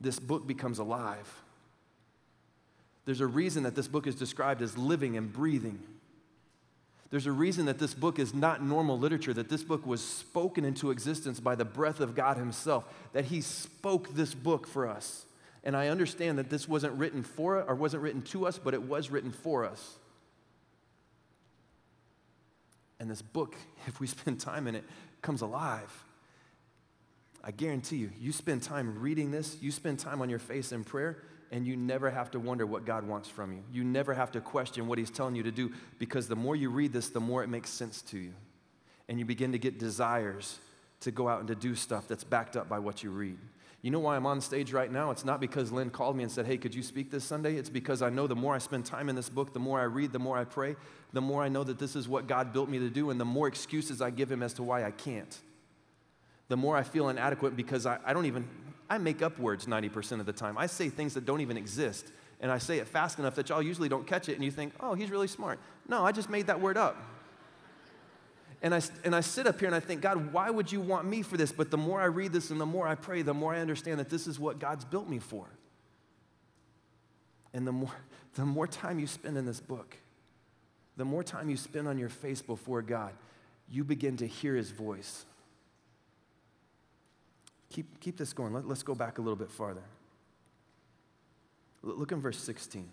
this 0.00 0.18
book 0.18 0.48
becomes 0.48 0.80
alive. 0.80 1.32
There's 3.04 3.20
a 3.20 3.26
reason 3.26 3.62
that 3.62 3.76
this 3.76 3.88
book 3.88 4.08
is 4.08 4.16
described 4.16 4.62
as 4.62 4.76
living 4.76 5.16
and 5.16 5.32
breathing. 5.32 5.78
There's 7.10 7.26
a 7.26 7.32
reason 7.32 7.66
that 7.66 7.78
this 7.78 7.92
book 7.92 8.20
is 8.20 8.32
not 8.32 8.62
normal 8.62 8.98
literature, 8.98 9.34
that 9.34 9.48
this 9.48 9.64
book 9.64 9.84
was 9.84 10.02
spoken 10.02 10.64
into 10.64 10.92
existence 10.92 11.40
by 11.40 11.56
the 11.56 11.64
breath 11.64 11.98
of 11.98 12.14
God 12.14 12.36
Himself, 12.36 12.84
that 13.12 13.26
He 13.26 13.40
spoke 13.40 14.14
this 14.14 14.32
book 14.32 14.68
for 14.68 14.86
us. 14.86 15.26
And 15.64 15.76
I 15.76 15.88
understand 15.88 16.38
that 16.38 16.50
this 16.50 16.68
wasn't 16.68 16.94
written 16.94 17.22
for 17.22 17.62
or 17.62 17.74
wasn't 17.74 18.02
written 18.02 18.22
to 18.22 18.46
us, 18.46 18.58
but 18.58 18.74
it 18.74 18.82
was 18.82 19.10
written 19.10 19.32
for 19.32 19.64
us. 19.64 19.96
And 23.00 23.10
this 23.10 23.22
book, 23.22 23.56
if 23.86 23.98
we 23.98 24.06
spend 24.06 24.38
time 24.38 24.68
in 24.68 24.76
it, 24.76 24.84
comes 25.20 25.42
alive. 25.42 26.04
I 27.42 27.50
guarantee 27.50 27.96
you, 27.96 28.10
you 28.20 28.32
spend 28.32 28.62
time 28.62 29.00
reading 29.00 29.30
this, 29.30 29.56
you 29.60 29.72
spend 29.72 29.98
time 29.98 30.20
on 30.22 30.28
your 30.28 30.38
face 30.38 30.72
in 30.72 30.84
prayer, 30.84 31.22
and 31.50 31.66
you 31.66 31.76
never 31.76 32.10
have 32.10 32.30
to 32.30 32.38
wonder 32.38 32.64
what 32.64 32.84
God 32.84 33.06
wants 33.06 33.28
from 33.28 33.52
you. 33.52 33.62
You 33.72 33.84
never 33.84 34.14
have 34.14 34.30
to 34.32 34.40
question 34.40 34.86
what 34.86 34.98
He's 34.98 35.10
telling 35.10 35.34
you 35.34 35.42
to 35.42 35.50
do 35.50 35.72
because 35.98 36.28
the 36.28 36.36
more 36.36 36.54
you 36.54 36.70
read 36.70 36.92
this, 36.92 37.08
the 37.08 37.20
more 37.20 37.42
it 37.42 37.48
makes 37.48 37.70
sense 37.70 38.02
to 38.02 38.18
you. 38.18 38.32
And 39.08 39.18
you 39.18 39.24
begin 39.24 39.52
to 39.52 39.58
get 39.58 39.78
desires 39.78 40.58
to 41.00 41.10
go 41.10 41.28
out 41.28 41.40
and 41.40 41.48
to 41.48 41.54
do 41.54 41.74
stuff 41.74 42.06
that's 42.06 42.22
backed 42.22 42.56
up 42.56 42.68
by 42.68 42.78
what 42.78 43.02
you 43.02 43.10
read. 43.10 43.38
You 43.82 43.90
know 43.90 43.98
why 43.98 44.14
I'm 44.14 44.26
on 44.26 44.42
stage 44.42 44.72
right 44.72 44.92
now? 44.92 45.10
It's 45.10 45.24
not 45.24 45.40
because 45.40 45.72
Lynn 45.72 45.88
called 45.88 46.14
me 46.14 46.22
and 46.22 46.30
said, 46.30 46.46
Hey, 46.46 46.58
could 46.58 46.74
you 46.74 46.82
speak 46.82 47.10
this 47.10 47.24
Sunday? 47.24 47.56
It's 47.56 47.70
because 47.70 48.02
I 48.02 48.10
know 48.10 48.26
the 48.26 48.36
more 48.36 48.54
I 48.54 48.58
spend 48.58 48.84
time 48.84 49.08
in 49.08 49.16
this 49.16 49.30
book, 49.30 49.54
the 49.54 49.58
more 49.58 49.80
I 49.80 49.84
read, 49.84 50.12
the 50.12 50.18
more 50.18 50.36
I 50.36 50.44
pray, 50.44 50.76
the 51.12 51.22
more 51.22 51.42
I 51.42 51.48
know 51.48 51.64
that 51.64 51.78
this 51.78 51.96
is 51.96 52.06
what 52.06 52.26
God 52.26 52.52
built 52.52 52.68
me 52.68 52.78
to 52.78 52.90
do, 52.90 53.10
and 53.10 53.18
the 53.18 53.24
more 53.24 53.48
excuses 53.48 54.02
I 54.02 54.10
give 54.10 54.30
Him 54.30 54.42
as 54.42 54.52
to 54.54 54.62
why 54.62 54.84
I 54.84 54.90
can't. 54.90 55.36
The 56.48 56.56
more 56.56 56.76
I 56.76 56.82
feel 56.82 57.08
inadequate 57.08 57.56
because 57.56 57.86
I, 57.86 57.98
I 58.04 58.12
don't 58.12 58.26
even, 58.26 58.46
I 58.90 58.98
make 58.98 59.22
up 59.22 59.38
words 59.38 59.66
90% 59.66 60.18
of 60.18 60.26
the 60.26 60.32
time. 60.32 60.58
I 60.58 60.66
say 60.66 60.88
things 60.88 61.14
that 61.14 61.24
don't 61.24 61.40
even 61.40 61.56
exist, 61.56 62.10
and 62.40 62.50
I 62.50 62.58
say 62.58 62.78
it 62.78 62.88
fast 62.88 63.20
enough 63.20 63.36
that 63.36 63.48
y'all 63.48 63.62
usually 63.62 63.88
don't 63.88 64.04
catch 64.04 64.28
it, 64.28 64.34
and 64.34 64.44
you 64.44 64.50
think, 64.50 64.74
oh, 64.80 64.94
he's 64.94 65.10
really 65.10 65.28
smart. 65.28 65.60
No, 65.88 66.04
I 66.04 66.10
just 66.10 66.28
made 66.28 66.48
that 66.48 66.60
word 66.60 66.76
up. 66.76 66.96
And 68.62 68.74
I, 68.74 68.82
and 69.04 69.14
I 69.14 69.20
sit 69.20 69.46
up 69.46 69.58
here 69.58 69.68
and 69.68 69.74
I 69.74 69.80
think, 69.80 70.02
God, 70.02 70.32
why 70.32 70.50
would 70.50 70.70
you 70.70 70.80
want 70.80 71.06
me 71.06 71.22
for 71.22 71.36
this? 71.38 71.50
But 71.50 71.70
the 71.70 71.78
more 71.78 72.00
I 72.00 72.06
read 72.06 72.32
this 72.32 72.50
and 72.50 72.60
the 72.60 72.66
more 72.66 72.86
I 72.86 72.94
pray, 72.94 73.22
the 73.22 73.32
more 73.32 73.54
I 73.54 73.60
understand 73.60 73.98
that 74.00 74.10
this 74.10 74.26
is 74.26 74.38
what 74.38 74.58
God's 74.58 74.84
built 74.84 75.08
me 75.08 75.18
for. 75.18 75.46
And 77.54 77.66
the 77.66 77.72
more, 77.72 77.92
the 78.34 78.44
more 78.44 78.66
time 78.66 78.98
you 78.98 79.06
spend 79.06 79.38
in 79.38 79.46
this 79.46 79.60
book, 79.60 79.96
the 80.96 81.04
more 81.04 81.22
time 81.22 81.48
you 81.48 81.56
spend 81.56 81.88
on 81.88 81.96
your 81.96 82.10
face 82.10 82.42
before 82.42 82.82
God, 82.82 83.12
you 83.70 83.84
begin 83.84 84.16
to 84.18 84.26
hear 84.26 84.54
his 84.54 84.70
voice. 84.70 85.24
Keep, 87.70 88.00
keep 88.00 88.16
this 88.16 88.32
going. 88.32 88.52
Let, 88.52 88.64
us 88.64 88.82
go 88.82 88.94
back 88.94 89.18
a 89.18 89.20
little 89.20 89.36
bit 89.36 89.50
farther. 89.50 89.82
Look 91.82 92.12
in 92.12 92.20
verse 92.20 92.38
16. 92.38 92.88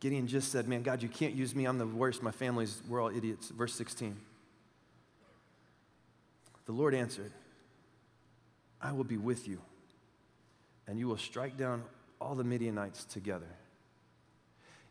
Gideon 0.00 0.26
just 0.26 0.50
said, 0.50 0.66
Man, 0.66 0.82
God, 0.82 1.02
you 1.02 1.08
can't 1.08 1.34
use 1.34 1.54
me. 1.54 1.64
I'm 1.64 1.78
the 1.78 1.86
worst. 1.86 2.22
My 2.22 2.30
family's, 2.30 2.80
we're 2.88 3.00
all 3.00 3.14
idiots. 3.14 3.50
Verse 3.50 3.74
16. 3.74 4.16
The 6.64 6.72
Lord 6.72 6.94
answered, 6.94 7.32
I 8.80 8.92
will 8.92 9.04
be 9.04 9.16
with 9.16 9.46
you, 9.46 9.60
and 10.86 10.98
you 10.98 11.08
will 11.08 11.18
strike 11.18 11.56
down 11.56 11.82
all 12.20 12.34
the 12.34 12.44
Midianites 12.44 13.04
together 13.04 13.46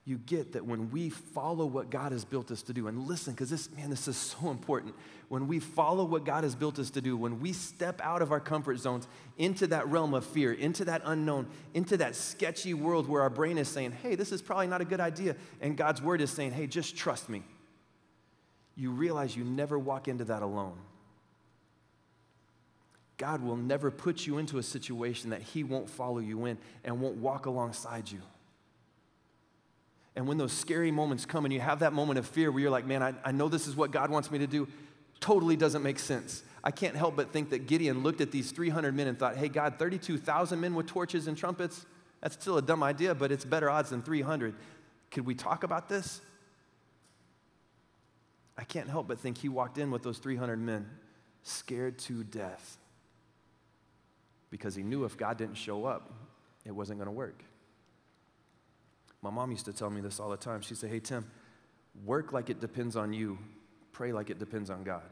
you 0.04 0.18
get 0.18 0.54
that 0.54 0.66
when 0.66 0.90
we 0.90 1.10
follow 1.10 1.66
what 1.66 1.92
God 1.92 2.12
has 2.12 2.26
built 2.26 2.50
us 2.50 2.64
to 2.64 2.74
do, 2.74 2.88
and 2.88 3.08
listen, 3.08 3.34
because 3.34 3.52
this, 3.52 3.72
man, 3.76 3.92
this 3.92 4.08
is 4.08 4.18
so 4.18 4.50
important. 4.50 4.96
When 5.30 5.48
we 5.48 5.60
follow 5.60 6.04
what 6.04 6.26
God 6.26 6.44
has 6.44 6.56
built 6.56 6.80
us 6.80 6.90
to 6.92 7.02
do, 7.02 7.16
when 7.16 7.40
we 7.40 7.54
step 7.54 8.02
out 8.04 8.24
of 8.24 8.32
our 8.32 8.40
comfort 8.40 8.80
zones 8.80 9.08
into 9.38 9.68
that 9.68 9.88
realm 9.88 10.16
of 10.16 10.26
fear, 10.26 10.54
into 10.54 10.86
that 10.86 11.04
unknown, 11.06 11.48
into 11.76 11.98
that 11.98 12.16
sketchy 12.16 12.74
world 12.74 13.08
where 13.08 13.22
our 13.22 13.30
brain 13.30 13.60
is 13.60 13.68
saying, 13.68 13.92
hey, 13.92 14.16
this 14.16 14.32
is 14.32 14.42
probably 14.42 14.68
not 14.68 14.82
a 14.82 14.86
good 14.86 15.00
idea, 15.00 15.36
and 15.62 15.78
God's 15.78 16.02
word 16.02 16.20
is 16.20 16.32
saying, 16.32 16.52
hey, 16.52 16.66
just 16.66 16.98
trust 16.98 17.30
me, 17.30 17.44
you 18.76 18.90
realize 18.90 19.36
you 19.36 19.44
never 19.44 19.78
walk 19.78 20.08
into 20.08 20.26
that 20.26 20.42
alone. 20.42 20.80
God 23.18 23.44
will 23.44 23.56
never 23.56 23.92
put 23.92 24.26
you 24.26 24.40
into 24.40 24.58
a 24.58 24.64
situation 24.64 25.30
that 25.30 25.44
He 25.44 25.64
won't 25.64 25.88
follow 25.88 26.18
you 26.18 26.46
in 26.46 26.58
and 26.84 27.00
won't 27.00 27.18
walk 27.18 27.46
alongside 27.46 28.10
you. 28.12 28.20
And 30.16 30.28
when 30.28 30.38
those 30.38 30.52
scary 30.52 30.92
moments 30.92 31.26
come 31.26 31.46
and 31.46 31.54
you 31.54 31.62
have 31.62 31.80
that 31.80 31.94
moment 31.94 32.20
of 32.20 32.28
fear 32.28 32.52
where 32.52 32.62
you're 32.62 32.72
like, 32.72 32.86
man, 32.86 33.02
I, 33.02 33.14
I 33.24 33.32
know 33.32 33.48
this 33.48 33.68
is 33.68 33.76
what 33.76 33.92
God 33.92 34.10
wants 34.10 34.30
me 34.30 34.40
to 34.40 34.48
do, 34.48 34.68
totally 35.20 35.56
doesn't 35.56 35.84
make 35.84 36.00
sense. 36.00 36.44
I 36.64 36.72
can't 36.72 36.96
help 36.96 37.16
but 37.16 37.32
think 37.32 37.50
that 37.52 37.68
Gideon 37.68 38.04
looked 38.04 38.22
at 38.22 38.32
these 38.32 38.52
300 38.52 38.94
men 38.94 39.08
and 39.08 39.18
thought, 39.18 39.38
hey, 39.38 39.48
God, 39.48 39.80
32,000 39.80 40.60
men 40.60 40.76
with 40.76 40.88
torches 40.88 41.28
and 41.28 41.38
trumpets, 41.38 41.86
that's 42.22 42.36
still 42.36 42.58
a 42.58 42.62
dumb 42.62 42.84
idea, 42.84 43.16
but 43.16 43.32
it's 43.32 43.46
better 43.46 43.70
odds 43.70 43.90
than 43.90 44.02
300. 44.02 44.54
Could 45.10 45.26
we 45.26 45.34
talk 45.34 45.64
about 45.64 45.90
this? 45.90 46.22
I 48.58 48.64
can't 48.64 48.90
help 48.90 49.08
but 49.08 49.20
think 49.20 49.38
he 49.38 49.50
walked 49.50 49.78
in 49.78 49.90
with 49.90 50.04
those 50.04 50.20
300 50.20 50.58
men 50.58 50.88
scared 51.42 51.98
to 52.00 52.24
death 52.24 52.78
because 54.52 54.76
he 54.76 54.84
knew 54.84 55.06
if 55.06 55.18
God 55.18 55.38
didn't 55.38 55.56
show 55.56 55.86
up, 55.86 56.14
it 56.66 56.72
wasn't 56.72 57.00
going 57.00 57.08
to 57.08 57.12
work. 57.12 57.44
My 59.22 59.30
mom 59.30 59.52
used 59.52 59.66
to 59.66 59.74
tell 59.74 59.90
me 59.90 60.02
this 60.02 60.20
all 60.20 60.30
the 60.30 60.38
time. 60.38 60.62
She'd 60.62 60.78
say, 60.78 60.88
Hey, 60.88 61.00
Tim, 61.00 61.26
work 62.06 62.34
like 62.34 62.50
it 62.50 62.60
depends 62.60 62.96
on 62.96 63.14
you, 63.14 63.38
pray 63.92 64.12
like 64.12 64.30
it 64.30 64.40
depends 64.40 64.70
on 64.70 64.84
God. 64.84 65.04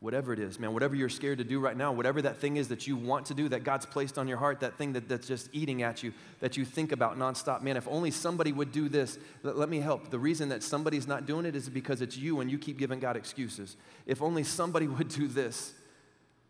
Whatever 0.00 0.32
it 0.32 0.38
is, 0.38 0.58
man, 0.58 0.72
whatever 0.72 0.96
you're 0.96 1.10
scared 1.10 1.36
to 1.38 1.44
do 1.44 1.60
right 1.60 1.76
now, 1.76 1.92
whatever 1.92 2.22
that 2.22 2.38
thing 2.38 2.56
is 2.56 2.68
that 2.68 2.86
you 2.86 2.96
want 2.96 3.26
to 3.26 3.34
do, 3.34 3.50
that 3.50 3.64
God's 3.64 3.84
placed 3.84 4.16
on 4.16 4.26
your 4.26 4.38
heart, 4.38 4.60
that 4.60 4.78
thing 4.78 4.94
that, 4.94 5.10
that's 5.10 5.28
just 5.28 5.50
eating 5.52 5.82
at 5.82 6.02
you, 6.02 6.14
that 6.40 6.56
you 6.56 6.64
think 6.64 6.90
about 6.90 7.18
nonstop, 7.18 7.60
man, 7.60 7.76
if 7.76 7.86
only 7.86 8.10
somebody 8.10 8.50
would 8.50 8.72
do 8.72 8.88
this, 8.88 9.18
let, 9.42 9.58
let 9.58 9.68
me 9.68 9.78
help. 9.78 10.08
The 10.08 10.18
reason 10.18 10.48
that 10.48 10.62
somebody's 10.62 11.06
not 11.06 11.26
doing 11.26 11.44
it 11.44 11.54
is 11.54 11.68
because 11.68 12.00
it's 12.00 12.16
you 12.16 12.40
and 12.40 12.50
you 12.50 12.56
keep 12.58 12.78
giving 12.78 12.98
God 12.98 13.14
excuses. 13.14 13.76
If 14.06 14.22
only 14.22 14.42
somebody 14.42 14.88
would 14.88 15.08
do 15.08 15.28
this, 15.28 15.74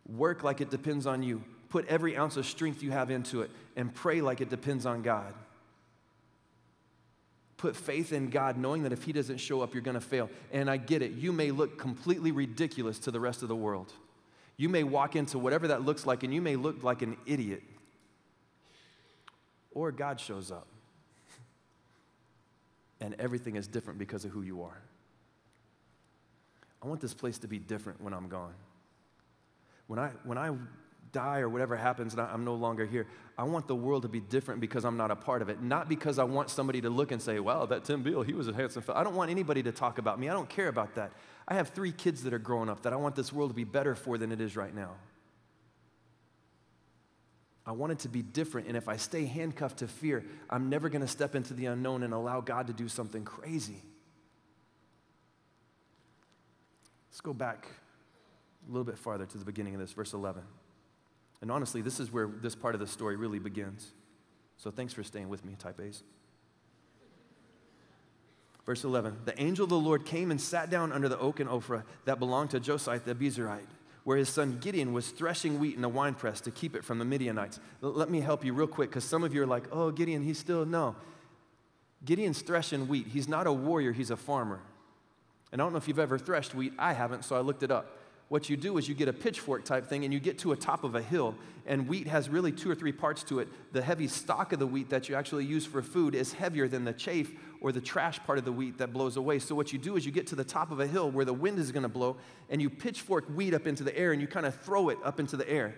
work 0.08 0.44
like 0.44 0.60
it 0.60 0.70
depends 0.70 1.04
on 1.04 1.24
you, 1.24 1.42
put 1.70 1.88
every 1.88 2.16
ounce 2.16 2.36
of 2.36 2.46
strength 2.46 2.84
you 2.84 2.92
have 2.92 3.10
into 3.10 3.42
it, 3.42 3.50
and 3.74 3.92
pray 3.92 4.20
like 4.20 4.40
it 4.40 4.48
depends 4.48 4.86
on 4.86 5.02
God 5.02 5.34
put 7.60 7.76
faith 7.76 8.12
in 8.12 8.30
God, 8.30 8.56
knowing 8.56 8.84
that 8.84 8.92
if 8.92 9.02
He 9.02 9.12
doesn't 9.12 9.36
show 9.36 9.60
up, 9.60 9.74
you're 9.74 9.82
going 9.82 9.94
to 9.94 10.00
fail. 10.00 10.30
And 10.50 10.70
I 10.70 10.78
get 10.78 11.02
it. 11.02 11.12
You 11.12 11.30
may 11.30 11.50
look 11.50 11.78
completely 11.78 12.32
ridiculous 12.32 12.98
to 13.00 13.10
the 13.10 13.20
rest 13.20 13.42
of 13.42 13.48
the 13.48 13.56
world. 13.56 13.92
You 14.56 14.70
may 14.70 14.82
walk 14.82 15.14
into 15.14 15.38
whatever 15.38 15.68
that 15.68 15.82
looks 15.82 16.06
like, 16.06 16.22
and 16.22 16.32
you 16.32 16.40
may 16.40 16.56
look 16.56 16.82
like 16.82 17.02
an 17.02 17.18
idiot. 17.26 17.62
Or 19.72 19.92
God 19.92 20.18
shows 20.18 20.50
up, 20.50 20.66
and 23.00 23.14
everything 23.18 23.56
is 23.56 23.68
different 23.68 23.98
because 23.98 24.24
of 24.24 24.30
who 24.30 24.42
you 24.42 24.62
are. 24.62 24.80
I 26.82 26.88
want 26.88 27.02
this 27.02 27.14
place 27.14 27.38
to 27.38 27.46
be 27.46 27.58
different 27.58 28.00
when 28.00 28.14
I'm 28.14 28.28
gone. 28.28 28.54
When 29.86 29.98
I, 29.98 30.08
when 30.24 30.38
I 30.38 30.50
die 31.12 31.40
or 31.40 31.48
whatever 31.48 31.76
happens 31.76 32.14
and 32.14 32.22
I'm 32.22 32.44
no 32.44 32.54
longer 32.54 32.86
here. 32.86 33.06
I 33.36 33.44
want 33.44 33.66
the 33.66 33.74
world 33.74 34.02
to 34.02 34.08
be 34.08 34.20
different 34.20 34.60
because 34.60 34.84
I'm 34.84 34.96
not 34.96 35.10
a 35.10 35.16
part 35.16 35.42
of 35.42 35.48
it. 35.48 35.62
Not 35.62 35.88
because 35.88 36.18
I 36.18 36.24
want 36.24 36.50
somebody 36.50 36.80
to 36.82 36.90
look 36.90 37.12
and 37.12 37.20
say, 37.20 37.40
wow, 37.40 37.66
that 37.66 37.84
Tim 37.84 38.02
Beal, 38.02 38.22
he 38.22 38.32
was 38.32 38.48
a 38.48 38.52
handsome 38.52 38.82
fellow. 38.82 38.98
I 38.98 39.04
don't 39.04 39.16
want 39.16 39.30
anybody 39.30 39.62
to 39.62 39.72
talk 39.72 39.98
about 39.98 40.20
me. 40.20 40.28
I 40.28 40.32
don't 40.32 40.48
care 40.48 40.68
about 40.68 40.94
that. 40.96 41.12
I 41.48 41.54
have 41.54 41.70
three 41.70 41.92
kids 41.92 42.22
that 42.24 42.32
are 42.32 42.38
growing 42.38 42.68
up 42.68 42.82
that 42.82 42.92
I 42.92 42.96
want 42.96 43.16
this 43.16 43.32
world 43.32 43.50
to 43.50 43.54
be 43.54 43.64
better 43.64 43.94
for 43.94 44.18
than 44.18 44.30
it 44.30 44.40
is 44.40 44.56
right 44.56 44.74
now. 44.74 44.92
I 47.66 47.72
want 47.72 47.92
it 47.92 48.00
to 48.00 48.08
be 48.08 48.22
different. 48.22 48.68
And 48.68 48.76
if 48.76 48.88
I 48.88 48.96
stay 48.96 49.26
handcuffed 49.26 49.78
to 49.78 49.88
fear, 49.88 50.24
I'm 50.48 50.68
never 50.68 50.88
going 50.88 51.02
to 51.02 51.08
step 51.08 51.34
into 51.34 51.54
the 51.54 51.66
unknown 51.66 52.02
and 52.02 52.12
allow 52.12 52.40
God 52.40 52.66
to 52.66 52.72
do 52.72 52.88
something 52.88 53.24
crazy. 53.24 53.82
Let's 57.10 57.20
go 57.20 57.32
back 57.32 57.66
a 58.68 58.72
little 58.72 58.84
bit 58.84 58.98
farther 58.98 59.26
to 59.26 59.38
the 59.38 59.44
beginning 59.44 59.74
of 59.74 59.80
this, 59.80 59.92
verse 59.92 60.12
11. 60.12 60.42
And 61.40 61.50
honestly, 61.50 61.80
this 61.80 62.00
is 62.00 62.12
where 62.12 62.26
this 62.26 62.54
part 62.54 62.74
of 62.74 62.80
the 62.80 62.86
story 62.86 63.16
really 63.16 63.38
begins. 63.38 63.92
So 64.56 64.70
thanks 64.70 64.92
for 64.92 65.02
staying 65.02 65.28
with 65.28 65.44
me, 65.44 65.56
type 65.58 65.80
A's. 65.80 66.02
Verse 68.66 68.84
11 68.84 69.16
The 69.24 69.40
angel 69.40 69.64
of 69.64 69.70
the 69.70 69.78
Lord 69.78 70.04
came 70.04 70.30
and 70.30 70.40
sat 70.40 70.70
down 70.70 70.92
under 70.92 71.08
the 71.08 71.18
oak 71.18 71.40
in 71.40 71.48
Ophrah 71.48 71.82
that 72.04 72.18
belonged 72.18 72.50
to 72.50 72.60
Josiah 72.60 73.00
the 73.00 73.14
Abiezrite. 73.14 73.66
where 74.04 74.16
his 74.16 74.28
son 74.28 74.58
Gideon 74.60 74.92
was 74.92 75.10
threshing 75.10 75.58
wheat 75.58 75.76
in 75.76 75.84
a 75.84 75.88
winepress 75.88 76.40
to 76.42 76.50
keep 76.50 76.74
it 76.76 76.84
from 76.84 76.98
the 76.98 77.04
Midianites. 77.04 77.58
L- 77.82 77.92
let 77.92 78.10
me 78.10 78.20
help 78.20 78.44
you 78.44 78.52
real 78.52 78.66
quick 78.66 78.90
because 78.90 79.04
some 79.04 79.24
of 79.24 79.34
you 79.34 79.42
are 79.42 79.46
like, 79.46 79.64
oh, 79.72 79.90
Gideon, 79.90 80.22
he's 80.22 80.38
still, 80.38 80.64
no. 80.64 80.96
Gideon's 82.04 82.40
threshing 82.42 82.88
wheat. 82.88 83.08
He's 83.08 83.28
not 83.28 83.46
a 83.46 83.52
warrior, 83.52 83.92
he's 83.92 84.10
a 84.10 84.16
farmer. 84.16 84.60
And 85.52 85.60
I 85.60 85.64
don't 85.64 85.72
know 85.72 85.78
if 85.78 85.88
you've 85.88 85.98
ever 85.98 86.18
threshed 86.18 86.54
wheat. 86.54 86.72
I 86.78 86.92
haven't, 86.92 87.24
so 87.24 87.36
I 87.36 87.40
looked 87.40 87.62
it 87.62 87.70
up. 87.70 87.98
What 88.30 88.48
you 88.48 88.56
do 88.56 88.78
is 88.78 88.88
you 88.88 88.94
get 88.94 89.08
a 89.08 89.12
pitchfork 89.12 89.64
type 89.64 89.86
thing 89.86 90.04
and 90.04 90.14
you 90.14 90.20
get 90.20 90.38
to 90.38 90.52
a 90.52 90.56
top 90.56 90.84
of 90.84 90.94
a 90.94 91.02
hill, 91.02 91.34
and 91.66 91.88
wheat 91.88 92.06
has 92.06 92.28
really 92.28 92.52
two 92.52 92.70
or 92.70 92.76
three 92.76 92.92
parts 92.92 93.24
to 93.24 93.40
it. 93.40 93.48
The 93.72 93.82
heavy 93.82 94.06
stalk 94.06 94.52
of 94.52 94.60
the 94.60 94.68
wheat 94.68 94.88
that 94.90 95.08
you 95.08 95.16
actually 95.16 95.44
use 95.44 95.66
for 95.66 95.82
food 95.82 96.14
is 96.14 96.32
heavier 96.32 96.68
than 96.68 96.84
the 96.84 96.92
chaff 96.92 97.26
or 97.60 97.72
the 97.72 97.80
trash 97.80 98.20
part 98.24 98.38
of 98.38 98.44
the 98.44 98.52
wheat 98.52 98.78
that 98.78 98.92
blows 98.92 99.16
away. 99.16 99.40
So, 99.40 99.56
what 99.56 99.72
you 99.72 99.80
do 99.80 99.96
is 99.96 100.06
you 100.06 100.12
get 100.12 100.28
to 100.28 100.36
the 100.36 100.44
top 100.44 100.70
of 100.70 100.78
a 100.78 100.86
hill 100.86 101.10
where 101.10 101.24
the 101.24 101.34
wind 101.34 101.58
is 101.58 101.72
going 101.72 101.82
to 101.82 101.88
blow, 101.88 102.18
and 102.48 102.62
you 102.62 102.70
pitchfork 102.70 103.26
wheat 103.34 103.52
up 103.52 103.66
into 103.66 103.82
the 103.82 103.98
air 103.98 104.12
and 104.12 104.22
you 104.22 104.28
kind 104.28 104.46
of 104.46 104.54
throw 104.60 104.90
it 104.90 104.98
up 105.04 105.18
into 105.18 105.36
the 105.36 105.50
air. 105.50 105.74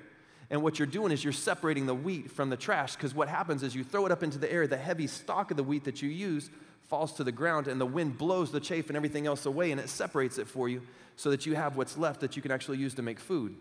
And 0.51 0.62
what 0.62 0.79
you're 0.79 0.85
doing 0.85 1.11
is 1.11 1.25
you're 1.25 1.33
separating 1.33 1.87
the 1.87 1.95
wheat 1.95 2.31
from 2.31 2.51
the 2.51 2.59
trash 2.59 2.97
because 2.97 3.15
what 3.15 3.29
happens 3.29 3.62
is 3.62 3.75
you 3.75 3.83
throw 3.83 4.05
it 4.05 4.12
up 4.12 4.23
into 4.23 4.37
the 4.37 4.53
air, 4.53 4.67
the 4.67 4.77
heavy 4.77 5.07
stalk 5.07 5.51
of 5.51 5.57
the 5.57 5.62
wheat 5.62 5.85
that 5.85 6.03
you 6.03 6.11
use 6.11 6.51
falls 6.92 7.14
to 7.14 7.24
the 7.24 7.33
ground, 7.33 7.68
and 7.68 7.81
the 7.81 7.87
wind 7.87 8.18
blows 8.18 8.52
the 8.52 8.61
chaff 8.61 8.88
and 8.88 8.98
everything 8.98 9.26
else 9.26 9.46
away, 9.46 9.70
and 9.70 9.81
it 9.81 9.88
separates 9.88 10.37
it 10.37 10.46
for 10.46 10.68
you 10.68 10.83
so 11.16 11.31
that 11.31 11.46
you 11.46 11.55
have 11.55 11.74
what's 11.74 11.96
left 11.96 12.20
that 12.20 12.37
you 12.37 12.42
can 12.42 12.50
actually 12.50 12.76
use 12.76 12.92
to 12.92 13.00
make 13.00 13.18
food. 13.18 13.57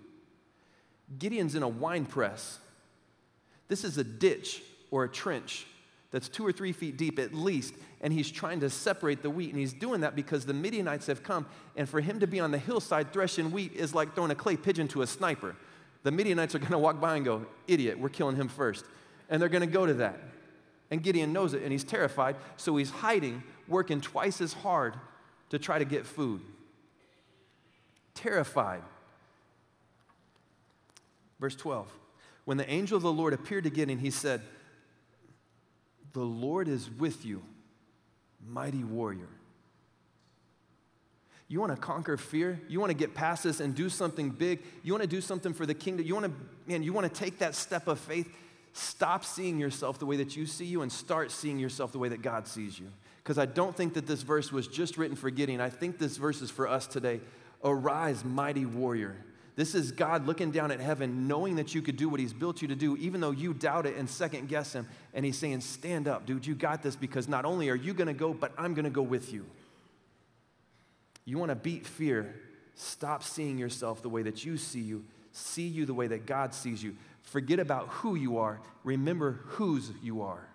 Gideon's 1.18 1.56
in 1.56 1.64
a 1.64 1.68
wine 1.68 2.06
press. 2.06 2.60
This 3.70 3.86
is 3.86 3.98
a 3.98 4.04
ditch 4.04 4.62
or 4.92 5.06
a 5.06 5.08
trench 5.08 5.66
that's 6.12 6.28
two 6.28 6.46
or 6.46 6.52
three 6.52 6.74
feet 6.74 6.98
deep 6.98 7.20
at 7.20 7.34
least, 7.34 7.74
and 8.02 8.12
he's 8.12 8.30
trying 8.30 8.60
to 8.60 8.70
separate 8.70 9.22
the 9.22 9.30
wheat. 9.30 9.52
And 9.52 9.60
he's 9.60 9.72
doing 9.72 10.02
that 10.02 10.14
because 10.14 10.46
the 10.46 10.54
Midianites 10.54 11.08
have 11.08 11.24
come, 11.24 11.46
and 11.78 11.88
for 11.88 12.02
him 12.02 12.20
to 12.20 12.28
be 12.28 12.42
on 12.42 12.52
the 12.52 12.58
hillside 12.58 13.14
threshing 13.14 13.54
wheat 13.54 13.72
is 13.72 13.96
like 13.96 14.14
throwing 14.14 14.32
a 14.32 14.36
clay 14.36 14.58
pigeon 14.58 14.90
to 14.90 15.04
a 15.04 15.08
sniper. 15.08 15.56
The 16.04 16.12
Midianites 16.12 16.54
are 16.54 16.60
going 16.60 16.72
to 16.72 16.78
walk 16.78 17.00
by 17.00 17.16
and 17.16 17.24
go, 17.24 17.46
Idiot, 17.66 17.98
we're 17.98 18.10
killing 18.10 18.36
him 18.36 18.50
first. 18.50 18.84
And 19.30 19.42
they're 19.42 19.48
going 19.48 19.66
to 19.66 19.74
go 19.74 19.86
to 19.86 19.94
that. 19.94 20.20
And 20.92 21.02
Gideon 21.02 21.32
knows 21.32 21.54
it 21.54 21.64
and 21.64 21.72
he's 21.72 21.86
terrified, 21.86 22.36
so 22.58 22.76
he's 22.76 22.92
hiding, 22.92 23.42
working 23.68 24.02
twice 24.02 24.42
as 24.42 24.52
hard 24.52 24.96
to 25.50 25.58
try 25.58 25.80
to 25.80 25.86
get 25.86 26.06
food. 26.06 26.42
Terrified. 28.14 28.84
Verse 31.40 31.56
12 31.56 31.88
When 32.44 32.58
the 32.58 32.70
angel 32.70 32.98
of 32.98 33.04
the 33.04 33.12
Lord 33.12 33.34
appeared 33.34 33.64
to 33.64 33.70
Gideon, 33.70 34.00
he 34.00 34.12
said, 34.12 34.42
The 36.12 36.20
Lord 36.20 36.68
is 36.68 36.90
with 36.90 37.26
you, 37.26 37.42
mighty 38.46 38.84
warrior. 38.84 39.30
You 41.48 41.60
want 41.60 41.74
to 41.74 41.78
conquer 41.78 42.16
fear? 42.16 42.62
You 42.70 42.80
want 42.80 42.92
to 42.92 42.98
get 42.98 43.14
past 43.14 43.44
this 43.44 43.60
and 43.60 43.76
do 43.76 43.90
something 43.90 44.30
big? 44.30 44.64
You 44.84 44.94
want 44.94 45.04
to 45.04 45.10
do 45.10 45.20
something 45.20 45.54
for 45.54 45.66
the 45.66 45.74
kingdom? 45.74 46.06
You 46.06 46.16
want 46.16 46.28
to, 46.28 46.32
man, 46.66 46.82
you 46.82 46.94
want 46.94 47.14
to 47.14 47.20
take 47.20 47.40
that 47.40 47.56
step 47.56 47.90
of 47.90 48.00
faith? 48.00 48.34
Stop 48.74 49.26
seeing 49.26 49.60
yourself 49.60 50.00
the 50.00 50.06
way 50.06 50.18
that 50.18 50.36
you 50.36 50.46
see 50.46 50.66
you 50.66 50.82
and 50.82 50.92
start 50.92 51.32
seeing 51.32 51.60
yourself 51.60 51.92
the 51.92 52.00
way 52.00 52.10
that 52.10 52.22
God 52.22 52.48
sees 52.48 52.80
you. 52.80 52.88
Because 53.24 53.38
I 53.38 53.46
don't 53.46 53.76
think 53.76 53.94
that 53.94 54.08
this 54.08 54.22
verse 54.22 54.52
was 54.52 54.68
just 54.68 54.98
written 54.98 55.16
for 55.16 55.30
Gideon. 55.30 55.62
I 55.62 55.70
think 55.70 56.00
this 56.00 56.18
verse 56.18 56.42
is 56.42 56.50
for 56.50 56.68
us 56.68 56.88
today. 56.88 57.20
Arise, 57.64 58.24
mighty 58.24 58.66
warrior. 58.66 59.16
This 59.56 59.76
is 59.76 59.92
God 59.92 60.26
looking 60.26 60.52
down 60.52 60.72
at 60.72 60.80
heaven, 60.80 61.28
knowing 61.28 61.58
that 61.58 61.76
you 61.76 61.82
could 61.82 61.98
do 61.98 62.08
what 62.08 62.20
He's 62.20 62.34
built 62.34 62.62
you 62.62 62.70
to 62.70 62.76
do, 62.76 62.96
even 62.98 63.20
though 63.22 63.32
you 63.32 63.54
doubt 63.54 63.86
it 63.86 63.98
and 63.98 64.10
second 64.10 64.48
guess 64.48 64.74
Him. 64.74 64.88
And 65.14 65.26
He's 65.26 65.38
saying, 65.38 65.62
Stand 65.62 66.08
up, 66.08 66.26
dude, 66.26 66.48
you 66.48 66.56
got 66.56 66.82
this 66.82 66.96
because 66.96 67.28
not 67.28 67.46
only 67.46 67.70
are 67.70 67.76
you 67.76 67.94
gonna 67.94 68.14
go, 68.14 68.34
but 68.34 68.54
I'm 68.58 68.74
gonna 68.74 68.90
go 68.90 69.02
with 69.02 69.34
you. 69.34 69.46
You 71.26 71.38
wanna 71.38 71.56
beat 71.56 71.86
fear, 71.86 72.34
stop 72.76 73.24
seeing 73.24 73.58
yourself 73.58 74.02
the 74.02 74.10
way 74.10 74.24
that 74.24 74.46
you 74.46 74.58
see 74.58 74.80
you, 74.80 75.04
see 75.34 75.68
you 75.68 75.86
the 75.86 75.94
way 75.94 76.08
that 76.08 76.26
God 76.26 76.54
sees 76.54 76.82
you. 76.82 76.96
Forget 77.24 77.60
about 77.60 77.88
who 77.88 78.16
you 78.16 78.38
are, 78.38 78.60
remember 78.84 79.40
whose 79.46 79.92
you 80.02 80.22
are. 80.22 80.48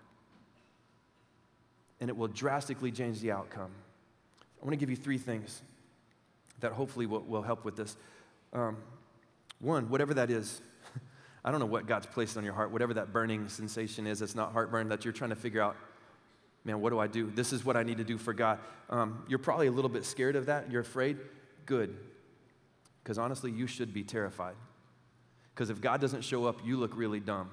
And 1.99 2.09
it 2.09 2.17
will 2.17 2.27
drastically 2.27 2.91
change 2.91 3.19
the 3.21 3.31
outcome. 3.31 3.71
I 4.61 4.65
want 4.65 4.73
to 4.73 4.77
give 4.77 4.89
you 4.89 4.95
three 4.95 5.17
things 5.17 5.61
that 6.59 6.71
hopefully 6.71 7.05
will, 7.05 7.21
will 7.21 7.41
help 7.41 7.65
with 7.65 7.75
this. 7.75 7.95
Um, 8.53 8.77
one, 9.59 9.89
whatever 9.89 10.13
that 10.15 10.29
is, 10.29 10.61
I 11.45 11.51
don't 11.51 11.59
know 11.59 11.65
what 11.65 11.87
God's 11.87 12.05
placed 12.05 12.37
on 12.37 12.43
your 12.43 12.53
heart, 12.53 12.71
whatever 12.71 12.93
that 12.95 13.11
burning 13.11 13.49
sensation 13.49 14.07
is, 14.07 14.21
it's 14.21 14.35
not 14.35 14.53
heartburn 14.53 14.89
that 14.89 15.05
you're 15.05 15.13
trying 15.13 15.31
to 15.31 15.35
figure 15.35 15.61
out, 15.61 15.75
man, 16.63 16.81
what 16.81 16.89
do 16.89 16.99
I 16.99 17.07
do? 17.07 17.31
This 17.33 17.53
is 17.53 17.63
what 17.63 17.77
I 17.77 17.83
need 17.83 17.97
to 17.97 18.03
do 18.03 18.17
for 18.17 18.33
God. 18.33 18.59
Um, 18.89 19.23
you're 19.27 19.39
probably 19.39 19.67
a 19.67 19.71
little 19.71 19.89
bit 19.89 20.05
scared 20.05 20.35
of 20.35 20.47
that. 20.47 20.71
You're 20.71 20.81
afraid. 20.81 21.17
Good. 21.65 21.95
Because 23.03 23.17
honestly, 23.17 23.51
you 23.51 23.67
should 23.67 23.93
be 23.93 24.03
terrified. 24.03 24.55
Because 25.57 25.71
if 25.71 25.81
God 25.81 25.99
doesn't 25.99 26.23
show 26.23 26.45
up, 26.45 26.61
you 26.63 26.77
look 26.77 26.95
really 26.95 27.19
dumb. 27.19 27.49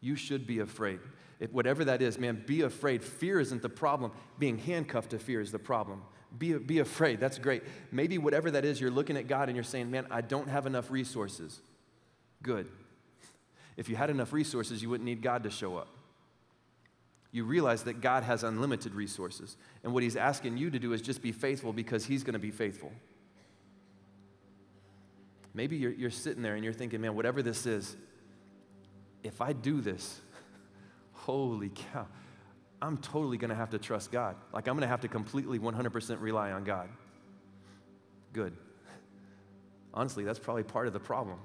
You 0.00 0.14
should 0.14 0.46
be 0.46 0.60
afraid. 0.60 1.00
If, 1.40 1.52
whatever 1.52 1.84
that 1.86 2.00
is, 2.00 2.20
man, 2.20 2.44
be 2.46 2.60
afraid. 2.60 3.02
Fear 3.02 3.40
isn't 3.40 3.62
the 3.62 3.68
problem. 3.68 4.12
Being 4.38 4.56
handcuffed 4.56 5.10
to 5.10 5.18
fear 5.18 5.40
is 5.40 5.50
the 5.50 5.58
problem. 5.58 6.04
Be, 6.38 6.52
be 6.52 6.78
afraid. 6.78 7.18
That's 7.18 7.36
great. 7.36 7.64
Maybe 7.90 8.16
whatever 8.16 8.48
that 8.52 8.64
is, 8.64 8.80
you're 8.80 8.92
looking 8.92 9.16
at 9.16 9.26
God 9.26 9.48
and 9.48 9.56
you're 9.56 9.64
saying, 9.64 9.90
man, 9.90 10.06
I 10.08 10.20
don't 10.20 10.48
have 10.48 10.66
enough 10.66 10.88
resources. 10.92 11.58
Good. 12.44 12.68
If 13.76 13.88
you 13.88 13.96
had 13.96 14.08
enough 14.08 14.32
resources, 14.32 14.80
you 14.82 14.88
wouldn't 14.88 15.06
need 15.06 15.22
God 15.22 15.42
to 15.42 15.50
show 15.50 15.78
up. 15.78 15.88
You 17.32 17.42
realize 17.42 17.82
that 17.82 18.00
God 18.00 18.22
has 18.22 18.44
unlimited 18.44 18.94
resources. 18.94 19.56
And 19.82 19.92
what 19.92 20.04
He's 20.04 20.14
asking 20.14 20.58
you 20.58 20.70
to 20.70 20.78
do 20.78 20.92
is 20.92 21.02
just 21.02 21.22
be 21.22 21.32
faithful 21.32 21.72
because 21.72 22.04
He's 22.04 22.22
going 22.22 22.34
to 22.34 22.38
be 22.38 22.52
faithful. 22.52 22.92
Maybe 25.54 25.76
you're, 25.76 25.92
you're 25.92 26.10
sitting 26.10 26.42
there 26.42 26.54
and 26.54 26.64
you're 26.64 26.72
thinking, 26.72 27.00
man, 27.00 27.14
whatever 27.14 27.42
this 27.42 27.66
is, 27.66 27.96
if 29.22 29.40
I 29.40 29.52
do 29.52 29.80
this, 29.80 30.20
holy 31.12 31.70
cow, 31.70 32.06
I'm 32.80 32.96
totally 32.98 33.36
going 33.36 33.50
to 33.50 33.56
have 33.56 33.70
to 33.70 33.78
trust 33.78 34.10
God. 34.10 34.36
Like, 34.52 34.68
I'm 34.68 34.74
going 34.74 34.82
to 34.82 34.88
have 34.88 35.02
to 35.02 35.08
completely 35.08 35.58
100% 35.58 36.20
rely 36.20 36.52
on 36.52 36.64
God. 36.64 36.88
Good. 38.32 38.56
Honestly, 39.94 40.24
that's 40.24 40.38
probably 40.38 40.62
part 40.62 40.86
of 40.86 40.92
the 40.92 41.00
problem. 41.00 41.38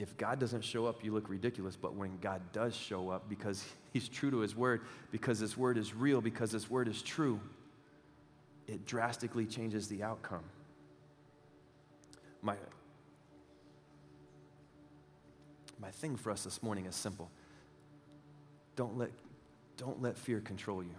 If 0.00 0.16
God 0.16 0.38
doesn't 0.38 0.64
show 0.64 0.86
up, 0.86 1.04
you 1.04 1.12
look 1.12 1.28
ridiculous. 1.28 1.76
But 1.76 1.94
when 1.94 2.16
God 2.22 2.40
does 2.52 2.74
show 2.74 3.10
up, 3.10 3.28
because 3.28 3.64
He's 3.92 4.08
true 4.08 4.30
to 4.30 4.38
His 4.38 4.56
word, 4.56 4.80
because 5.12 5.38
His 5.38 5.58
word 5.58 5.76
is 5.76 5.94
real, 5.94 6.20
because 6.22 6.50
His 6.50 6.70
word 6.70 6.88
is 6.88 7.02
true, 7.02 7.38
it 8.70 8.86
drastically 8.86 9.46
changes 9.46 9.88
the 9.88 10.04
outcome. 10.04 10.44
My, 12.40 12.54
my 15.80 15.90
thing 15.90 16.16
for 16.16 16.30
us 16.30 16.44
this 16.44 16.62
morning 16.62 16.86
is 16.86 16.94
simple. 16.94 17.30
Don't 18.76 18.96
let, 18.96 19.10
don't 19.76 20.00
let 20.00 20.16
fear 20.16 20.38
control 20.40 20.84
you. 20.84 20.94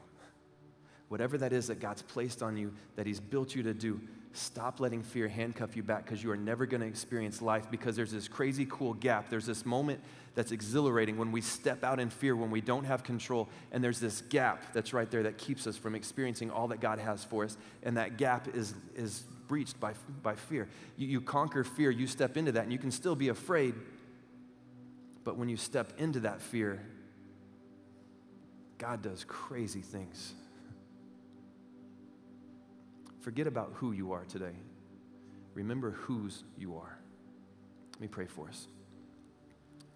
Whatever 1.08 1.38
that 1.38 1.54
is 1.54 1.68
that 1.68 1.80
God's 1.80 2.02
placed 2.02 2.44
on 2.44 2.58
you, 2.58 2.74
that 2.98 3.08
He's 3.08 3.22
built 3.22 3.56
you 3.56 3.64
to 3.64 3.74
do, 3.74 4.02
stop 4.34 4.80
letting 4.80 5.04
fear 5.04 5.28
handcuff 5.28 5.76
you 5.76 5.84
back 5.84 6.06
because 6.06 6.24
you 6.24 6.32
are 6.32 6.38
never 6.38 6.66
going 6.66 6.82
to 6.82 6.88
experience 6.88 7.42
life 7.42 7.70
because 7.70 7.96
there's 7.96 8.12
this 8.12 8.28
crazy 8.28 8.66
cool 8.70 8.94
gap. 8.94 9.30
There's 9.30 9.46
this 9.46 9.66
moment 9.66 10.00
that's 10.36 10.52
exhilarating 10.52 11.18
when 11.18 11.32
we 11.32 11.42
step 11.42 11.84
out 11.84 12.00
in 12.00 12.10
fear, 12.10 12.36
when 12.36 12.50
we 12.52 12.62
don't 12.62 12.86
have 12.86 13.04
control, 13.04 13.50
and 13.72 13.84
there's 13.84 14.00
this 14.00 14.22
gap 14.22 14.74
that's 14.74 14.94
right 14.94 15.10
there 15.12 15.24
that 15.24 15.38
keeps 15.38 15.68
us 15.68 15.76
from 15.76 15.96
experiencing 15.96 16.50
all 16.50 16.70
that 16.70 16.80
God 16.80 17.00
has 17.00 17.24
for 17.24 17.44
us. 17.44 17.58
And 17.84 17.98
that 17.98 18.18
gap 18.18 18.56
is, 18.56 18.74
is 18.96 19.24
breached 19.48 19.80
by, 19.80 19.94
by 20.24 20.36
fear. 20.36 20.70
You, 20.96 21.08
you 21.08 21.22
conquer 21.22 21.64
fear, 21.64 21.92
you 21.92 22.08
step 22.08 22.38
into 22.38 22.54
that, 22.54 22.64
and 22.64 22.72
you 22.72 22.80
can 22.80 22.92
still 22.92 23.16
be 23.16 23.28
afraid. 23.28 23.76
But 25.24 25.38
when 25.38 25.50
you 25.50 25.58
step 25.58 25.94
into 25.98 26.22
that 26.22 26.42
fear, 26.42 26.82
God 28.78 29.02
does 29.02 29.26
crazy 29.28 29.82
things. 29.82 30.34
Forget 33.22 33.46
about 33.46 33.74
who 33.76 33.92
you 33.92 34.14
are 34.14 34.26
today. 34.26 34.56
Remember 35.54 35.92
whose 35.92 36.44
you 36.58 36.76
are. 36.76 36.98
Let 37.94 38.02
me 38.02 38.08
pray 38.08 38.26
for 38.26 38.48
us. 38.48 38.68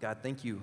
God, 0.00 0.18
thank 0.22 0.44
you. 0.44 0.62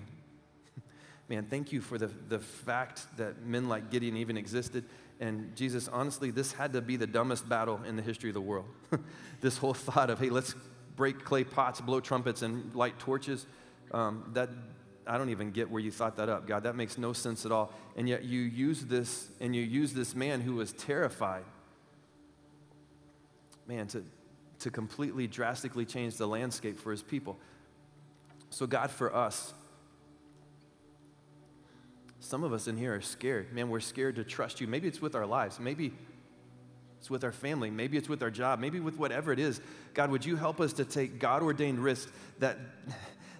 Man, 1.29 1.45
thank 1.49 1.73
you 1.73 1.81
for 1.81 1.97
the, 1.97 2.09
the 2.29 2.39
fact 2.39 3.05
that 3.17 3.45
men 3.45 3.67
like 3.67 3.91
Gideon 3.91 4.15
even 4.15 4.37
existed. 4.37 4.85
And 5.19 5.53
Jesus, 5.57 5.89
honestly, 5.89 6.31
this 6.31 6.53
had 6.53 6.73
to 6.73 6.81
be 6.81 6.95
the 6.95 7.07
dumbest 7.07 7.47
battle 7.49 7.81
in 7.85 7.97
the 7.97 8.01
history 8.01 8.29
of 8.29 8.33
the 8.33 8.41
world. 8.41 8.65
this 9.41 9.57
whole 9.57 9.73
thought 9.73 10.09
of, 10.09 10.19
hey, 10.19 10.29
let's 10.29 10.55
break 10.95 11.25
clay 11.25 11.43
pots, 11.43 11.81
blow 11.81 11.99
trumpets, 11.99 12.43
and 12.43 12.73
light 12.73 12.97
torches. 12.97 13.45
Um, 13.91 14.31
that 14.33 14.49
I 15.05 15.17
don't 15.17 15.29
even 15.29 15.51
get 15.51 15.69
where 15.69 15.81
you 15.81 15.91
thought 15.91 16.15
that 16.15 16.29
up, 16.29 16.47
God. 16.47 16.63
That 16.63 16.77
makes 16.77 16.97
no 16.97 17.11
sense 17.11 17.45
at 17.45 17.51
all. 17.51 17.73
And 17.97 18.07
yet 18.07 18.23
you 18.23 18.39
use 18.39 18.85
this, 18.85 19.29
and 19.41 19.53
you 19.53 19.63
use 19.63 19.93
this 19.93 20.15
man 20.15 20.39
who 20.39 20.55
was 20.55 20.71
terrified 20.71 21.43
man, 23.67 23.87
to, 23.87 24.03
to 24.59 24.69
completely 24.69 25.27
drastically 25.27 25.85
change 25.85 26.17
the 26.17 26.27
landscape 26.27 26.79
for 26.79 26.91
his 26.91 27.01
people. 27.01 27.37
So, 28.49 28.67
God, 28.67 28.91
for 28.91 29.15
us, 29.15 29.53
some 32.19 32.43
of 32.43 32.53
us 32.53 32.67
in 32.67 32.77
here 32.77 32.95
are 32.95 33.01
scared. 33.01 33.53
Man, 33.53 33.69
we're 33.69 33.79
scared 33.79 34.15
to 34.15 34.23
trust 34.23 34.61
you. 34.61 34.67
Maybe 34.67 34.87
it's 34.87 35.01
with 35.01 35.15
our 35.15 35.25
lives. 35.25 35.59
Maybe 35.59 35.93
It's 37.03 37.09
with 37.09 37.25
our 37.25 37.33
family. 37.33 37.69
Maybe 37.69 37.97
it's 37.97 38.07
with 38.07 38.23
our 38.23 38.31
job. 38.31 38.59
Maybe 38.59 38.79
with 38.79 38.97
whatever 38.97 39.33
it 39.33 39.39
is. 39.39 39.59
God, 39.93 40.09
would 40.09 40.23
you 40.23 40.37
help 40.37 40.61
us 40.61 40.71
to 40.73 40.85
take 40.85 41.19
God 41.19 41.43
ordained 41.43 41.79
risks 41.79 42.09
that, 42.39 42.57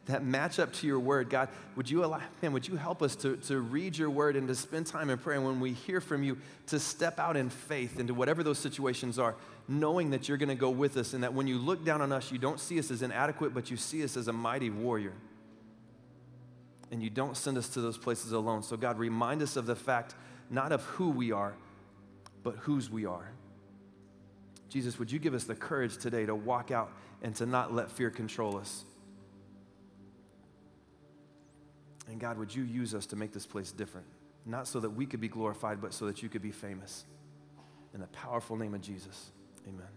that 0.06 0.24
match 0.24 0.60
up 0.60 0.74
to 0.74 0.88
your 0.88 1.00
word? 1.00 1.30
God, 1.30 1.50
would 1.76 1.90
you 1.90 2.04
allow, 2.04 2.22
man, 2.42 2.54
would 2.54 2.68
you 2.68 2.76
help 2.76 3.02
us 3.02 3.16
to, 3.18 3.38
to 3.38 3.60
read 3.60 3.98
your 3.98 4.10
word 4.10 4.36
and 4.36 4.48
to 4.48 4.56
spend 4.56 4.88
time 4.88 5.10
in 5.10 5.18
prayer? 5.18 5.38
And 5.38 5.46
when 5.46 5.60
we 5.60 5.74
hear 5.74 6.02
from 6.02 6.24
you, 6.24 6.38
to 6.68 6.80
step 6.80 7.20
out 7.20 7.38
in 7.38 7.50
faith 7.50 8.00
into 8.00 8.14
whatever 8.14 8.44
those 8.44 8.60
situations 8.60 9.18
are, 9.18 9.36
knowing 9.68 10.10
that 10.10 10.28
you're 10.28 10.38
going 10.38 10.50
to 10.50 10.56
go 10.56 10.70
with 10.70 10.98
us 10.98 11.14
and 11.14 11.24
that 11.24 11.34
when 11.34 11.48
you 11.48 11.58
look 11.58 11.86
down 11.86 12.02
on 12.02 12.12
us, 12.12 12.32
you 12.32 12.38
don't 12.38 12.60
see 12.60 12.80
us 12.80 12.92
as 12.92 13.02
inadequate, 13.02 13.54
but 13.54 13.72
you 13.72 13.78
see 13.78 14.04
us 14.04 14.18
as 14.18 14.28
a 14.28 14.34
mighty 14.34 14.70
warrior 14.70 15.14
and 16.94 17.02
you 17.02 17.10
don't 17.10 17.36
send 17.36 17.58
us 17.58 17.70
to 17.70 17.82
those 17.82 17.98
places 17.98 18.34
alone. 18.34 18.62
So, 18.62 18.78
God, 18.78 19.00
remind 19.00 19.42
us 19.42 19.56
of 19.56 19.66
the 19.66 19.76
fact 19.76 20.14
not 20.52 20.72
of 20.72 20.84
who 20.84 21.10
we 21.10 21.32
are, 21.32 21.56
but 22.44 22.56
whose 22.58 22.88
we 22.88 23.08
are. 23.08 23.32
Jesus, 24.70 25.00
would 25.00 25.12
you 25.12 25.18
give 25.18 25.34
us 25.34 25.46
the 25.46 25.56
courage 25.56 25.98
today 25.98 26.26
to 26.28 26.36
walk 26.36 26.70
out 26.70 26.92
and 27.24 27.36
to 27.38 27.48
not 27.48 27.74
let 27.74 27.90
fear 27.90 28.12
control 28.12 28.58
us? 28.58 28.86
And 32.08 32.20
God, 32.20 32.38
would 32.38 32.54
you 32.54 32.64
use 32.64 32.94
us 32.94 33.06
to 33.08 33.16
make 33.16 33.32
this 33.32 33.46
place 33.46 33.72
different? 33.72 34.08
Not 34.46 34.68
so 34.68 34.80
that 34.80 34.90
we 34.90 35.06
could 35.06 35.22
be 35.22 35.30
glorified, 35.30 35.82
but 35.82 35.94
so 35.94 36.06
that 36.06 36.22
you 36.22 36.30
could 36.30 36.42
be 36.42 36.52
famous. 36.52 37.06
In 37.94 38.02
the 38.02 38.08
powerful 38.08 38.58
name 38.58 38.74
of 38.74 38.82
Jesus, 38.82 39.32
amen. 39.68 39.88